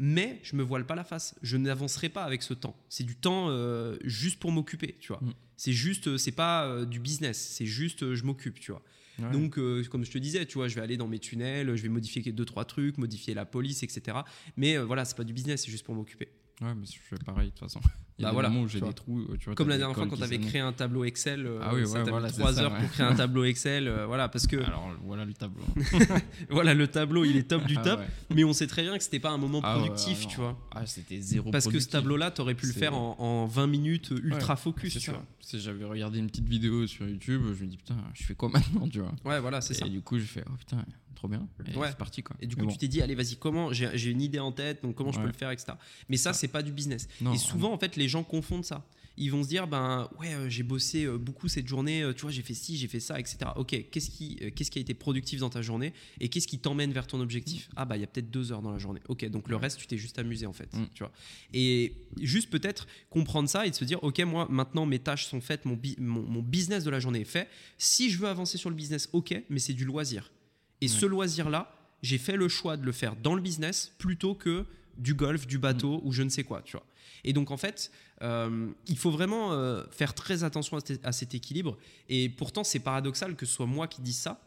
[0.00, 1.36] Mais je me voile pas la face.
[1.42, 2.74] Je n'avancerai pas avec ce temps.
[2.88, 5.20] C'est du temps euh, juste pour m'occuper, tu vois.
[5.22, 5.32] Mm.
[5.56, 7.38] C'est juste, euh, c'est pas euh, du business.
[7.38, 8.82] C'est juste, euh, je m'occupe, tu vois.
[9.18, 9.30] Ouais.
[9.30, 11.82] Donc, euh, comme je te disais, tu vois, je vais aller dans mes tunnels, je
[11.82, 14.18] vais modifier deux trois trucs, modifier la police, etc.
[14.56, 16.28] Mais euh, voilà, c'est pas du business, c'est juste pour m'occuper.
[16.60, 17.80] Ouais, mais je fais pareil de toute façon.
[18.16, 19.18] Il y a Bah des voilà, moments où tu j'ai des trous.
[19.22, 21.58] euh, Tu vois, Comme la dernière fois quand tu avais créé un tableau Excel, euh,
[21.62, 22.78] Ah oui, ça ouais, voilà, mis c'est 3 ça, heures ouais.
[22.80, 25.64] pour créer un tableau Excel, euh, voilà, parce que Alors voilà le tableau.
[26.50, 28.06] voilà, le tableau il est top du Ah top, ouais.
[28.34, 30.56] mais on sait très bien que c'était pas un moment Ah ouais, productif, tu vois.
[30.70, 34.12] Ah, c'était zéro Parce que ce tableau-là, t'aurais pu le faire en, en 20 minutes
[34.22, 35.12] ultra Ouais, focus, C'est tu ça.
[35.12, 35.24] vois.
[35.40, 38.48] Si j'avais regardé une petite vidéo sur YouTube, je me dis putain, je fais quoi
[38.48, 39.12] maintenant, tu vois.
[39.24, 39.88] Ouais, voilà, c'est Et ça.
[39.88, 40.84] du coup, je fais oh putain,
[41.14, 41.46] trop bien.
[41.72, 41.88] Et Ouais.
[41.88, 42.36] c'est parti quoi.
[42.40, 42.70] Et du coup, bon.
[42.70, 45.26] tu t'es dit, allez, vas-y, comment J'ai une idée en tête, donc comment je peux
[45.26, 45.72] le faire, etc.
[46.08, 47.08] Mais ça, c'est pas du business.
[47.20, 48.86] Non, et souvent, en fait, les gens confondent ça.
[49.16, 52.22] Ils vont se dire, ben ouais, euh, j'ai bossé euh, beaucoup cette journée, euh, tu
[52.22, 53.38] vois, j'ai fait ci, j'ai fait ça, etc.
[53.54, 56.90] Ok, qu'est-ce qui, qu'est-ce qui a été productif dans ta journée et qu'est-ce qui t'emmène
[56.92, 57.68] vers ton objectif?
[57.76, 58.98] Ah bah il y a peut-être deux heures dans la journée.
[59.08, 60.86] Ok, donc le reste, tu t'es juste amusé en fait, Mm.
[60.94, 61.12] tu vois.
[61.52, 65.40] Et juste peut-être comprendre ça et de se dire, ok, moi maintenant mes tâches sont
[65.40, 67.48] faites, mon, bi- mon, mon business de la journée est fait.
[67.78, 70.32] Si je veux avancer sur le business, ok, mais c'est du loisir.
[70.80, 70.92] Et Ouais.
[70.92, 74.64] ce loisir-là, j'ai fait le choix de le faire dans le business plutôt que
[74.98, 76.84] du golf, du bateau ou je ne sais quoi, tu vois.
[77.24, 77.90] Et donc en fait,
[78.22, 81.76] euh, il faut vraiment euh, faire très attention à, cet- à cet équilibre.
[82.08, 84.40] Et pourtant, c'est paradoxal que ce soit moi qui dise ça,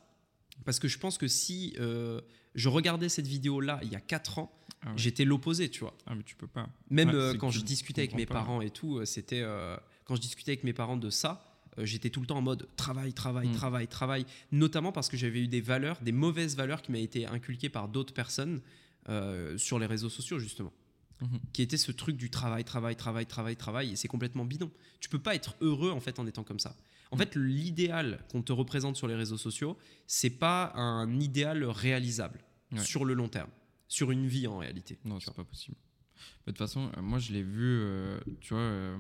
[0.66, 2.22] parce que je pense que si euh,
[2.56, 4.52] je regardais cette vidéo-là il y a 4 ans,
[4.82, 4.94] Ah ouais.
[4.98, 5.94] j'étais l'opposé, tu vois.
[6.06, 6.70] Ah, mais tu peux pas.
[6.90, 8.36] Même Ouais, quand je discutais avec mes pas.
[8.36, 9.44] parents et tout, c'était
[10.06, 11.44] quand je discutais avec mes parents de ça,
[11.80, 13.54] j'étais tout le temps en mode travail, travail, Mm.
[13.54, 17.26] travail, travail, notamment parce que j'avais eu des valeurs, des mauvaises valeurs qui m'avaient été
[17.28, 18.62] inculquées par d'autres personnes
[19.10, 20.74] euh, sur les réseaux sociaux justement,
[21.22, 21.40] Mhm.
[21.54, 24.72] qui était ce truc du travail, travail, travail, travail, travail, et c'est complètement bidon.
[25.00, 26.76] Tu peux pas être heureux en fait en étant comme ça.
[27.10, 27.20] En Mm.
[27.20, 32.40] fait, l'idéal qu'on te représente sur les réseaux sociaux, c'est pas un idéal réalisable
[32.72, 32.80] Ouais.
[32.80, 33.50] sur le long terme.
[33.90, 35.00] sur une vie en réalité.
[35.06, 35.78] Non, c'est pas possible.
[36.46, 38.98] De toute façon, euh, moi, je l'ai vu, euh, tu vois, euh,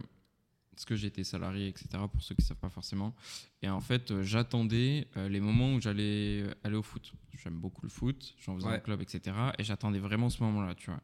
[0.71, 3.13] parce que j'étais salarié, etc., pour ceux qui ne savent pas forcément.
[3.61, 7.11] Et en fait, euh, j'attendais euh, les moments où j'allais euh, aller au foot.
[7.33, 8.75] J'aime beaucoup le foot, j'en faisais Ouais.
[8.75, 9.35] un club, etc.
[9.59, 11.01] Et j'attendais vraiment ce moment-là, tu vois.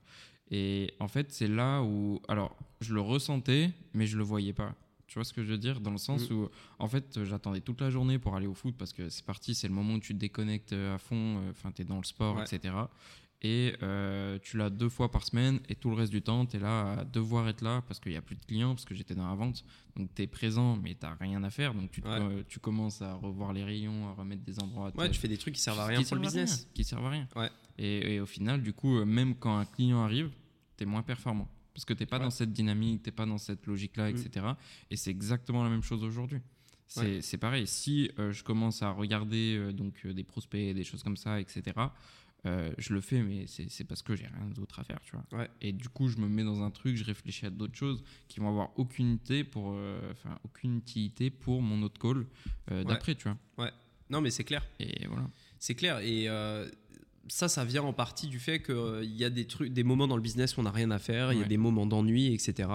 [0.55, 2.21] Et en fait, c'est là où.
[2.27, 4.75] Alors, je le ressentais, mais je le voyais pas.
[5.07, 5.79] Tu vois ce que je veux dire?
[5.81, 6.33] Dans le sens Mm.
[6.33, 6.49] où,
[6.79, 9.67] en fait, j'attendais toute la journée pour aller au foot parce que c'est parti, c'est
[9.67, 12.03] le moment où tu te déconnectes euh, à fond, euh, enfin, tu es dans le
[12.03, 12.43] sport, Ouais.
[12.43, 12.73] etc.
[13.45, 16.55] Et euh, tu l'as deux fois par semaine et tout le reste du temps, tu
[16.55, 18.95] es là à devoir être là parce qu'il n'y a plus de clients, parce que
[18.95, 19.65] j'étais dans la vente.
[19.97, 21.73] Donc tu es présent, mais tu rien à faire.
[21.73, 22.19] Donc tu, te- Ouais.
[22.21, 24.91] euh, tu commences à revoir les rayons, à remettre des endroits.
[24.95, 26.55] Ouais, tu fais des trucs qui servent à rien pour le business.
[26.55, 27.27] rien, qui servent à rien.
[27.35, 27.49] Ouais.
[27.77, 30.29] Et, et au final, du coup, même quand un client arrive,
[30.83, 31.49] tu es moins performant.
[31.73, 32.23] Parce que tu pas Ouais.
[32.23, 34.15] dans cette dynamique, tu pas dans cette logique-là, Mm.
[34.15, 34.45] etc.
[34.91, 36.39] Et c'est exactement la même chose aujourd'hui.
[36.87, 37.65] C'est c'est pareil.
[37.65, 41.39] Si euh, je commence à regarder euh, donc, euh, des prospects, des choses comme ça,
[41.39, 41.73] etc.,
[42.77, 45.39] je le fais, mais c'est parce que j'ai rien d'autre à faire, tu vois.
[45.39, 45.49] Ouais.
[45.61, 48.41] Et du coup, je me mets dans un truc, je réfléchis à d'autres choses qui
[48.41, 49.67] vont avoir aucune utilité pour,
[50.11, 52.27] enfin, aucune utilité pour mon autre call
[52.83, 53.71] d'après, tu vois.
[54.09, 54.61] Non, mais c'est clair.
[54.79, 55.29] Et voilà.
[55.57, 55.99] C'est clair.
[55.99, 56.27] Et
[57.29, 60.15] ça, ça vient en partie du fait qu'il y a des, trucs, des moments dans
[60.17, 62.67] le business où on n'a rien à faire, il y a des moments d'ennui, etc.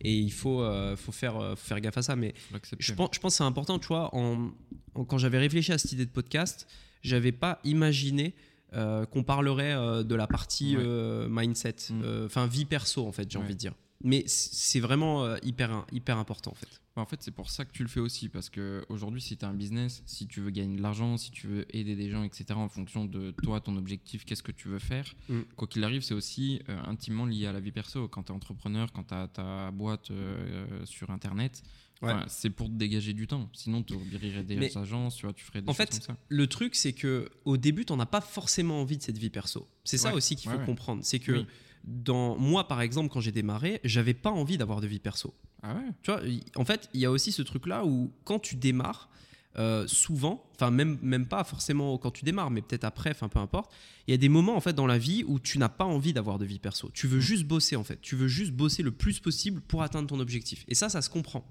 [0.00, 2.16] Et il faut, euh, faut, faire, euh, faut faire gaffe à ça.
[2.16, 2.34] Mais
[2.78, 4.50] je pense, je pense que c'est important, tu vois, en,
[4.94, 6.66] en- quand j'avais réfléchi à cette idée de podcast,
[7.02, 8.34] j'avais pas imaginé
[8.72, 10.82] euh, qu'on parlerait euh, de la partie Ouais.
[10.84, 12.02] euh, mindset, Mm.
[12.02, 13.74] euh, enfin vie perso en fait, j'ai envie de dire.
[14.06, 16.68] Mais c'est vraiment euh, hyper, hyper important en fait.
[16.94, 18.28] Bah, En fait, c'est pour ça que tu le fais aussi.
[18.28, 21.30] Parce que aujourd'hui, si tu as un business, si tu veux gagner de l'argent, si
[21.30, 24.68] tu veux aider des gens, etc., en fonction de toi, ton objectif, qu'est-ce que tu
[24.68, 25.40] veux faire, Mm.
[25.56, 28.06] quoi qu'il arrive, c'est aussi euh, intimement lié à la vie perso.
[28.06, 31.62] Quand tu es entrepreneur, quand tu as ta boîte euh, sur Internet,
[32.02, 32.12] Ouais.
[32.26, 33.48] c'est pour te dégager du temps.
[33.54, 36.00] Sinon, tu ouvrirais des Mais- agences, tu vois, tu ferais des En choses fait, comme
[36.02, 36.16] ça.
[36.28, 39.66] Le truc, c'est que au début, t'en as pas forcément envie de cette vie perso.
[39.84, 40.64] C'est ça aussi qu'il faut ouais.
[40.66, 41.02] comprendre.
[41.02, 41.46] C'est que Oui.
[41.84, 45.34] Dans moi, par exemple, quand j'ai démarré, j'avais pas envie d'avoir de vie perso.
[45.62, 45.90] Ah ouais?
[46.02, 46.20] Tu vois,
[46.56, 49.08] en fait, il y a aussi ce truc-là où quand tu démarres,
[49.56, 53.38] euh, souvent, enfin même même pas forcément quand tu démarres, mais peut-être après, enfin peu
[53.38, 53.72] importe.
[54.08, 56.12] Il y a des moments en fait dans la vie où tu n'as pas envie
[56.12, 56.90] d'avoir de vie perso.
[56.92, 58.00] Tu veux juste bosser en fait.
[58.00, 60.64] Tu veux juste bosser le plus possible pour atteindre ton objectif.
[60.66, 61.46] Et ça, ça se comprend.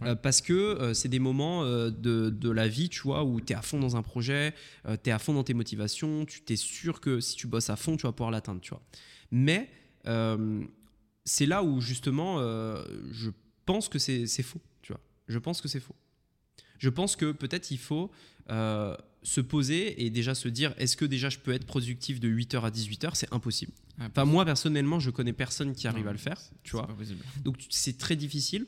[0.00, 0.08] Ouais.
[0.08, 3.40] Euh, parce que euh, c'est des moments euh, de, de la vie, tu vois, où
[3.40, 4.54] tu es à fond dans un projet,
[5.02, 7.76] tu es à fond dans tes motivations, tu t'es sûr que si tu bosses à
[7.76, 8.82] fond, tu vas pouvoir l'atteindre, tu vois.
[9.30, 9.70] Mais
[11.24, 12.38] c'est là où justement,
[13.10, 13.30] je
[13.66, 15.00] pense que c'est faux, tu vois.
[15.28, 15.96] Je pense que c'est faux.
[16.78, 18.10] Je pense que peut-être il faut
[19.22, 22.60] se poser et déjà se dire est-ce que déjà je peux être productif de 8h
[22.62, 23.72] à 18h C'est impossible.
[23.98, 26.86] Ah, Enfin, moi personnellement, je connais personne qui arrive non, à le faire, tu vois.
[26.86, 26.94] pas.
[27.44, 28.66] Donc c'est très difficile.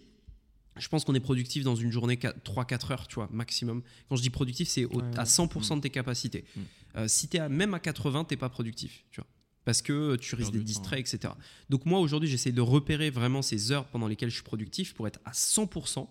[0.80, 3.82] Je pense qu'on est productif dans une journée 3-4 heures, tu vois, maximum.
[4.08, 6.44] Quand je dis productif, c'est Ouais, à 100% de tes capacités.
[6.56, 6.60] Mm.
[6.96, 9.28] Euh, si tu es même à 80, t'es pas productif, tu vois.
[9.64, 11.34] Parce que tu risques d'être temps, distrait, etc.
[11.68, 15.06] Donc moi, aujourd'hui, j'essaie de repérer vraiment ces heures pendant lesquelles je suis productif pour
[15.06, 16.08] être à 100%.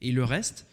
[0.00, 0.66] Et le reste,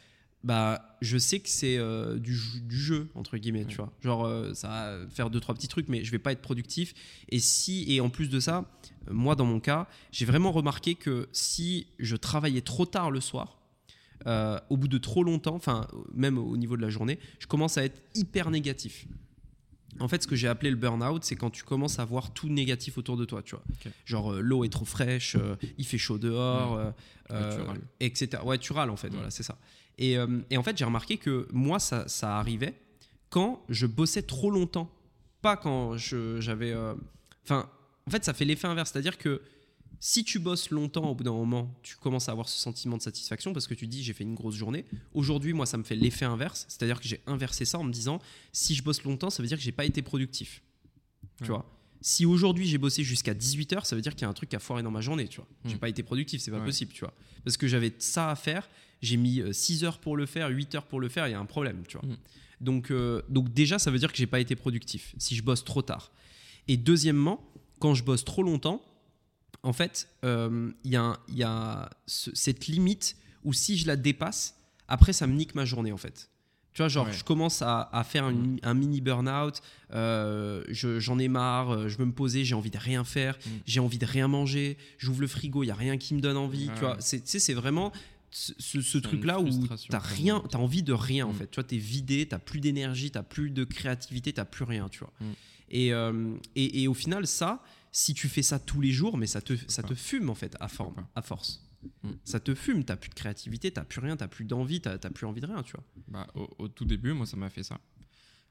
[0.43, 3.91] bah, je sais que c'est euh, du, jeu- du jeu, entre guillemets, tu vois.
[4.01, 6.93] Genre, euh, ça va faire deux, trois petits trucs, mais je vais pas être productif.
[7.29, 10.95] Et si, et en plus de ça, euh, moi, dans mon cas, j'ai vraiment remarqué
[10.95, 13.57] que si je travaillais trop tard le soir,
[14.27, 17.77] euh, au bout de trop longtemps, enfin, même au niveau de la journée, je commence
[17.77, 19.05] à être hyper négatif.
[19.99, 22.49] En fait, ce que j'ai appelé le burn-out, c'est quand tu commences à voir tout
[22.49, 23.63] négatif autour de toi, tu vois.
[24.05, 27.81] Genre, euh, l'eau est trop fraîche, euh, il fait chaud dehors, Ouais, tu râles.
[27.99, 28.41] etc.
[28.45, 29.13] Ouais, tu râles en fait, Mm.
[29.13, 29.57] voilà, c'est ça.
[29.99, 30.15] Et,
[30.49, 32.73] et en fait, j'ai remarqué que moi, ça, ça arrivait
[33.29, 34.89] quand je bossais trop longtemps.
[35.41, 36.73] Pas quand j'avais.
[37.43, 37.69] Enfin,
[38.07, 38.91] en fait, ça fait l'effet inverse.
[38.91, 39.41] C'est-à-dire que
[39.99, 43.01] si tu bosses longtemps, au bout d'un moment, tu commences à avoir ce sentiment de
[43.01, 44.85] satisfaction parce que tu dis j'ai fait une grosse journée.
[45.13, 46.65] Aujourd'hui, moi, ça me fait l'effet inverse.
[46.67, 48.19] C'est-à-dire que j'ai inversé ça en me disant
[48.51, 50.61] si je bosse longtemps, ça veut dire que j'ai pas été productif.
[51.37, 51.49] Tu Ouais.
[51.49, 51.69] vois?
[52.01, 54.57] Si aujourd'hui j'ai bossé jusqu'à 18h, ça veut dire qu'il y a un truc qui
[54.57, 55.47] a foiré dans ma journée, tu vois.
[55.63, 55.79] J'ai Mm.
[55.79, 56.65] pas été productif, c'est pas Ouais.
[56.65, 57.13] possible, tu vois.
[57.45, 58.67] Parce que j'avais ça à faire,
[59.01, 61.39] j'ai mis 6 heures pour le faire, 8 heures pour le faire, il y a
[61.39, 62.05] un problème, tu vois.
[62.09, 62.17] Mm.
[62.59, 65.63] Donc, euh, donc déjà, ça veut dire que j'ai pas été productif si je bosse
[65.63, 66.11] trop tard.
[66.67, 67.41] Et deuxièmement,
[67.83, 68.81] quand je bosse trop longtemps,
[69.61, 73.87] en fait, euh, il y a, il y a ce- cette limite où si je
[73.87, 74.55] la dépasse,
[74.87, 76.29] après ça me nique ma journée en fait.
[76.73, 77.13] Tu vois, genre, Ouais.
[77.13, 79.61] je commence à, à faire une- un mini burn-out,
[79.93, 83.35] euh, je- j'en ai marre, euh, je veux me poser, j'ai envie de rien faire,
[83.37, 83.49] Mm.
[83.67, 86.37] j'ai envie de rien manger, j'ouvre le frigo, il y a rien qui me donne
[86.37, 86.69] envie.
[86.69, 86.73] Ouais.
[86.75, 87.91] Tu vois, c'est, tu sais, c'est vraiment
[88.31, 89.49] ce, truc-là où
[89.89, 91.35] t'as rien, t'as envie de rien en Mm.
[91.35, 91.51] fait.
[91.51, 94.99] Tu vois, t'es vidé, t'as plus d'énergie, t'as plus de créativité, t'as plus rien, tu
[94.99, 95.13] vois.
[95.21, 95.25] Mm.
[95.73, 97.61] Et, euh, et, et au final, ça,
[97.91, 100.55] si tu fais ça tous les jours, mais ça te, ça te fume en fait,
[100.59, 101.69] à, forme, à force.
[102.03, 102.11] Mm.
[102.23, 105.09] Ça te fume, t'as plus de créativité, t'as plus rien, t'as plus d'envie, t'as t'as
[105.09, 105.83] plus envie de rien, tu vois.
[106.07, 107.79] Bah, au, au tout début, moi, ça m'a fait ça.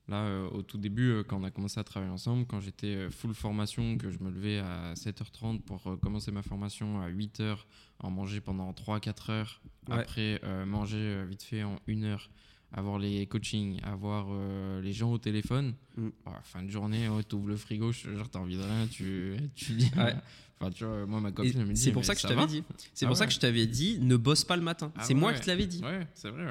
[0.09, 2.89] Là, euh, au tout début, euh, quand on a commencé à travailler ensemble, quand j'étais
[2.89, 7.59] euh, full formation, que je me levais à 7h30 pour commencer ma formation à 8h,
[8.01, 9.99] en manger pendant 3-4 heures, Ouais.
[9.99, 12.31] après manger vite fait en 1 heure,
[12.73, 16.09] avoir les coachings, avoir euh, les gens au téléphone, Mm.
[16.25, 19.37] bah, fin de journée, ouais, tu ouvres le frigo, genre t'as envie de rien, tu,
[19.55, 19.91] tu dis.
[19.97, 20.15] Ouais.
[20.59, 21.81] Enfin, tu vois, moi, ma copine, elle me dit.
[21.81, 22.63] C'est pour ça que je va t'avais dit.
[22.95, 24.93] C'est Ah pour ça que je t'avais dit, ne bosse pas le matin.
[24.97, 25.83] Ah c'est moi qui te l'avais dit.
[25.83, 26.45] Ouais, c'est vrai.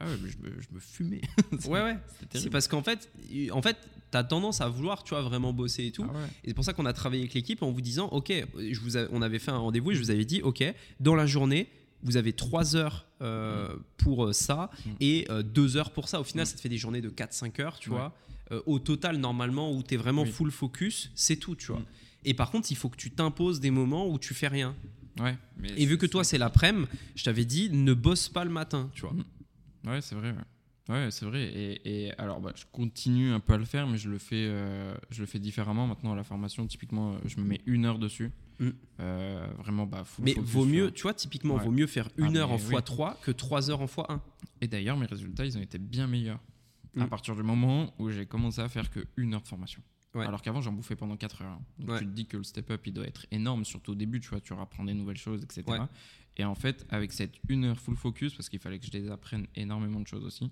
[0.00, 1.20] Ah ouais, mais je me, je me fumais.
[1.68, 1.96] Ouais, ouais.
[2.34, 3.08] C'est parce qu'en fait,
[3.52, 3.76] en fait,
[4.10, 6.04] t'as tendance à vouloir, tu vois, vraiment bosser et tout.
[6.06, 6.26] Ah ouais.
[6.42, 8.96] Et c'est pour ça qu'on a travaillé avec l'équipe en vous disant, ok, je vous
[8.98, 10.62] a- on avait fait un rendez-vous et je vous avais dit, ok,
[11.00, 11.68] dans la journée,
[12.04, 14.90] vous avez 3 heures euh, pour euh, ça Mm.
[15.00, 16.20] et 2 heures pour ça.
[16.20, 17.96] Au final, ça te fait des journées de 4-5 heures, tu Ouais.
[17.96, 18.14] vois.
[18.52, 20.30] Euh, au total, normalement, où tu es vraiment Oui.
[20.30, 21.80] full focus, c'est tout, tu vois.
[21.80, 21.86] Mm.
[22.26, 24.74] Et par contre, il faut que tu t'imposes des moments où tu fais rien.
[25.20, 28.50] Ouais, mais Et vu que toi, c'est l'après-midi, je t'avais dit, ne bosse pas le
[28.50, 29.12] matin, tu vois.
[29.12, 29.88] Mm.
[29.88, 30.30] Ouais, c'est vrai.
[30.32, 30.36] Ouais,
[30.86, 31.42] Ouais, c'est vrai.
[31.44, 34.44] Et, et alors, bah, je continue un peu à le faire, mais je le fais,
[34.46, 35.86] euh, je le fais différemment.
[35.86, 38.30] Maintenant, à la formation, typiquement, euh, je me mets une heure dessus.
[38.58, 38.68] Mm.
[39.00, 41.64] Euh, vraiment, bah, full Mais focus, vaut mieux, tu vois, typiquement, Ouais.
[41.64, 42.74] vaut mieux faire une Ah, heure en oui.
[42.74, 44.20] x3 que 3 heures en x1.
[44.60, 46.40] Et d'ailleurs, mes résultats, ils ont été bien meilleurs
[46.94, 47.02] Mm.
[47.02, 49.82] à partir du moment où j'ai commencé à faire que une heure de formation.
[50.14, 50.24] Ouais.
[50.24, 51.48] Alors qu'avant, j'en bouffais pendant 4 heures.
[51.50, 51.60] hein.
[51.80, 51.98] Donc Ouais.
[51.98, 54.40] tu te dis que le step-up, il doit être énorme, surtout au début, tu vois,
[54.40, 55.64] tu apprends des nouvelles choses, etc.
[56.36, 59.10] Et en fait, avec cette une heure full focus, parce qu'il fallait que je les
[59.10, 60.50] apprenne énormément de choses aussi,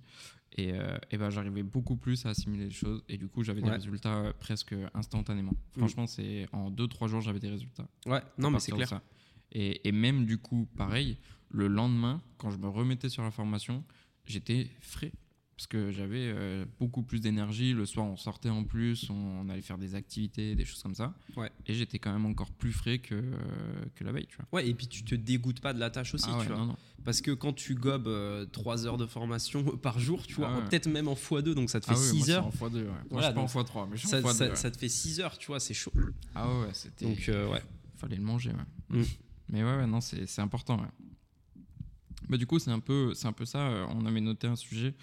[0.57, 3.63] et, euh, et ben, j'arrivais beaucoup plus à assimiler les choses, et du coup, j'avais
[3.63, 5.55] des résultats euh, presque instantanément.
[5.77, 7.89] Franchement, c'est en 2-3 jours, j'avais des résultats.
[8.07, 8.89] Ouais, non, mais c'est clair.
[8.89, 9.03] ça.
[9.53, 11.19] Et, et même du coup, pareil,
[11.51, 13.85] le lendemain, quand je me remettais sur la formation,
[14.25, 15.13] j'étais frais.
[15.57, 17.73] Parce que j'avais euh, beaucoup plus d'énergie.
[17.73, 20.95] Le soir, on sortait en plus, on, on allait faire des activités, des choses comme
[20.95, 21.15] ça.
[21.37, 21.51] Ouais.
[21.67, 23.35] Et j'étais quand même encore plus frais que, euh,
[23.95, 24.47] que la veille, tu vois.
[24.53, 26.57] Ouais, et puis tu te dégoûtes pas de la tâche aussi, Ah ouais, tu vois.
[26.59, 26.77] non, non.
[27.05, 28.09] Parce que quand tu gobes
[28.53, 30.65] 3 heures de formation par jour, tu vois, Ah ouais.
[30.69, 32.47] peut-être même en x2, donc ça te fait Ah oui, 6 moi, c'est heures.
[32.47, 32.83] en x2, ouais.
[32.85, 34.55] Moi, Voilà, je suis pas en donc x3, mais je suis Ça, en x2.
[34.57, 35.93] ça- te fait 6 heures, tu vois, c'est chaud.
[36.35, 37.05] Ah ouais, c'était.
[37.05, 37.63] Donc, euh, ouais.
[37.97, 38.51] fallait le manger.
[38.91, 38.99] Ouais.
[39.01, 39.05] Mm.
[39.51, 40.79] Mais ouais, ouais, non, c'est c'est important.
[40.81, 40.89] ouais.
[42.29, 43.69] Bah, du coup, c'est un, peu- un peu ça.
[43.69, 44.95] euh, On avait noté un sujet.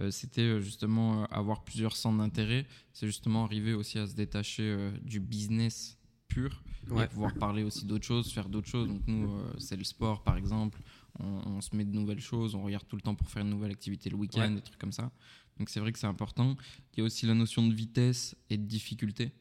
[0.00, 2.66] euh, C'était euh, justement avoir plusieurs centres d'intérêt.
[2.92, 5.98] C'est justement arriver aussi à se détacher euh, du business
[6.28, 7.04] pur Ouais.
[7.04, 8.88] et pouvoir parler aussi d'autres choses, faire d'autres choses.
[8.88, 10.80] Donc, nous, euh, c'est le sport par exemple.
[11.18, 12.54] On, on se met de nouvelles choses.
[12.54, 14.54] On regarde tout le temps pour faire une nouvelle activité le week-end, Ouais.
[14.54, 15.10] des trucs comme ça.
[15.58, 16.56] Donc, c'est vrai que c'est important.
[16.94, 19.32] Il y a aussi la notion de vitesse et de difficulté.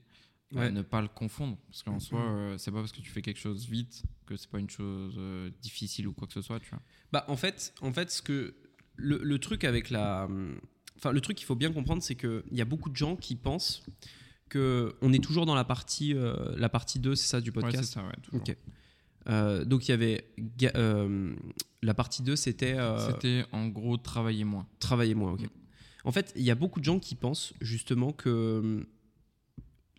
[0.53, 0.71] Ouais.
[0.71, 3.39] ne pas le confondre parce qu'en soi euh, c'est pas parce que tu fais quelque
[3.39, 6.69] chose vite que c'est pas une chose euh, difficile ou quoi que ce soit tu
[6.69, 8.53] vois Bah, en fait, en fait ce que,
[8.95, 10.27] le, le truc avec la.
[10.97, 13.35] Enfin, le truc qu'il faut bien comprendre, c'est qu'il y a beaucoup de gens qui
[13.35, 13.83] pensent
[14.49, 17.55] que on est toujours dans la partie, euh, la partie 2, c'est ça, du ouais
[17.55, 18.41] c'est podcast ça ouais toujours.
[18.41, 18.55] Ok.
[19.29, 20.29] Euh, donc, il y avait.
[21.81, 22.77] la partie 2, c'était.
[23.07, 25.41] c'était en gros travailler moins Travailler moins, ok.
[25.41, 25.49] Mm.
[26.03, 28.87] En fait, il y a beaucoup de gens qui pensent justement que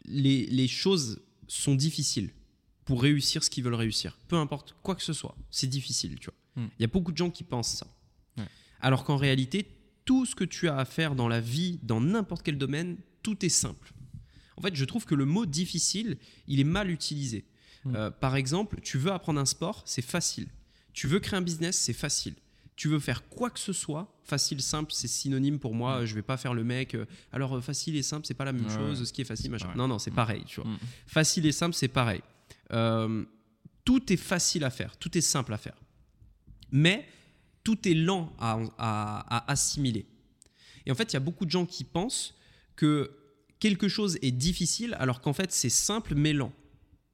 [0.06, 2.30] les, les choses sont difficiles
[2.88, 4.16] pour réussir ce qu'ils veulent réussir.
[4.28, 6.64] Peu importe quoi que ce soit, c'est difficile, tu vois.
[6.64, 6.68] Mm.
[6.78, 7.86] Il y a beaucoup de gens qui pensent ça.
[8.38, 8.46] Ouais.
[8.80, 9.66] Alors qu'en réalité,
[10.06, 13.44] tout ce que tu as à faire dans la vie, dans n'importe quel domaine, tout
[13.44, 13.92] est simple.
[14.56, 16.16] En fait, je trouve que le mot difficile,
[16.46, 17.44] il est mal utilisé.
[17.84, 17.94] Mm.
[17.94, 20.48] Euh, par exemple, tu veux apprendre un sport, c'est facile.
[20.94, 22.36] Tu veux créer un business, c'est facile.
[22.74, 26.06] Tu veux faire quoi que ce soit, facile, simple, c'est synonyme pour moi.
[26.06, 26.94] Je vais pas faire le mec.
[26.94, 29.04] euh, alors euh, facile et simple, c'est pas la même Ouais, chose.
[29.06, 29.74] Ce qui est facile, machin.
[29.76, 30.44] Non, non, c'est pareil.
[30.46, 30.70] Tu vois.
[31.06, 32.22] Facile et simple, c'est pareil.
[32.72, 33.24] Euh,
[33.84, 35.76] tout est facile à faire, tout est simple à faire.
[36.70, 37.06] Mais
[37.64, 40.06] tout est lent à, à- à assimiler.
[40.86, 42.34] Et en fait, il y a beaucoup de gens qui pensent
[42.76, 43.10] que
[43.58, 46.52] quelque chose est difficile alors qu'en fait, c'est simple mais lent.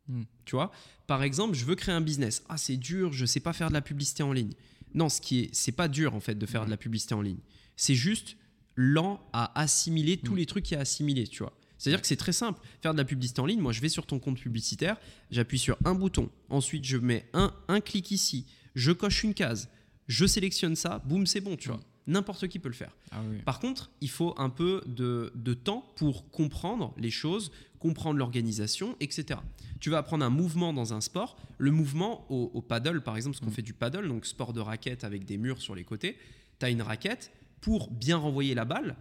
[0.09, 0.23] Mm.
[0.45, 0.71] Tu vois?
[1.07, 2.43] Par exemple, je veux créer un business.
[2.49, 4.53] Ah, c'est dur, je sais pas faire de la publicité en ligne.
[4.95, 7.23] Non, ce qui est, c'est pas dur en fait de faire de la publicité en
[7.23, 7.39] ligne.
[7.77, 8.37] C'est juste
[8.77, 10.39] lent à assimiler tous Mm.
[10.39, 11.57] les trucs qu'il y a à assimiler, tu vois.
[11.85, 12.61] C'est-à-dire que c'est très simple.
[12.81, 14.97] Faire de la publicité en ligne, moi je vais sur ton compte publicitaire,
[15.31, 19.69] j'appuie sur un bouton, ensuite je mets un, un clic ici, je coche une case,
[20.09, 21.81] je sélectionne ça, boum, c'est bon, tu vois.
[22.07, 22.95] N'importe qui peut le faire.
[23.13, 27.51] ah oui Par contre, il faut un peu de, de temps pour comprendre les choses,
[27.79, 29.41] comprendre l'organisation, etc.
[29.81, 31.37] Tu vas apprendre un mouvement dans un sport.
[31.59, 33.55] Le mouvement au, au paddle, par exemple, parce qu'on Mm.
[33.55, 36.17] fait du paddle, donc sport de raquette avec des murs sur les côtés,
[36.59, 37.31] tu as une raquette
[37.63, 38.97] pour bien renvoyer la balle.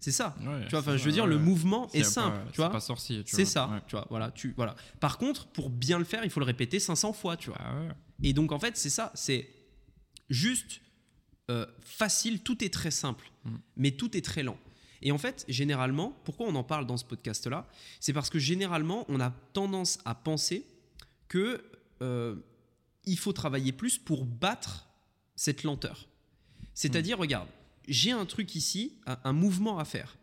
[0.00, 0.34] C'est ça.
[0.40, 1.30] Ouais, Tu vois, enfin, je veux dire, ouais.
[1.30, 2.38] le mouvement est simple.
[2.52, 3.68] tu vois, pas sorcier c'est ça.
[3.68, 3.80] Ouais.
[3.86, 4.74] Tu vois, voilà, tu, voilà.
[4.98, 7.36] Par contre, pour bien le faire, il faut le répéter 500 fois.
[7.36, 7.58] Tu vois.
[7.60, 9.12] ah Et donc, en fait, c'est ça.
[9.14, 9.48] C'est
[10.30, 10.80] juste
[11.50, 12.40] euh, facile.
[12.42, 13.56] Tout est très simple, Mm.
[13.76, 14.58] mais tout est très lent.
[15.02, 17.66] Et en fait, généralement, pourquoi on en parle dans ce podcast-là?
[18.00, 20.66] C'est parce que généralement, on a tendance à penser
[21.28, 21.62] que
[22.02, 22.36] euh,
[23.04, 24.86] il faut travailler plus pour battre
[25.36, 26.06] cette lenteur.
[26.74, 27.48] C'est-à-dire, regarde,
[27.90, 30.16] j'ai un truc ici, un, mouvement à faire.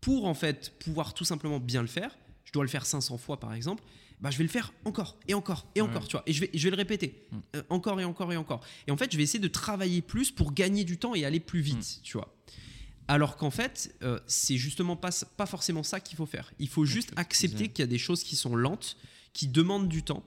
[0.00, 3.38] pour en fait pouvoir tout simplement bien le faire, je dois le faire 500 fois
[3.40, 3.82] par exemple,
[4.20, 5.88] bah, je vais le faire encore et encore et Ouais.
[5.88, 6.22] encore, tu vois.
[6.26, 7.36] Et je vais, je vais le répéter Mm.
[7.56, 8.64] euh, encore et encore et encore.
[8.86, 11.40] Et en fait, je vais essayer de travailler plus pour gagner du temps et aller
[11.40, 12.34] plus vite, tu vois.
[13.06, 16.52] Alors qu'en fait, euh, c'est justement pas, pas forcément ça qu'il faut faire.
[16.58, 18.96] Il faut juste accepter qu'il y a des choses qui sont lentes,
[19.32, 20.24] qui demandent du temps.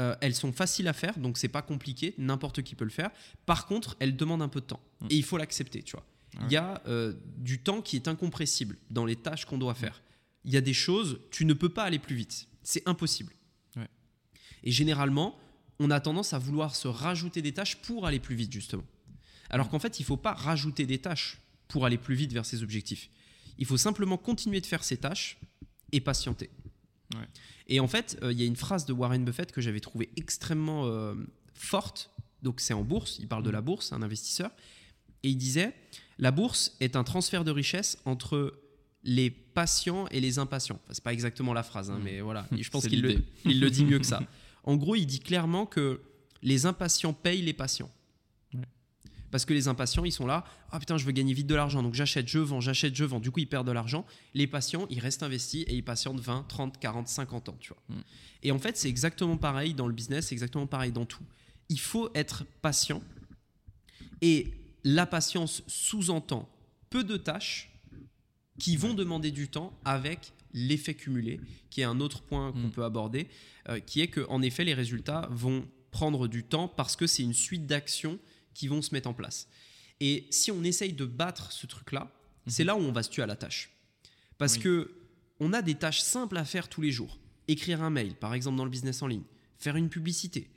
[0.00, 3.10] Euh, elles sont faciles à faire, donc c'est pas compliqué, n'importe qui peut le faire.
[3.46, 4.80] Par contre, elles demandent un peu de temps.
[5.00, 5.06] Mm.
[5.10, 6.04] Et il faut l'accepter, tu vois.
[6.42, 10.02] Il y a euh, du temps qui est incompressible dans les tâches qu'on doit faire.
[10.44, 12.46] Il y a des choses, tu ne peux pas aller plus vite.
[12.62, 13.32] C'est impossible.
[13.76, 13.88] Ouais.
[14.62, 15.38] Et généralement,
[15.78, 18.84] on a tendance à vouloir se rajouter des tâches pour aller plus vite, justement.
[19.50, 22.44] Alors qu'en fait, il ne faut pas rajouter des tâches pour aller plus vite vers
[22.44, 23.10] ses objectifs.
[23.58, 25.38] Il faut simplement continuer de faire ses tâches
[25.92, 26.50] et patienter.
[27.14, 27.26] Ouais.
[27.68, 30.10] Et en fait, euh, il y a une phrase de Warren Buffett que j'avais trouvée
[30.16, 31.14] extrêmement euh,
[31.54, 32.10] forte.
[32.42, 34.50] Donc c'est en bourse, il parle de la bourse, un investisseur.
[35.22, 35.74] Et il disait,
[36.18, 38.58] la bourse est un transfert de richesse entre
[39.04, 40.80] les patients et les impatients.
[40.82, 42.02] Enfin, c'est pas exactement la phrase, hein, Mm.
[42.02, 42.46] mais voilà.
[42.58, 44.20] Je pense qu'il le, il le dit mieux que ça.
[44.64, 46.00] En gros, il dit clairement que
[46.42, 47.88] les impatients payent les patients.
[48.52, 48.62] Ouais.
[49.30, 51.84] Parce que les impatients, ils sont là, ah putain, je veux gagner vite de l'argent,
[51.84, 53.20] donc j'achète, je vends, j'achète, je vends.
[53.20, 54.04] Du coup, ils perdent de l'argent.
[54.34, 57.82] Les patients, ils restent investis et ils patientent 20, 30, 40, 50 ans, tu vois.
[57.96, 58.02] Mm.
[58.42, 61.22] Et en fait, c'est exactement pareil dans le business, c'est exactement pareil dans tout.
[61.68, 63.00] Il faut être patient.
[64.20, 64.52] Et
[64.88, 66.48] la patience sous-entend
[66.90, 67.72] peu de tâches
[68.60, 72.70] qui vont demander du temps avec l'effet cumulé, qui est un autre point qu'on Mm.
[72.70, 73.26] peut aborder,
[73.68, 77.34] euh, qui est qu'en effet, les résultats vont prendre du temps parce que c'est une
[77.34, 78.18] suite d'actions
[78.54, 79.48] qui vont se mettre en place.
[80.00, 82.12] Et si on essaye de battre ce truc-là,
[82.46, 83.70] c'est là où on va se tuer à la tâche.
[84.38, 84.60] Parce Oui.
[84.62, 84.90] que
[85.40, 87.18] on a des tâches simples à faire tous les jours.
[87.48, 89.24] Écrire un mail, par exemple dans le business en ligne,
[89.58, 90.48] faire une publicité,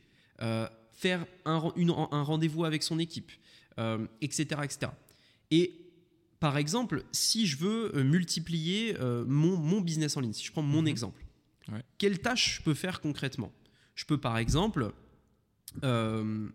[0.42, 3.32] euh, faire un, ren- une- un rendez-vous avec son équipe,
[3.80, 4.92] euh, etc., etc.
[5.52, 5.74] Et
[6.40, 10.52] par exemple, si je veux euh, multiplier euh, mon, mon business en ligne, si je
[10.52, 10.88] prends mon Mhm.
[10.88, 11.26] exemple,
[11.72, 11.84] Ouais.
[11.98, 13.52] quelles tâches je peux faire concrètement?
[13.96, 14.92] Je peux par exemple
[15.84, 16.48] euh,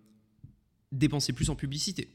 [0.93, 2.09] dépenser plus en publicité.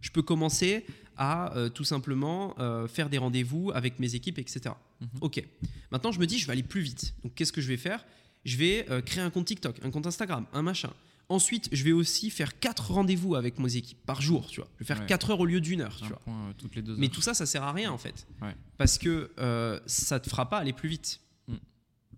[0.00, 0.86] Je peux commencer
[1.16, 2.54] à euh, tout simplement
[2.88, 4.74] faire des rendez-vous avec mes équipes, etc.
[5.00, 5.08] Mhm.
[5.20, 5.42] Ok.
[5.90, 7.14] Maintenant, je me dis, je vais aller plus vite.
[7.24, 8.04] Donc, qu'est-ce que je vais faire?
[8.44, 10.92] Je vais créer un compte TikTok, un compte Instagram, un machin.
[11.30, 14.68] Ensuite, je vais aussi faire quatre rendez-vous avec mes équipes par jour, tu vois.
[14.76, 15.06] Je vais faire Ouais.
[15.06, 16.18] 4 heures au lieu d'une heure, tu Un vois.
[16.20, 18.26] point euh, toutes les deux Mais tout ça, ça sert à rien en fait.
[18.40, 18.56] Ouais.
[18.78, 21.20] Parce que euh, ça te fera pas aller plus vite.
[21.46, 21.56] Mm.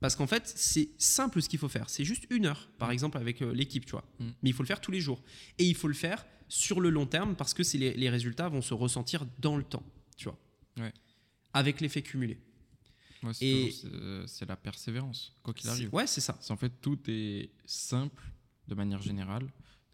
[0.01, 1.91] Parce qu'en fait, c'est simple ce qu'il faut faire.
[1.91, 4.05] C'est juste une heure, par exemple, avec euh, l'équipe, tu vois.
[4.21, 4.27] Mm.
[4.45, 5.21] Mais il faut le faire tous les jours.
[5.59, 8.63] Et il faut le faire sur le long terme parce que les, les résultats vont
[8.63, 9.83] se ressentir dans le temps,
[10.17, 10.39] tu vois.
[10.79, 10.93] Ouais.
[11.53, 12.39] Avec l'effet cumulé.
[13.25, 13.73] Ouais, c'est
[14.27, 15.93] c'est la persévérance, quoi qu'il arrive.
[15.93, 16.39] Ouais, c'est ça.
[16.41, 18.23] C'est en fait tout est simple
[18.71, 19.47] de manière générale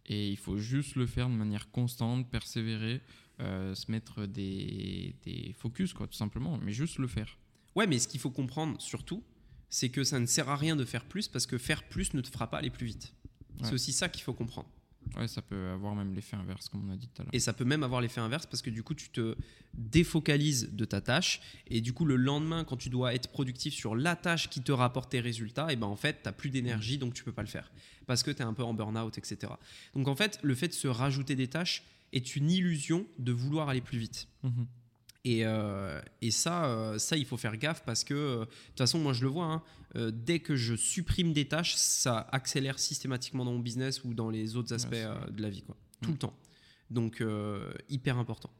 [0.04, 3.02] et il faut juste le faire de manière constante, persévérer,
[3.40, 7.38] euh, se mettre des, des focus quoi, tout simplement, mais juste le faire.
[7.74, 9.24] Ouais, mais ce qu'il faut comprendre surtout,
[9.68, 12.20] c'est que ça ne sert à rien de faire plus parce que faire plus ne
[12.20, 13.14] te fera pas aller plus vite.
[13.58, 13.66] Ouais.
[13.66, 14.68] C'est aussi ça qu'il faut comprendre.
[15.16, 17.34] Ouais, ça peut avoir même l'effet inverse comme on a dit tout à l'heure.
[17.34, 19.36] Et ça peut même avoir l'effet inverse parce que du coup, tu te
[19.74, 21.40] défocalises de ta tâche.
[21.68, 24.72] Et du coup, le lendemain, quand tu dois être productif sur la tâche qui te
[24.72, 27.42] rapporte tes résultats, et ben en fait, tu n'as plus d'énergie, donc tu peux pas
[27.42, 27.70] le faire.
[28.06, 29.52] Parce que tu es un peu en burn-out, etc.
[29.94, 33.68] Donc en fait, le fait de se rajouter des tâches est une illusion de vouloir
[33.68, 34.28] aller plus vite.
[34.42, 34.66] Mhm.
[35.28, 38.78] Et, euh, et ça, euh, ça, il faut faire gaffe parce que, euh, de toute
[38.78, 39.62] façon, moi je le vois, hein,
[40.12, 44.54] dès que je supprime des tâches, ça accélère systématiquement dans mon business ou dans les
[44.54, 45.76] autres aspects c'est de la vie, quoi.
[46.00, 46.38] Tout le temps.
[46.90, 47.24] Donc,
[47.88, 48.50] hyper important.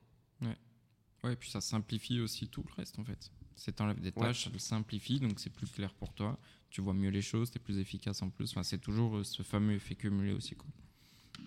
[1.23, 3.31] Ouais, et puis ça simplifie aussi tout le reste en fait.
[3.55, 4.27] Ça t'enlève des Ouais.
[4.27, 6.39] tâches, ça le simplifie, donc c'est plus clair pour toi.
[6.71, 8.51] Tu vois mieux les choses, tu es plus efficace en plus.
[8.51, 10.57] Enfin, c'est toujours ce fameux effet cumulé aussi.
[10.57, 10.69] Quoi.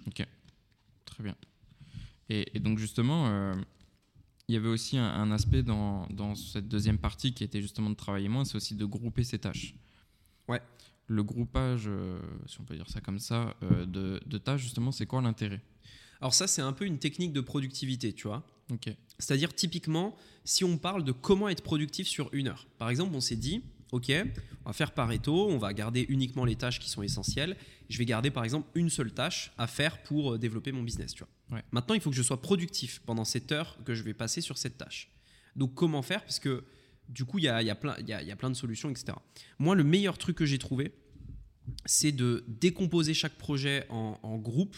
[0.08, 0.26] Ok,
[1.06, 1.36] très bien.
[2.30, 3.54] Et, et donc justement,
[4.50, 7.92] il y avait aussi un, un aspect dans, dans cette deuxième partie qui était justement
[7.92, 9.76] de travailler moins, c'est aussi de grouper ses tâches.
[10.48, 10.60] Ouais.
[11.06, 14.92] Le groupage, euh, si on peut dire ça comme ça, euh, de, de tâches, justement,
[14.92, 15.62] c'est quoi l'intérêt?
[16.20, 18.44] Alors ça, c'est un peu une technique de productivité, tu vois.
[18.72, 18.92] Ok.
[19.20, 22.68] C'est-à-dire, typiquement, si on parle de comment être productif sur une heure.
[22.80, 23.62] Par exemple, on s'est dit,
[23.92, 24.12] OK,
[24.66, 27.58] on va faire Pareto, on va garder uniquement les tâches qui sont essentielles.
[27.90, 31.14] Je vais garder, par exemple, une seule tâche à faire pour euh, développer mon business,
[31.14, 31.58] tu vois.
[31.58, 31.64] Ouais.
[31.72, 34.58] Maintenant, il faut que je sois productif pendant cette heure que je vais passer sur
[34.60, 35.10] cette tâche.
[35.56, 36.22] Donc, comment faire?
[36.24, 36.64] Parce que,
[37.08, 38.36] du coup, il y a, il y a plein- il y a- il y a
[38.36, 39.18] plein de solutions, etc.
[39.58, 40.94] Moi, le meilleur truc que j'ai trouvé,
[41.86, 44.78] c'est de décomposer chaque projet en, en groupe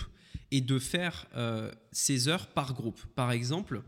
[0.52, 3.02] et de faire euh, ces heures par groupe.
[3.16, 3.84] Par exemple,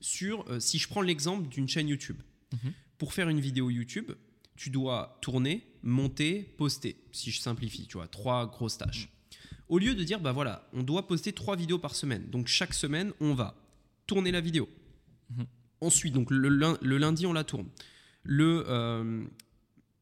[0.00, 2.18] sur, euh, si je prends l'exemple d'une chaîne YouTube,
[2.52, 2.72] Mhm.
[2.98, 4.12] pour faire une vidéo YouTube,
[4.58, 6.96] tu dois tourner, monter, poster.
[7.12, 9.08] Si je simplifie, tu vois, trois grosses tâches.
[9.68, 12.28] Au lieu de dire, bah voilà, on doit poster trois vidéos par semaine.
[12.30, 13.54] Donc chaque semaine, on va
[14.06, 14.68] tourner la vidéo,
[15.30, 15.46] Mhm.
[15.80, 17.68] Ensuite, donc le, lun- le lundi, on la tourne.
[18.24, 18.64] Le.
[18.68, 19.24] euh,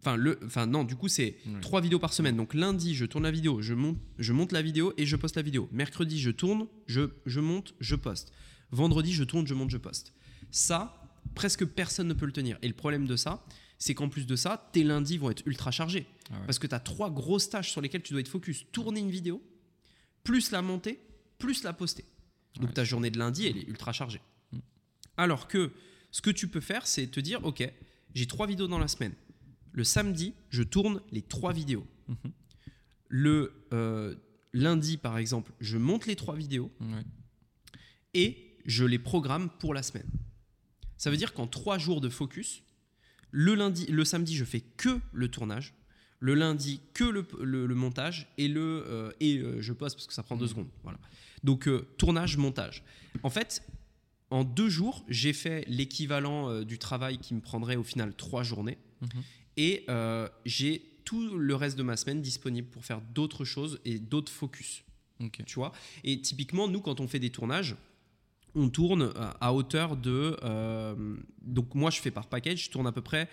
[0.01, 2.37] Enfin, le, enfin non, du coup, c'est trois vidéos par semaine.
[2.37, 5.35] Donc lundi, je tourne la vidéo, je monte, je monte la vidéo et je poste
[5.35, 5.69] la vidéo.
[5.73, 8.33] Mercredi, je tourne, je, je monte, je poste.
[8.71, 10.13] Vendredi, je tourne, je monte, je poste.
[10.53, 11.03] Ça,
[11.35, 12.57] presque personne ne peut le tenir.
[12.63, 13.45] Et le problème de ça,
[13.79, 16.07] c'est qu'en plus de ça, tes lundis vont être ultra chargés.
[16.31, 16.47] Ah ouais.
[16.47, 18.67] Parce que tu as trois grosses tâches sur lesquelles tu dois être focus.
[18.73, 19.43] Tourner une vidéo,
[20.25, 21.01] plus la monter,
[21.39, 22.05] plus la poster.
[22.57, 22.73] Donc Ouais.
[22.75, 24.21] ta journée de lundi, elle est ultra chargée.
[24.53, 24.59] Mm.
[25.19, 25.73] Alors que
[26.11, 27.71] ce que tu peux faire, c'est te dire, ok,
[28.15, 29.13] j'ai trois vidéos dans la semaine.
[29.73, 31.87] Le samedi, je tourne les trois vidéos.
[32.09, 32.33] Mhm.
[33.09, 34.15] Le euh,
[34.55, 37.05] lundi, par exemple, je monte les trois vidéos Ouais.
[38.15, 40.09] et je les programme pour la semaine.
[40.97, 42.63] Ça veut dire qu'en trois jours de focus,
[43.39, 45.75] le, lundi, le samedi, je fais que le tournage,
[46.21, 50.07] le lundi, que le, le- le montage, et, le, euh, et euh, je poste parce
[50.07, 50.51] que ça prend deux Mhm.
[50.51, 50.69] secondes.
[50.83, 50.99] Voilà.
[51.45, 52.83] Donc, euh, tournage, montage.
[53.23, 53.63] En fait,
[54.31, 58.79] en deux jours, j'ai fait l'équivalent du travail qui me prendrait au final trois journées,
[59.03, 59.23] Mhm.
[59.59, 59.87] et
[60.47, 64.83] j'ai tout le reste de ma semaine disponible pour faire d'autres choses et d'autres focus
[65.47, 65.73] tu vois?
[66.05, 67.75] Et typiquement, nous, quand on fait des tournages,
[68.57, 70.37] on tourne à à hauteur de.
[70.43, 73.29] euh, donc, moi, je fais par package, je tourne à peu près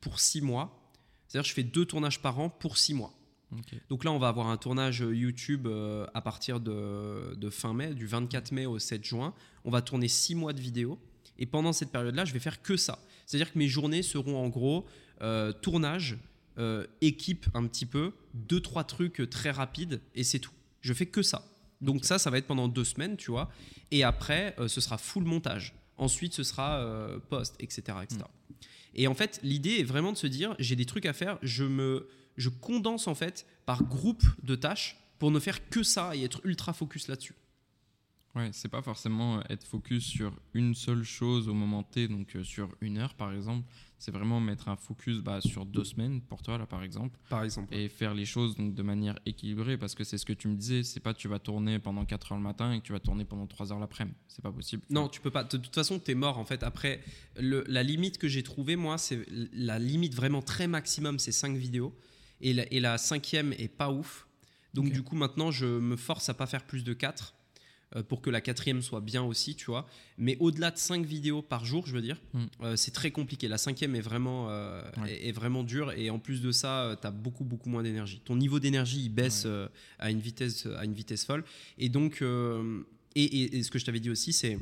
[0.00, 0.90] pour six mois.
[1.28, 3.12] C'est-à-dire, je fais deux tournages par an pour six mois.
[3.52, 3.74] Ok.
[3.88, 7.94] Donc là, on va avoir un tournage YouTube euh, à partir de, de fin mai,
[7.94, 9.34] du 24 mai au 7 juin.
[9.64, 10.98] On va tourner six mois de vidéos.
[11.38, 12.98] Et pendant cette période-là, je vais faire que ça.
[13.26, 14.86] C'est-à-dire que mes journées seront en gros
[15.22, 16.18] euh, tournage,
[16.58, 20.52] euh, équipe un petit peu, deux, trois trucs très rapides, et c'est tout.
[20.80, 21.44] Je fais que ça.
[21.82, 23.50] Donc ça, ça va être pendant deux semaines, tu vois.
[23.90, 25.74] Et après, euh, ce sera full montage.
[25.98, 27.98] Ensuite, ce sera euh, post, etc.
[28.02, 28.20] etc.
[28.94, 31.64] Et en fait, l'idée est vraiment de se dire, j'ai des trucs à faire, je
[31.64, 36.22] me, je condense en fait par groupe de tâches pour ne faire que ça et
[36.24, 37.34] être ultra focus là-dessus.
[38.34, 42.44] Ouais, c'est pas forcément être focus sur une seule chose au moment T, donc euh,
[42.44, 43.66] sur une heure par exemple.
[44.02, 47.44] C'est vraiment mettre un focus bah, sur deux semaines pour toi là par exemple Par
[47.44, 47.72] exemple.
[47.72, 50.56] et faire les choses donc, de manière équilibrée parce que c'est ce que tu me
[50.56, 50.82] disais.
[50.82, 53.24] C'est pas tu vas tourner pendant 4 heures le matin et que tu vas tourner
[53.24, 54.16] pendant 3 heures l'après-midi.
[54.26, 54.82] C'est pas possible.
[54.90, 55.44] Non, tu peux pas.
[55.44, 56.64] De toute façon, t'es mort en fait.
[56.64, 57.00] Après,
[57.38, 61.56] le- la limite que j'ai trouvée, moi, c'est la limite vraiment très maximum, c'est 5
[61.56, 61.96] vidéos.
[62.40, 64.26] Et la, et la cinquième est pas ouf.
[64.74, 67.34] Donc, du coup, maintenant, je me force à pas faire plus de 4
[68.00, 69.86] pour que la quatrième soit bien aussi, tu vois.
[70.16, 72.44] Mais au-delà de 5 vidéos par jour, je veux dire, Mm.
[72.62, 73.48] euh, c'est très compliqué.
[73.48, 75.12] La cinquième est vraiment, euh, Ouais.
[75.12, 75.92] est, est vraiment dure.
[75.92, 78.20] Et en plus de ça, tu as beaucoup, beaucoup moins d'énergie.
[78.24, 79.50] Ton niveau d'énergie, il baisse Ouais.
[79.50, 79.68] euh,
[79.98, 81.44] à, une vitesse, à une vitesse folle.
[81.78, 82.82] Et donc, euh,
[83.14, 84.58] et, et- et ce que je t'avais dit aussi, c'est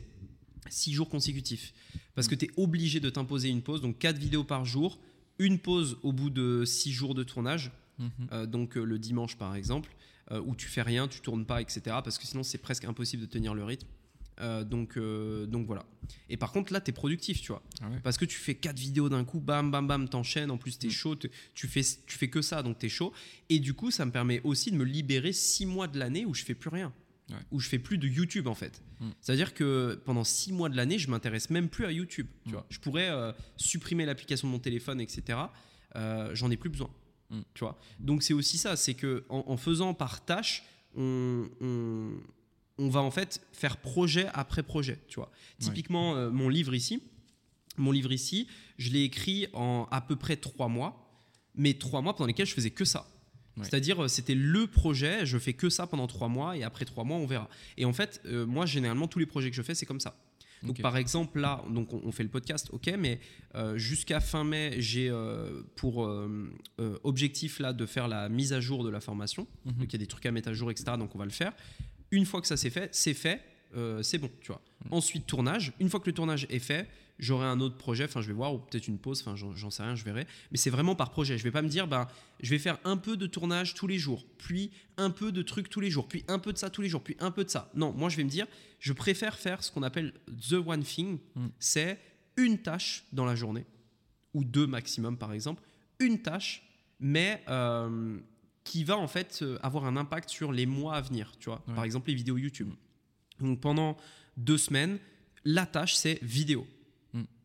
[0.69, 1.73] 6 jours consécutifs.
[2.15, 4.99] Parce que tu es obligé de t'imposer une pause, donc 4 vidéos par jour,
[5.39, 8.11] une pause au bout de 6 jours de tournage, Mhm.
[8.33, 10.00] euh, donc euh, le dimanche par exemple, euh,
[10.39, 11.81] où tu fais rien, tu tournes pas, etc.
[12.05, 13.89] Parce que sinon c'est presque impossible de tenir le rythme.
[14.41, 15.85] Euh, donc, euh, donc voilà.
[16.31, 17.63] Et par contre là, tu es productif, tu vois.
[17.83, 18.01] Ah ouais.
[18.03, 20.87] Parce que tu fais 4 vidéos d'un coup, bam, bam, bam, t'enchaînes, en plus t'es
[20.89, 20.93] Mm.
[20.93, 21.17] chaud,
[21.55, 23.13] tu fais, tu fais que ça, donc t'es chaud.
[23.51, 26.33] Et du coup, ça me permet aussi de me libérer 6 mois de l'année où
[26.33, 26.91] je fais plus rien.
[27.29, 27.37] Ouais.
[27.53, 28.83] Où je fais plus de YouTube en fait.
[29.01, 29.11] Mm.
[29.21, 32.27] C'est-à-dire que pendant 6 mois de l'année, je m'intéresse même plus à YouTube.
[32.45, 32.53] Tu Mm.
[32.53, 32.67] vois.
[32.71, 35.39] Je pourrais euh, supprimer l'application de mon téléphone, etc.
[35.97, 36.89] Euh, J'en ai plus besoin.
[37.31, 37.41] Mm.
[37.55, 37.79] Tu vois.
[37.99, 40.65] Donc c'est aussi ça, c'est que en, en faisant par tâche,
[40.97, 42.11] on, on,
[42.79, 44.99] on va en fait faire projet après projet.
[45.09, 45.31] Tu vois.
[45.59, 47.03] Typiquement, euh, mon livre ici,
[47.77, 51.09] mon livre ici, je l'ai écrit en à peu près trois mois,
[51.55, 53.07] mais trois mois pendant lesquels je faisais que ça.
[53.57, 53.65] Ouais.
[53.65, 57.05] C'est-à-dire, euh, c'était le projet, je fais que ça pendant trois mois, et après trois
[57.05, 57.49] mois, on verra.
[57.77, 60.17] Et en fait, euh, moi, généralement, tous les projets que je fais, c'est comme ça.
[60.63, 63.21] Donc, par exemple, là, donc on, on fait le podcast, ok, mais
[63.55, 66.51] euh, jusqu'à fin mai, j'ai euh, pour euh,
[67.03, 69.47] objectif là de faire la mise à jour de la formation.
[69.65, 69.73] Mhm.
[69.75, 70.93] Donc, il y a des trucs à mettre à jour, etc.
[70.99, 71.53] Donc, on va le faire.
[72.11, 73.41] Une fois que ça c'est fait, c'est fait,
[74.03, 74.63] c'est bon, tu vois.
[74.85, 74.93] Mhm.
[74.93, 75.73] Ensuite, tournage.
[75.81, 76.89] Une fois que le tournage est fait,
[77.21, 78.05] j'aurai un autre projet.
[78.05, 79.21] Enfin, je vais voir, ou peut-être une pause.
[79.25, 80.27] Enfin, j'en sais rien, je verrai.
[80.51, 81.39] Mais c'est vraiment par projet.
[81.39, 82.09] Je vais pas me dire, ben,
[82.43, 85.69] je vais faire un peu de tournage tous les jours, puis un peu de trucs
[85.71, 87.51] tous les jours, puis un peu de ça tous les jours, puis un peu de
[87.51, 87.71] ça.
[87.75, 88.47] Non, moi, je vais me dire,
[88.81, 90.13] je préfère faire ce qu'on appelle
[90.51, 91.19] the one thing.
[91.35, 91.47] Mm.
[91.59, 91.99] C'est
[92.37, 93.67] une tâche dans la journée,
[94.35, 95.63] ou deux maximum, par exemple.
[95.99, 96.63] Une tâche,
[96.99, 98.19] mais euh,
[98.65, 101.33] qui va en fait euh, avoir un impact sur les mois à venir.
[101.39, 101.75] Tu vois, Ouais.
[101.75, 102.71] par exemple, les vidéos YouTube.
[103.41, 103.97] Donc pendant
[104.37, 104.99] deux semaines,
[105.45, 106.67] la tâche c'est vidéo.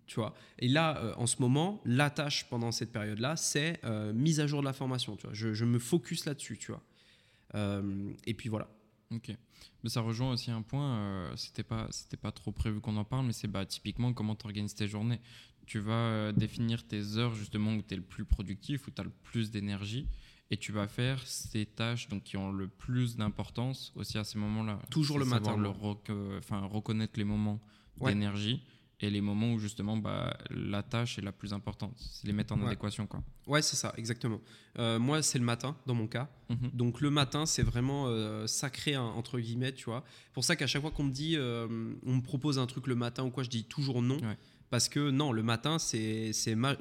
[0.07, 0.33] Tu vois.
[0.59, 4.47] Et là, euh, en ce moment, la tâche pendant cette période-là, c'est euh, mise à
[4.47, 5.15] jour de la formation.
[5.15, 5.33] Tu vois.
[5.33, 6.57] Je, je me focus là-dessus.
[6.57, 6.83] Tu vois.
[7.55, 8.67] Euh, et puis voilà.
[9.11, 9.31] Ok.
[9.83, 13.25] Mais ça rejoint aussi un point, c'était pas, c'était pas trop prévu qu'on en parle,
[13.27, 15.19] mais c'est bah, typiquement comment tu organises tes journées.
[15.67, 19.03] Tu vas définir tes heures justement où tu es le plus productif, où tu as
[19.03, 20.07] le plus d'énergie,
[20.51, 24.37] et tu vas faire ces tâches donc, qui ont le plus d'importance aussi à ces
[24.39, 24.79] moments-là.
[24.89, 25.75] Toujours le matin, Le moi.
[25.79, 27.59] rec- enfin, reconnaître les moments
[27.99, 28.11] Ouais.
[28.13, 28.61] d'énergie
[29.01, 31.93] et les moments où justement bah, la tâche est la plus importante.
[31.97, 32.67] C'est les mettre en Ouais.
[32.67, 33.05] adéquation.
[33.07, 33.21] Quoi.
[33.47, 34.39] Ouais, c'est ça, exactement.
[34.79, 36.29] Euh, moi, c'est le matin, dans mon cas.
[36.49, 36.69] Mhm.
[36.73, 40.03] Donc le matin, c'est vraiment euh, sacré, hein, entre guillemets, tu vois.
[40.33, 42.95] pour ça qu'à chaque fois qu'on me dit, euh, on me propose un truc le
[42.95, 44.17] matin ou quoi, je dis toujours non.
[44.17, 44.37] Ouais.
[44.69, 46.31] Parce que non, le matin, c'est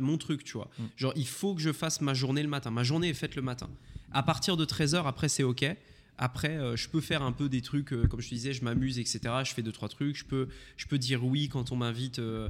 [0.00, 0.70] mon truc, tu vois.
[0.78, 0.82] Mm.
[0.96, 2.70] Genre, il faut que je fasse ma journée le matin.
[2.70, 3.68] Ma journée est faite le matin.
[4.10, 5.64] À partir de 13h, après, c'est OK.
[6.18, 8.62] Après, euh, je peux faire un peu des trucs, euh, comme je te disais, je
[8.64, 9.20] m'amuse, etc.
[9.44, 10.16] Je fais deux, trois trucs.
[10.16, 12.48] Je peux, je peux dire oui quand on m'invite euh,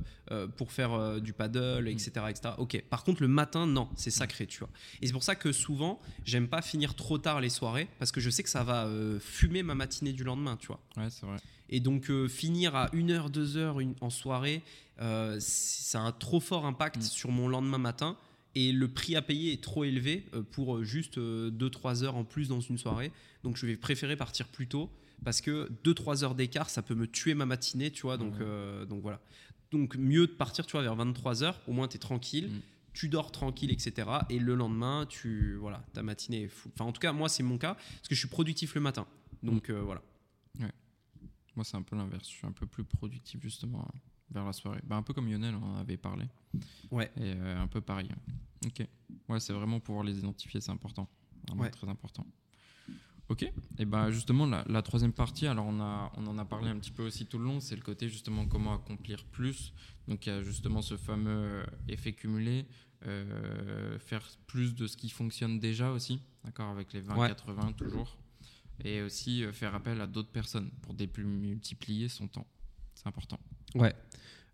[0.56, 2.54] pour faire du paddle, etc., etc.
[2.58, 2.82] OK.
[2.90, 4.70] Par contre, le matin, non, c'est sacré, tu vois.
[5.00, 8.20] Et c'est pour ça que souvent, j'aime pas finir trop tard les soirées, parce que
[8.20, 8.88] je sais que ça va
[9.20, 10.80] fumer ma matinée du lendemain, tu vois.
[10.96, 11.36] Ouais, c'est vrai.
[11.70, 14.62] Et donc, euh, finir à 1h, 2h en soirée,
[15.00, 17.02] euh, ça a un trop fort impact Mm.
[17.02, 18.16] sur mon lendemain matin.
[18.54, 22.24] Et le prix à payer est trop élevé euh, pour euh, juste 2-3 heures en
[22.24, 23.10] plus dans une soirée.
[23.42, 24.90] Donc, je vais préférer partir plus tôt
[25.24, 28.16] parce que 2-3 heures d'écart, ça peut me tuer ma matinée, tu vois.
[28.16, 29.20] Donc, euh, voilà.
[29.72, 31.60] Donc, mieux de partir, tu vois, vers 23 heures.
[31.66, 32.48] Au moins, tu es tranquille.
[32.48, 32.60] Mm.
[32.92, 34.08] Tu dors tranquille, etc.
[34.30, 36.70] Et le lendemain, tu voilà, ta matinée est fou.
[36.74, 39.06] Enfin, en tout cas, moi, c'est mon cas parce que je suis productif le matin.
[39.42, 40.02] Donc, euh, voilà.
[41.56, 42.28] Moi, c'est un peu l'inverse.
[42.28, 43.98] Je suis un peu plus productif justement euh,
[44.34, 44.80] vers la soirée.
[44.84, 46.26] Bah, un peu comme Lionel, on en avait parlé.
[46.90, 47.10] Ouais.
[47.16, 48.08] Et euh, un peu pareil.
[48.66, 48.86] Ok.
[49.28, 51.08] Ouais, c'est vraiment pouvoir les identifier, c'est important.
[51.48, 51.70] Vraiment Ouais.
[51.70, 52.26] très important.
[53.30, 53.50] Ok.
[53.78, 56.78] Et ben justement, la, la troisième partie, alors on, a, on en a parlé un
[56.78, 59.72] petit peu aussi tout le long, c'est le côté justement comment accomplir plus.
[60.08, 62.66] Donc il y a justement ce fameux euh, effet cumulé,
[63.06, 67.16] euh, faire plus de ce qui fonctionne déjà aussi, d'accord, avec les 20-80
[67.66, 67.72] Ouais.
[67.72, 68.18] toujours.
[68.84, 72.46] Et aussi euh, faire appel à d'autres personnes pour démultiplier son temps.
[72.94, 73.38] C'est important.
[73.74, 73.94] Ouais.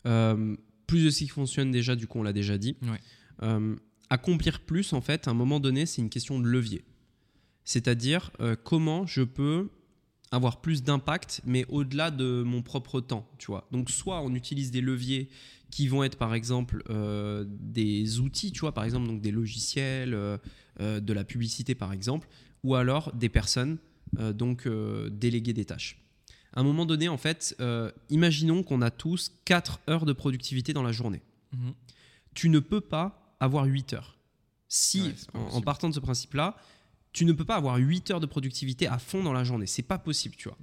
[0.06, 0.56] Euh,
[0.86, 2.76] plus de ce qui fonctionne déjà, du coup, on l'a déjà dit.
[2.82, 3.00] Ouais.
[3.42, 3.76] Euh,
[4.08, 6.84] accomplir plus, en fait, à un moment donné, c'est une question de levier.
[7.64, 9.70] C'est-à-dire euh, comment je peux
[10.32, 13.66] avoir plus d'impact, mais au-delà de mon propre temps, tu vois.
[13.72, 15.28] Donc, soit on utilise des leviers
[15.70, 20.14] qui vont être, par exemple, euh, des outils, tu vois, par exemple, donc des logiciels,
[20.14, 20.38] euh,
[20.80, 22.28] euh, de la publicité, par exemple,
[22.62, 23.78] ou alors des personnes,
[24.34, 24.66] donc
[25.12, 25.99] déléguer des tâches.
[26.52, 30.72] À un moment donné, en fait, euh, imaginons qu'on a tous 4 heures de productivité
[30.72, 31.22] dans la journée.
[32.34, 34.16] Tu ne peux pas avoir 8 heures.
[34.68, 36.56] Si, Ouais, en, partant de ce principe-là,
[37.12, 39.66] tu ne peux pas avoir 8 heures de productivité à fond dans la journée.
[39.66, 40.58] C'est pas possible, tu vois.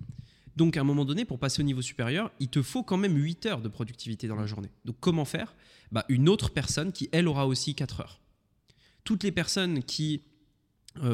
[0.55, 3.15] Donc, à un moment donné, pour passer au niveau supérieur, il te faut quand même
[3.15, 4.71] 8 heures de productivité dans la journée.
[4.85, 5.55] Donc, comment faire?
[5.91, 8.21] Bah, Une autre personne qui, elle, aura aussi 4 heures.
[9.03, 10.23] Toutes les personnes qui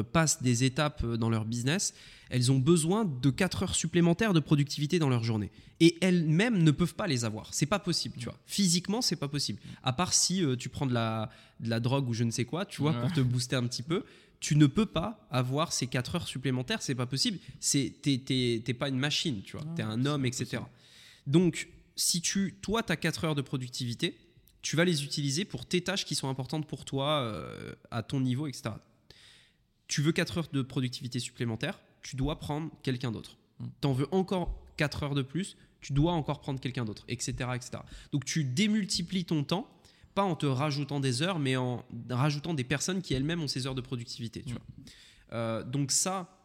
[0.02, 1.94] passent des étapes euh, dans leur business,
[2.30, 5.50] elles ont besoin de 4 heures supplémentaires de productivité dans leur journée.
[5.80, 7.52] Et elles-mêmes ne peuvent pas les avoir.
[7.52, 8.36] C'est pas possible, tu vois.
[8.46, 9.60] Physiquement, c'est pas possible.
[9.82, 11.30] À part si euh, tu prends de la,
[11.60, 13.00] de la drogue ou je ne sais quoi, tu vois, Ouais.
[13.00, 14.04] pour te booster un petit peu.
[14.40, 17.38] Tu ne peux pas avoir ces 4 heures supplémentaires, c'est pas possible.
[17.60, 19.64] C'est, t'es, t'es- t'es pas une machine, tu vois.
[19.74, 20.44] T'es un homme, etc.
[20.44, 20.62] possible.
[21.26, 24.16] Donc, si tu, toi, tu as 4 heures de productivité,
[24.60, 28.20] tu vas les utiliser pour tes tâches qui sont importantes pour toi, euh, à ton
[28.20, 28.70] niveau, etc.
[29.88, 33.36] Tu veux 4 heures de productivité supplémentaire, tu dois prendre quelqu'un d'autre.
[33.60, 33.64] Mm.
[33.80, 37.32] Tu en veux encore 4 heures de plus, tu dois encore prendre quelqu'un d'autre, etc.,
[37.54, 37.70] etc.
[38.12, 39.68] Donc, tu démultiplies ton temps,
[40.14, 43.66] pas en te rajoutant des heures, mais en rajoutant des personnes qui elles-mêmes ont ces
[43.66, 44.42] heures de productivité.
[44.42, 44.56] Tu Mm.
[44.56, 44.84] vois.
[45.32, 46.40] Euh, donc, ça,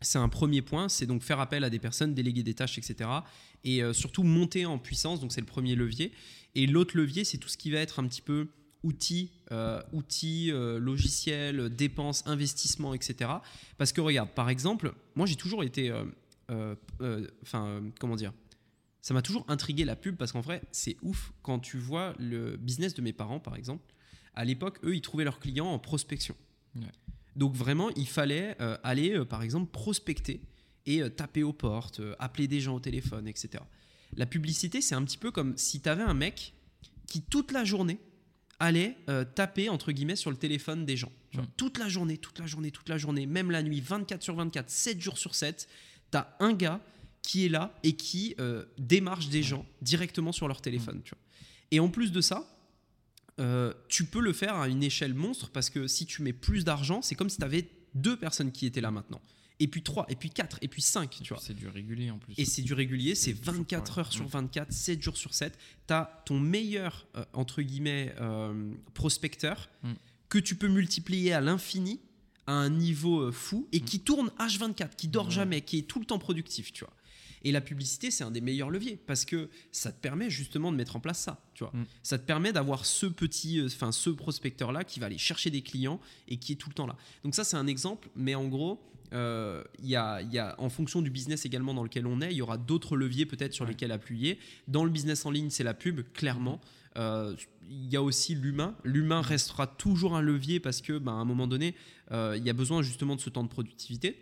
[0.00, 3.10] c'est un premier point, c'est donc faire appel à des personnes, déléguer des tâches, etc.
[3.64, 6.12] Et euh, surtout monter en puissance, donc c'est le premier levier.
[6.54, 8.48] Et l'autre levier, c'est tout ce qui va être un petit peu
[8.88, 13.30] outils, euh, outils, euh, logiciels, dépenses, investissements, etc.
[13.76, 15.92] Parce que regarde, par exemple, moi j'ai toujours été,
[16.50, 16.74] euh,
[17.42, 18.32] enfin, comment dire,
[19.02, 22.56] ça m'a toujours intrigué la pub parce qu'en vrai, c'est ouf quand tu vois le
[22.56, 23.94] business de mes parents, par exemple.
[24.34, 26.34] À l'époque, eux, ils trouvaient leurs clients en prospection.
[26.76, 26.82] Ouais.
[27.36, 30.40] Donc vraiment, il fallait aller, par exemple, prospecter
[30.86, 33.62] et taper aux portes, appeler des gens au téléphone, etc.
[34.16, 36.54] La publicité, c'est un petit peu comme si tu avais un mec
[37.08, 37.98] qui, toute la journée,
[38.60, 41.12] allait euh, taper, entre guillemets, sur le téléphone des gens.
[41.30, 41.48] Tu vois, Mm.
[41.56, 44.70] Toute la journée, toute la journée, toute la journée, même la nuit, 24 sur 24,
[44.70, 45.68] 7 jours sur 7,
[46.10, 46.80] tu as un gars
[47.22, 51.02] qui est là et qui euh, démarche des gens directement sur leur téléphone.
[51.04, 51.22] Tu vois.
[51.70, 52.46] Et en plus de ça,
[53.40, 56.64] euh, tu peux le faire à une échelle monstre parce que si tu mets plus
[56.64, 59.20] d'argent, c'est comme si tu avais deux personnes qui étaient là maintenant.
[59.60, 61.42] Et puis trois, et puis quatre, et puis cinq, tu vois.
[61.44, 62.32] C'est du régulier en plus.
[62.36, 64.00] Et c'est du régulier, c'est toujours 24 pareil.
[64.00, 64.28] heures sur Mm.
[64.28, 65.58] 24, 7 jours sur 7.
[65.88, 69.92] Tu as ton meilleur, euh, entre guillemets, euh, prospecteur Mm.
[70.28, 72.00] que tu peux multiplier à l'infini
[72.46, 75.98] à un niveau euh, fou et qui tourne H24, qui dort jamais, qui est tout
[75.98, 76.94] le temps productif, tu vois.
[77.42, 80.76] Et la publicité, c'est un des meilleurs leviers parce que ça te permet justement de
[80.76, 81.72] mettre en place ça, tu vois.
[81.74, 81.84] Mm.
[82.02, 85.62] Ça te permet d'avoir ce petit, enfin ce prospecteur là qui va aller chercher des
[85.62, 86.96] clients et qui est tout le temps là.
[87.24, 88.80] Donc ça, c'est un exemple, mais en gros,
[89.12, 92.36] euh, y, a, y a, en fonction du business également dans lequel on est, il
[92.36, 93.70] y aura d'autres leviers peut-être sur Ouais.
[93.72, 94.38] lesquels appuyer.
[94.68, 96.60] Dans le business en ligne, c'est la pub, clairement.
[96.96, 97.34] Euh,
[97.70, 98.74] il y a aussi l'humain.
[98.84, 101.74] L'humain restera toujours un levier parce que, ben, à un moment donné,
[102.12, 104.18] euh, il y a besoin justement de ce temps de productivité.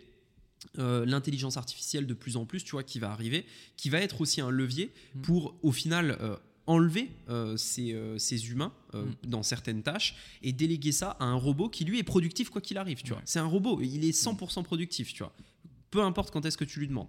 [0.79, 3.45] Euh, L'intelligence artificielle de plus en plus, tu vois, qui va arriver,
[3.77, 5.21] qui va être aussi un levier Mm.
[5.21, 6.35] pour, au final, euh,
[6.67, 9.29] enlever euh, ces, euh, ces humains euh, Mm.
[9.29, 12.77] dans certaines tâches et déléguer ça à un robot qui lui est productif quoi qu'il
[12.77, 13.21] arrive, tu vois.
[13.25, 15.33] C'est un robot, il est 100% productif, tu vois.
[15.91, 17.07] Peu importe quand est-ce que tu lui demandes.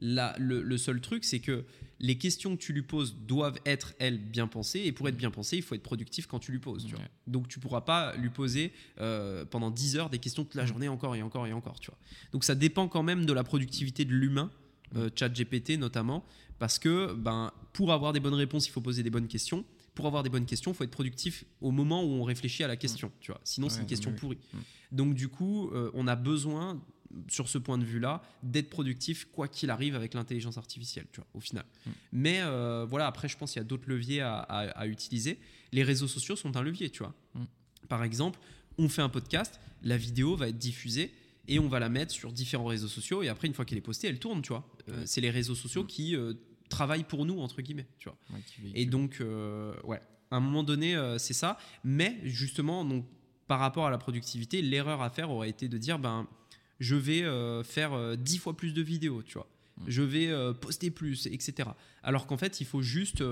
[0.00, 1.64] Là, le, le seul truc, c'est que
[2.00, 4.82] les questions que tu lui poses doivent être, elles, bien pensées.
[4.84, 6.84] Et pour être bien pensé, il faut être productif quand tu lui poses.
[6.84, 7.00] Tu vois.
[7.00, 7.10] Ouais.
[7.26, 10.88] Donc tu pourras pas lui poser euh, pendant 10 heures des questions toute la journée,
[10.88, 11.80] encore et encore et encore.
[11.80, 11.98] Tu vois.
[12.32, 14.50] Donc ça dépend quand même de la productivité de l'humain,
[14.96, 16.24] euh, ChatGPT notamment,
[16.58, 19.64] parce que ben, pour avoir des bonnes réponses, il faut poser des bonnes questions.
[19.94, 22.68] Pour avoir des bonnes questions, il faut être productif au moment où on réfléchit à
[22.68, 23.10] la question.
[23.20, 23.40] Tu vois.
[23.44, 24.38] Sinon, c'est une question oui, pourrie.
[24.52, 24.58] Mm.
[24.92, 26.82] Donc du coup, euh, on a besoin,
[27.28, 31.26] sur ce point de vue-là, d'être productif quoi qu'il arrive avec l'intelligence artificielle, tu vois,
[31.32, 31.64] au final.
[31.86, 31.90] Mm.
[32.12, 35.38] Mais euh, voilà, après, je pense qu'il y a d'autres leviers à, à- à utiliser.
[35.72, 37.14] Les réseaux sociaux sont un levier, tu vois.
[37.34, 37.44] Mm.
[37.88, 38.38] Par exemple,
[38.76, 41.10] on fait un podcast, la vidéo va être diffusée
[41.48, 43.82] et on va la mettre sur différents réseaux sociaux et après, une fois qu'elle est
[43.82, 44.68] postée, elle tourne, tu vois.
[44.88, 45.86] Euh, c'est les réseaux sociaux Mm.
[45.86, 46.34] qui euh,
[46.68, 48.18] travaillent pour nous, entre guillemets, tu vois.
[48.32, 48.40] Ouais.
[48.74, 50.00] Et donc, euh, ouais,
[50.30, 51.58] à un moment donné, c'est ça.
[51.84, 53.06] Mais justement, donc,
[53.46, 56.26] par rapport à la productivité, l'erreur à faire aurait été de dire, ben,
[56.80, 57.22] je vais
[57.62, 59.48] faire 10 fois plus de vidéos, tu vois.
[59.78, 59.84] Mm.
[59.86, 61.70] Je vais poster plus, etc.
[62.02, 63.22] Alors qu'en fait, il faut juste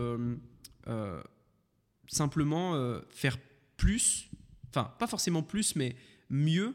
[2.07, 3.39] simplement faire
[3.77, 4.29] plus,
[4.71, 5.97] enfin, pas forcément plus, mais
[6.31, 6.75] mieux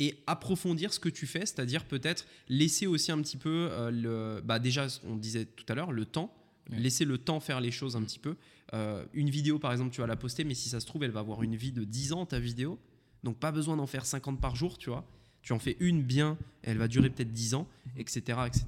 [0.00, 4.40] et approfondir ce que tu fais, c'est-à-dire peut-être laisser aussi un petit peu euh, le,
[4.42, 6.34] bah déjà, on disait tout à l'heure, le temps,
[6.70, 6.78] Ouais.
[6.78, 8.36] laisser le temps faire les choses un petit peu.
[8.74, 11.10] Euh, une vidéo, par exemple, tu vas la poster, mais si ça se trouve, elle
[11.10, 12.78] va avoir une vie de 10 ans, ta vidéo.
[13.24, 15.04] Donc pas besoin d'en faire 50 par jour, tu vois.
[15.42, 17.66] Tu en fais une bien, elle va durer peut-être 10 ans,
[17.96, 18.38] etc.
[18.46, 18.66] etc.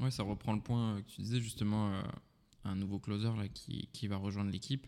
[0.00, 2.02] Ouais, ça reprend le point euh, que tu disais justement, euh,
[2.64, 4.86] un nouveau closer là, qui, qui va rejoindre l'équipe.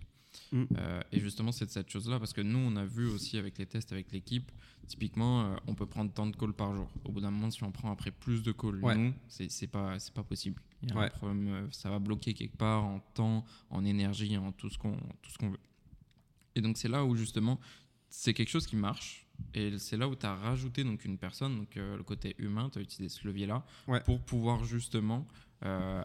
[0.52, 0.64] Mm.
[0.78, 3.58] Euh, et justement, c'est de cette chose-là, parce que nous, on a vu aussi avec
[3.58, 4.50] les tests avec l'équipe,
[4.86, 6.88] typiquement, euh, on peut prendre tant de calls par jour.
[7.04, 8.94] Au bout d'un moment, si on prend après plus de calls, Ouais.
[8.96, 10.60] nous, c'est pas, c'est pas possible.
[10.82, 11.06] Il y a Ouais.
[11.06, 14.78] un problème, euh, ça va bloquer quelque part en temps, en énergie, en tout ce
[14.78, 15.60] qu'on tout ce qu'on veut.
[16.54, 17.58] Et donc, c'est là où justement,
[18.10, 19.26] c'est quelque chose qui marche.
[19.54, 22.70] Et c'est là où tu as rajouté donc, une personne, donc euh, le côté humain,
[22.70, 24.00] tu as utilisé ce levier-là Ouais.
[24.00, 25.26] pour pouvoir justement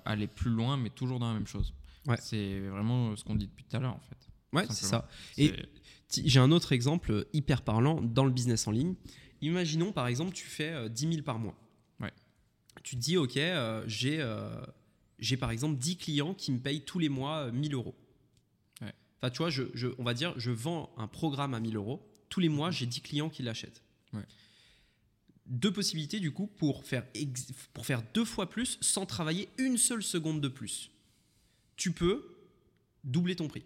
[0.06, 1.74] aller plus loin, mais toujours dans la même chose.
[2.18, 4.29] C'est vraiment ce qu'on dit depuis tout à l'heure, en fait.
[4.54, 5.08] Ouais, c'est ça.
[5.38, 5.54] Et-
[6.26, 8.96] J'ai un autre exemple euh, hyper parlant dans le business en ligne.
[9.42, 11.56] Imaginons par exemple, tu fais euh, 10 000 par mois.
[12.00, 12.12] Ouais.
[12.84, 14.50] Tu te dis, OK, euh, j'ai euh,
[15.40, 17.96] par exemple 10 clients qui me payent tous les mois euh, 1000 euros.
[18.82, 18.92] Ouais.
[19.22, 22.04] Enfin, tu vois, je, je- on va dire, je vends un programme à 1000 euros.
[22.30, 23.84] Tous les mois, j'ai 10 clients qui l'achètent.
[24.14, 24.24] Ouais.
[25.46, 27.04] Deux possibilités du coup pour faire,
[27.74, 30.92] pour faire deux fois plus sans travailler une seule seconde de plus.
[31.76, 32.36] Tu peux
[33.04, 33.64] doubler ton prix.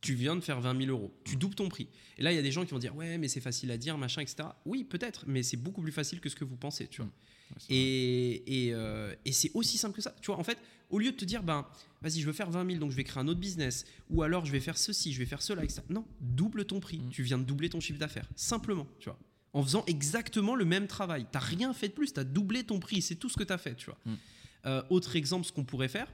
[0.00, 1.12] Tu viens de faire 20 000 euros.
[1.24, 1.88] Tu doubles ton prix.
[2.18, 3.78] Et là, il y a des gens qui vont dire Ouais, mais c'est facile à
[3.78, 4.48] dire, machin, etc.
[4.64, 7.06] Oui, peut-être, mais c'est beaucoup plus facile que ce que vous pensez, tu vois.
[7.06, 7.12] Mm.
[7.48, 7.74] Ouais, vrai.
[7.74, 10.14] Et, et, euh, et c'est aussi simple que ça.
[10.20, 10.58] Tu vois, en fait,
[10.90, 11.66] au lieu de te dire, ben,
[12.02, 14.44] vas-y, je veux faire 20 000, donc je vais créer un autre business, ou alors
[14.44, 15.82] je vais faire ceci, je vais faire cela, etc.
[15.88, 16.98] Non, double ton prix.
[16.98, 17.10] Mm.
[17.10, 18.28] Tu viens de doubler ton chiffre d'affaires.
[18.36, 19.18] Simplement, tu vois.
[19.52, 21.26] En faisant exactement le même travail.
[21.32, 23.00] T'as rien fait de plus, tu as doublé ton prix.
[23.00, 23.98] C'est tout ce que tu as fait, tu vois.
[24.66, 26.08] Euh, autre exemple, ce qu'on pourrait faire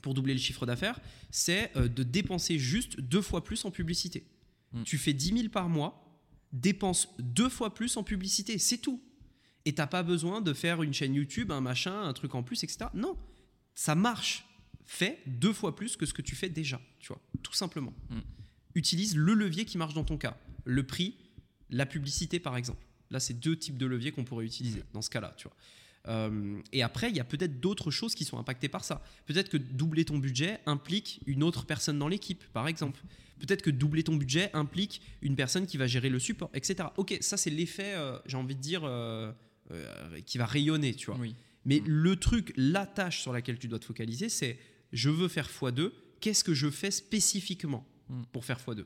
[0.00, 1.00] pour doubler le chiffre d'affaires,
[1.30, 4.24] c'est euh, de dépenser juste deux fois plus en publicité.
[4.72, 4.82] Mm.
[4.84, 6.20] Tu fais 10 000 par mois,
[6.52, 8.58] dépense deux fois plus en publicité.
[8.58, 9.02] C'est tout.
[9.64, 12.64] Et t'as pas besoin de faire une chaîne YouTube, un machin, un truc en plus,
[12.64, 12.86] etc.
[12.94, 13.16] Non,
[13.74, 14.46] ça marche.
[14.86, 17.94] Fais deux fois plus que ce que tu fais déjà, tu vois, tout simplement.
[18.08, 18.18] Mm.
[18.74, 20.36] Utilise le levier qui marche dans ton cas.
[20.64, 21.16] Le prix,
[21.68, 22.84] la publicité, par exemple.
[23.10, 25.56] Là, c'est deux types de leviers qu'on pourrait utiliser dans ce cas-là, tu vois.
[26.08, 29.02] Euh, et après, il y a peut-être d'autres choses qui sont impactées par ça.
[29.26, 33.00] Peut-être que doubler ton budget implique une autre personne dans l'équipe, par exemple.
[33.38, 36.88] Peut-être que doubler ton budget implique une personne qui va gérer le support, etc.
[36.96, 39.32] Ok, ça c'est l'effet, euh, j'ai envie de dire, euh,
[40.26, 41.16] qui va rayonner, tu vois.
[41.18, 41.34] Oui.
[41.64, 41.84] Mais Mm.
[41.86, 44.58] le truc, la tâche sur laquelle tu dois te focaliser, c'est
[44.92, 48.22] je veux faire x2, qu'est-ce que je fais spécifiquement Mm.
[48.32, 48.84] pour faire x2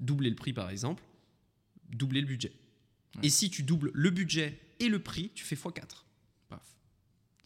[0.00, 1.02] Doubler le prix par exemple,
[1.90, 2.52] doubler le budget.
[3.16, 3.26] Ouais.
[3.26, 6.05] Et si tu doubles le budget et le prix, tu fais x4.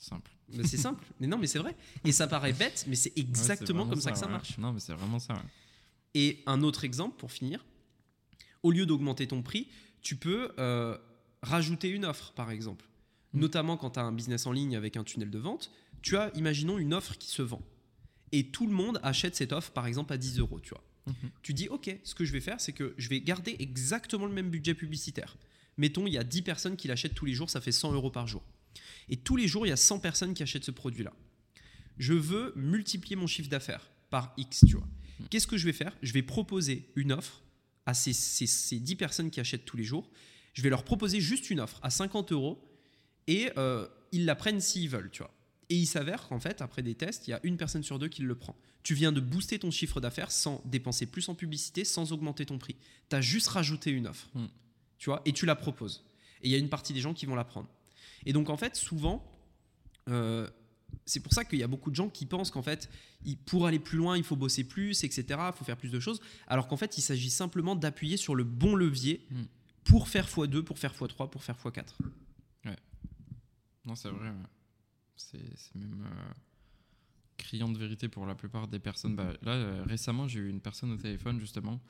[0.00, 0.30] Simple.
[0.48, 1.04] Mais c'est simple.
[1.20, 1.76] Mais non, mais c'est vrai.
[2.04, 4.32] Et ça paraît bête, mais c'est exactement comme ça, que ça ouais.
[4.32, 4.56] marche.
[4.58, 5.34] Non, mais c'est vraiment ça.
[5.34, 5.40] ouais.
[6.14, 7.64] Et un autre exemple pour finir,
[8.62, 9.68] au lieu d'augmenter ton prix,
[10.00, 10.96] tu peux euh,
[11.42, 12.86] rajouter une offre, par exemple.
[13.34, 13.40] Mm.
[13.40, 15.70] Notamment quand tu as un business en ligne avec un tunnel de vente,
[16.02, 17.62] tu as, imaginons, une offre qui se vend.
[18.32, 20.84] Et tout le monde achète cette offre, par exemple, à 10 euros, tu vois.
[21.06, 21.30] Mhm.
[21.42, 24.32] Tu dis, OK, ce que je vais faire, c'est que je vais garder exactement le
[24.32, 25.36] même budget publicitaire.
[25.76, 28.10] Mettons, il y a 10 personnes qui l'achètent tous les jours, ça fait 100 euros
[28.10, 28.42] par jour.
[29.08, 31.12] Et tous les jours, il y a 100 personnes qui achètent ce produit-là.
[31.98, 34.86] Je veux multiplier mon chiffre d'affaires par X, tu vois.
[35.28, 35.94] Qu'est-ce que je vais faire?
[36.02, 37.42] Je vais proposer une offre
[37.86, 40.08] à ces, ces, ces 10 personnes qui achètent tous les jours.
[40.54, 42.64] Je vais leur proposer juste une offre à 50 euros
[43.26, 45.32] et euh, ils la prennent s'ils veulent, tu vois.
[45.68, 48.08] Et il s'avère qu'en fait, après des tests, il y a une personne sur deux
[48.08, 48.56] qui le prend.
[48.82, 52.58] Tu viens de booster ton chiffre d'affaires sans dépenser plus en publicité, sans augmenter ton
[52.58, 52.76] prix.
[53.10, 54.46] Tu as juste rajouté une offre, Mm.
[54.98, 56.04] tu vois, et tu la proposes.
[56.42, 57.68] Et il y a une partie des gens qui vont la prendre.
[58.26, 59.24] Et donc, en fait, souvent,
[60.08, 60.48] euh,
[61.06, 62.90] c'est pour ça qu'il y a beaucoup de gens qui pensent qu'en fait,
[63.46, 65.24] pour aller plus loin, il faut bosser plus, etc.
[65.28, 66.20] Il faut faire plus de choses.
[66.46, 69.42] Alors qu'en fait, il s'agit simplement d'appuyer sur le bon levier Mm.
[69.84, 71.84] pour faire x2, pour faire x3, pour faire x4.
[73.86, 74.28] Non, c'est vrai.
[74.28, 74.34] ouais.
[75.16, 76.32] C'est c'est même euh,
[77.40, 79.16] criant de vérité pour la plupart des personnes.
[79.16, 81.80] Bah, là, euh, récemment, j'ai eu une personne au téléphone, justement,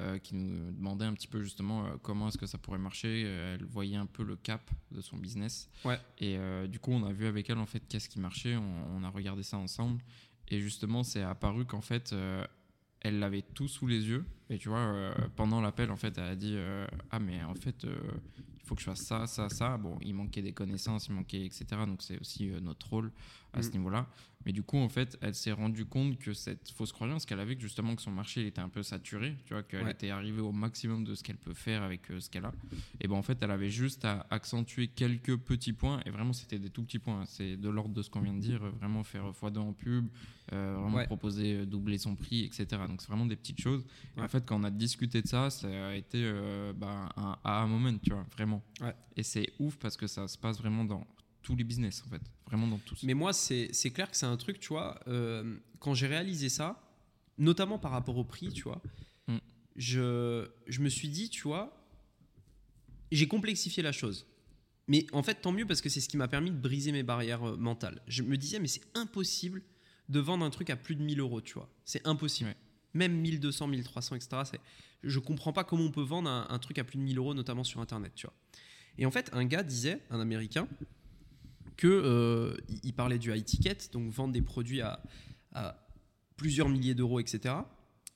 [0.00, 3.22] euh, qui nous demandait un petit peu, justement, euh, comment est-ce que ça pourrait marcher.
[3.22, 5.68] Elle voyait un peu le cap de son business.
[5.84, 5.98] Ouais.
[6.18, 6.38] Et
[6.68, 8.56] du coup, on a vu avec elle, en fait, qu'est-ce qui marchait.
[8.56, 10.02] On, on a regardé ça ensemble.
[10.48, 12.14] Et justement, c'est apparu qu'en fait,
[13.00, 14.24] elle l'avait tout sous les yeux.
[14.50, 17.54] Et tu vois, euh, pendant l'appel, en fait, elle a dit euh, Ah, mais en
[17.54, 17.96] fait, euh,
[18.38, 19.76] il faut que je fasse ça, ça, ça.
[19.76, 21.64] Bon, il manquait des connaissances, il manquait, etc.
[21.86, 23.12] Donc, c'est aussi notre rôle
[23.52, 23.72] à ce Mm.
[23.72, 24.06] niveau-là.
[24.46, 27.56] Mais du coup, en fait, elle s'est rendue compte que cette fausse croyance qu'elle avait,
[27.56, 29.90] que justement, que son marché il était un peu saturé, tu vois, qu'elle Ouais.
[29.90, 32.52] était arrivée au maximum de ce qu'elle peut faire avec euh, ce qu'elle a.
[33.00, 36.00] Et ben en fait, elle avait juste à accentuer quelques petits points.
[36.06, 37.22] Et vraiment, c'était des tout petits points.
[37.22, 37.26] hein.
[37.26, 38.62] C'est de l'ordre de ce qu'on vient de dire.
[38.64, 40.06] euh, Vraiment faire x2 en pub,
[40.52, 41.06] euh, vraiment Ouais.
[41.06, 42.66] proposer euh, doubler son prix, etc.
[42.86, 43.84] Donc, c'est vraiment des petites choses.
[44.16, 47.36] Et en fait, quand on a discuté de ça, ça a été euh, bah, un
[47.42, 48.62] aha moment, tu vois, vraiment.
[48.80, 48.94] Ouais.
[49.16, 51.04] Et c'est ouf parce que ça se passe vraiment dans
[51.46, 52.22] tous les business, en fait.
[52.46, 53.04] Vraiment dans tous.
[53.04, 56.82] Mais moi, c'est clair que c'est un truc, tu vois, euh, quand j'ai réalisé ça,
[57.38, 58.82] notamment par rapport au prix, tu vois,
[59.28, 59.38] Mm.
[59.76, 61.72] je, je me suis dit, tu vois,
[63.12, 64.26] j'ai complexifié la chose.
[64.88, 67.02] Mais en fait, tant mieux parce que c'est ce qui m'a permis de briser mes
[67.04, 68.02] barrières euh, mentales.
[68.08, 69.62] Je me disais, mais c'est impossible
[70.08, 71.68] de vendre un truc à plus de 1000 euros, tu vois.
[71.84, 72.50] C'est impossible.
[72.50, 72.56] Ouais.
[72.94, 74.58] Même 1200, 1300, etc.
[75.02, 77.34] Je comprends pas comment on peut vendre un, un truc à plus de 1000 euros,
[77.34, 78.34] notamment sur Internet, tu vois.
[78.98, 80.68] Et en fait, un gars disait, un Américain,
[81.76, 85.02] que euh, il- parlait du high ticket, donc vendre des produits à,
[85.52, 85.76] à
[86.36, 87.54] plusieurs milliers d'euros, etc.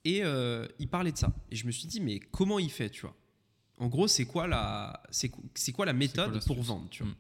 [0.04, 1.32] Et euh, il parlait de ça.
[1.50, 3.14] Et je me suis dit, mais comment il fait, tu vois?
[3.78, 7.12] En gros, c'est quoi la, c'est qu- c'est quoi la méthode pour vendre, tu vois?
[7.12, 7.16] Mm.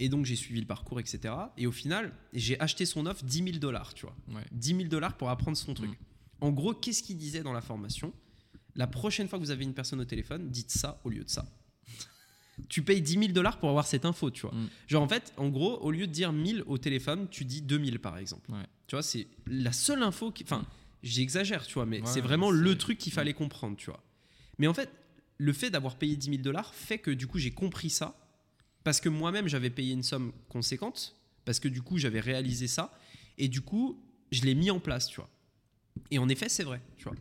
[0.00, 1.34] Et donc j'ai suivi le parcours, etc.
[1.56, 4.14] Et au final, j'ai acheté son offre 10 000 dollars, tu vois.
[4.28, 4.44] Ouais.
[4.52, 5.90] 10 000 dollars pour apprendre son truc.
[5.90, 5.94] Mm.
[6.42, 8.12] En gros, qu'est-ce qu'il disait dans la formation?
[8.76, 11.28] La prochaine fois que vous avez une personne au téléphone, dites ça au lieu de
[11.28, 11.44] ça.
[12.68, 14.54] Tu payes 10 000 dollars pour avoir cette info, tu vois.
[14.54, 14.68] Mm.
[14.88, 17.98] Genre, en fait, en gros, au lieu de dire 1000 au téléphone, tu dis 2000
[17.98, 18.50] par exemple.
[18.50, 18.66] Ouais.
[18.86, 20.44] Tu vois, c'est la seule info qui.
[20.44, 20.64] Enfin,
[21.02, 24.02] j'exagère, tu vois, mais Ouais, c'est vraiment le truc qu'il fallait comprendre, tu vois.
[24.58, 24.90] Mais en fait,
[25.38, 28.16] le fait d'avoir payé 10 000 dollars fait que du coup, j'ai compris ça.
[28.84, 31.16] Parce que moi-même, j'avais payé une somme conséquente.
[31.44, 32.92] Parce que du coup, j'avais réalisé ça.
[33.38, 34.02] Et du coup,
[34.32, 35.30] je l'ai mis en place, tu vois.
[36.10, 37.14] Et en effet, c'est vrai, tu vois.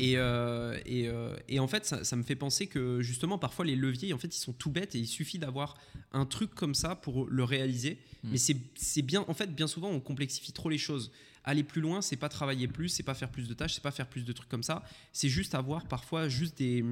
[0.00, 3.64] Et, euh, et, euh, et en fait, ça, ça me fait penser que justement, parfois,
[3.64, 5.76] les leviers, en fait, ils sont tout bêtes et il suffit d'avoir
[6.12, 7.98] un truc comme ça pour le réaliser.
[8.22, 8.28] Mm.
[8.30, 11.10] Mais c'est c'est bien, en fait, bien souvent, on complexifie trop les choses.
[11.44, 13.90] Aller plus loin, c'est pas travailler plus, c'est pas faire plus de tâches, c'est pas
[13.90, 14.82] faire plus de trucs comme ça.
[15.12, 16.84] C'est juste avoir parfois juste des,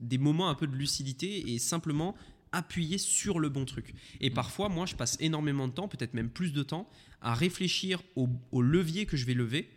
[0.00, 2.14] des moments un peu de lucidité et simplement
[2.52, 3.94] appuyer sur le bon truc.
[4.20, 6.88] Et parfois, moi, je passe énormément de temps, peut-être même plus de temps,
[7.20, 9.68] à réfléchir au, au levier que je vais lever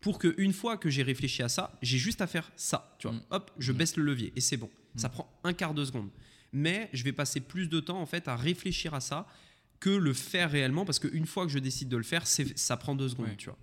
[0.00, 2.96] pour que une fois que j'ai réfléchi à ça, j'ai juste à faire ça.
[2.98, 3.22] Tu vois, Mm.
[3.30, 3.76] hop, je Mm.
[3.76, 4.70] baisse le levier et c'est bon.
[4.96, 6.10] Ça prend un quart de seconde.
[6.52, 9.26] Mais je vais passer plus de temps en fait à réfléchir à ça
[9.80, 12.94] que le faire réellement parce qu'une fois que je décide de le faire, ça prend
[12.94, 13.26] deux secondes.
[13.26, 13.36] Ouais.
[13.36, 13.58] Tu vois.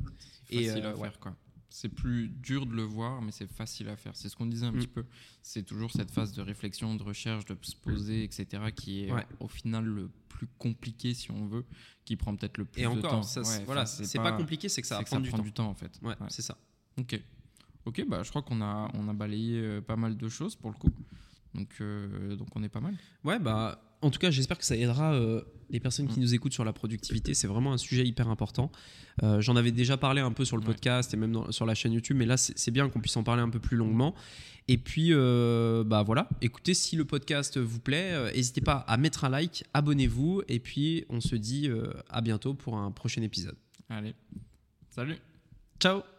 [0.49, 1.01] Et, euh, à ouais.
[1.09, 1.35] faire quoi.
[1.75, 4.15] C'est plus dur de le voir, mais c'est facile à faire.
[4.15, 4.77] C'est ce qu'on disait un Mm.
[4.77, 5.05] petit peu.
[5.41, 8.45] C'est toujours cette phase de réflexion, de recherche, de se poser, etc.,
[8.75, 9.25] qui est Ouais.
[9.39, 11.65] au final le plus compliqué, si on veut,
[12.05, 13.23] qui prend peut-être le plus Et de encore, temps.
[13.23, 15.29] ça, Ouais, c'est- voilà, c'est pas, compliqué, c'est que ça va que ça prendre du
[15.29, 15.43] prend temps.
[15.43, 15.99] du temps en fait.
[16.03, 16.27] Ouais, Ouais.
[16.29, 16.59] c'est ça.
[16.99, 17.19] Ok.
[17.85, 20.69] Ok, bah, je crois qu'on a, on a balayé euh, pas mal de choses pour
[20.69, 20.91] le coup.
[21.55, 22.95] Donc, euh, donc on est pas mal.
[23.23, 26.23] Ouais, bah, en tout cas, j'espère que ça aidera euh, les personnes qui Mm.
[26.23, 27.33] nous écoutent sur la productivité.
[27.33, 28.71] C'est vraiment un sujet hyper important.
[29.23, 30.67] Euh, J'en avais déjà parlé un peu sur le Ouais.
[30.67, 33.23] podcast et même dans- sur la chaîne YouTube, mais là, c'est bien qu'on puisse en
[33.23, 34.13] parler un peu plus longuement.
[34.67, 39.25] Et puis, euh, bah voilà, écoutez, si le podcast vous plaît, n'hésitez pas à mettre
[39.25, 41.69] un like, abonnez-vous, et puis on se dit
[42.09, 43.55] à bientôt pour un prochain épisode.
[43.89, 44.13] Allez.
[44.89, 45.17] Salut.
[45.79, 46.12] Ciao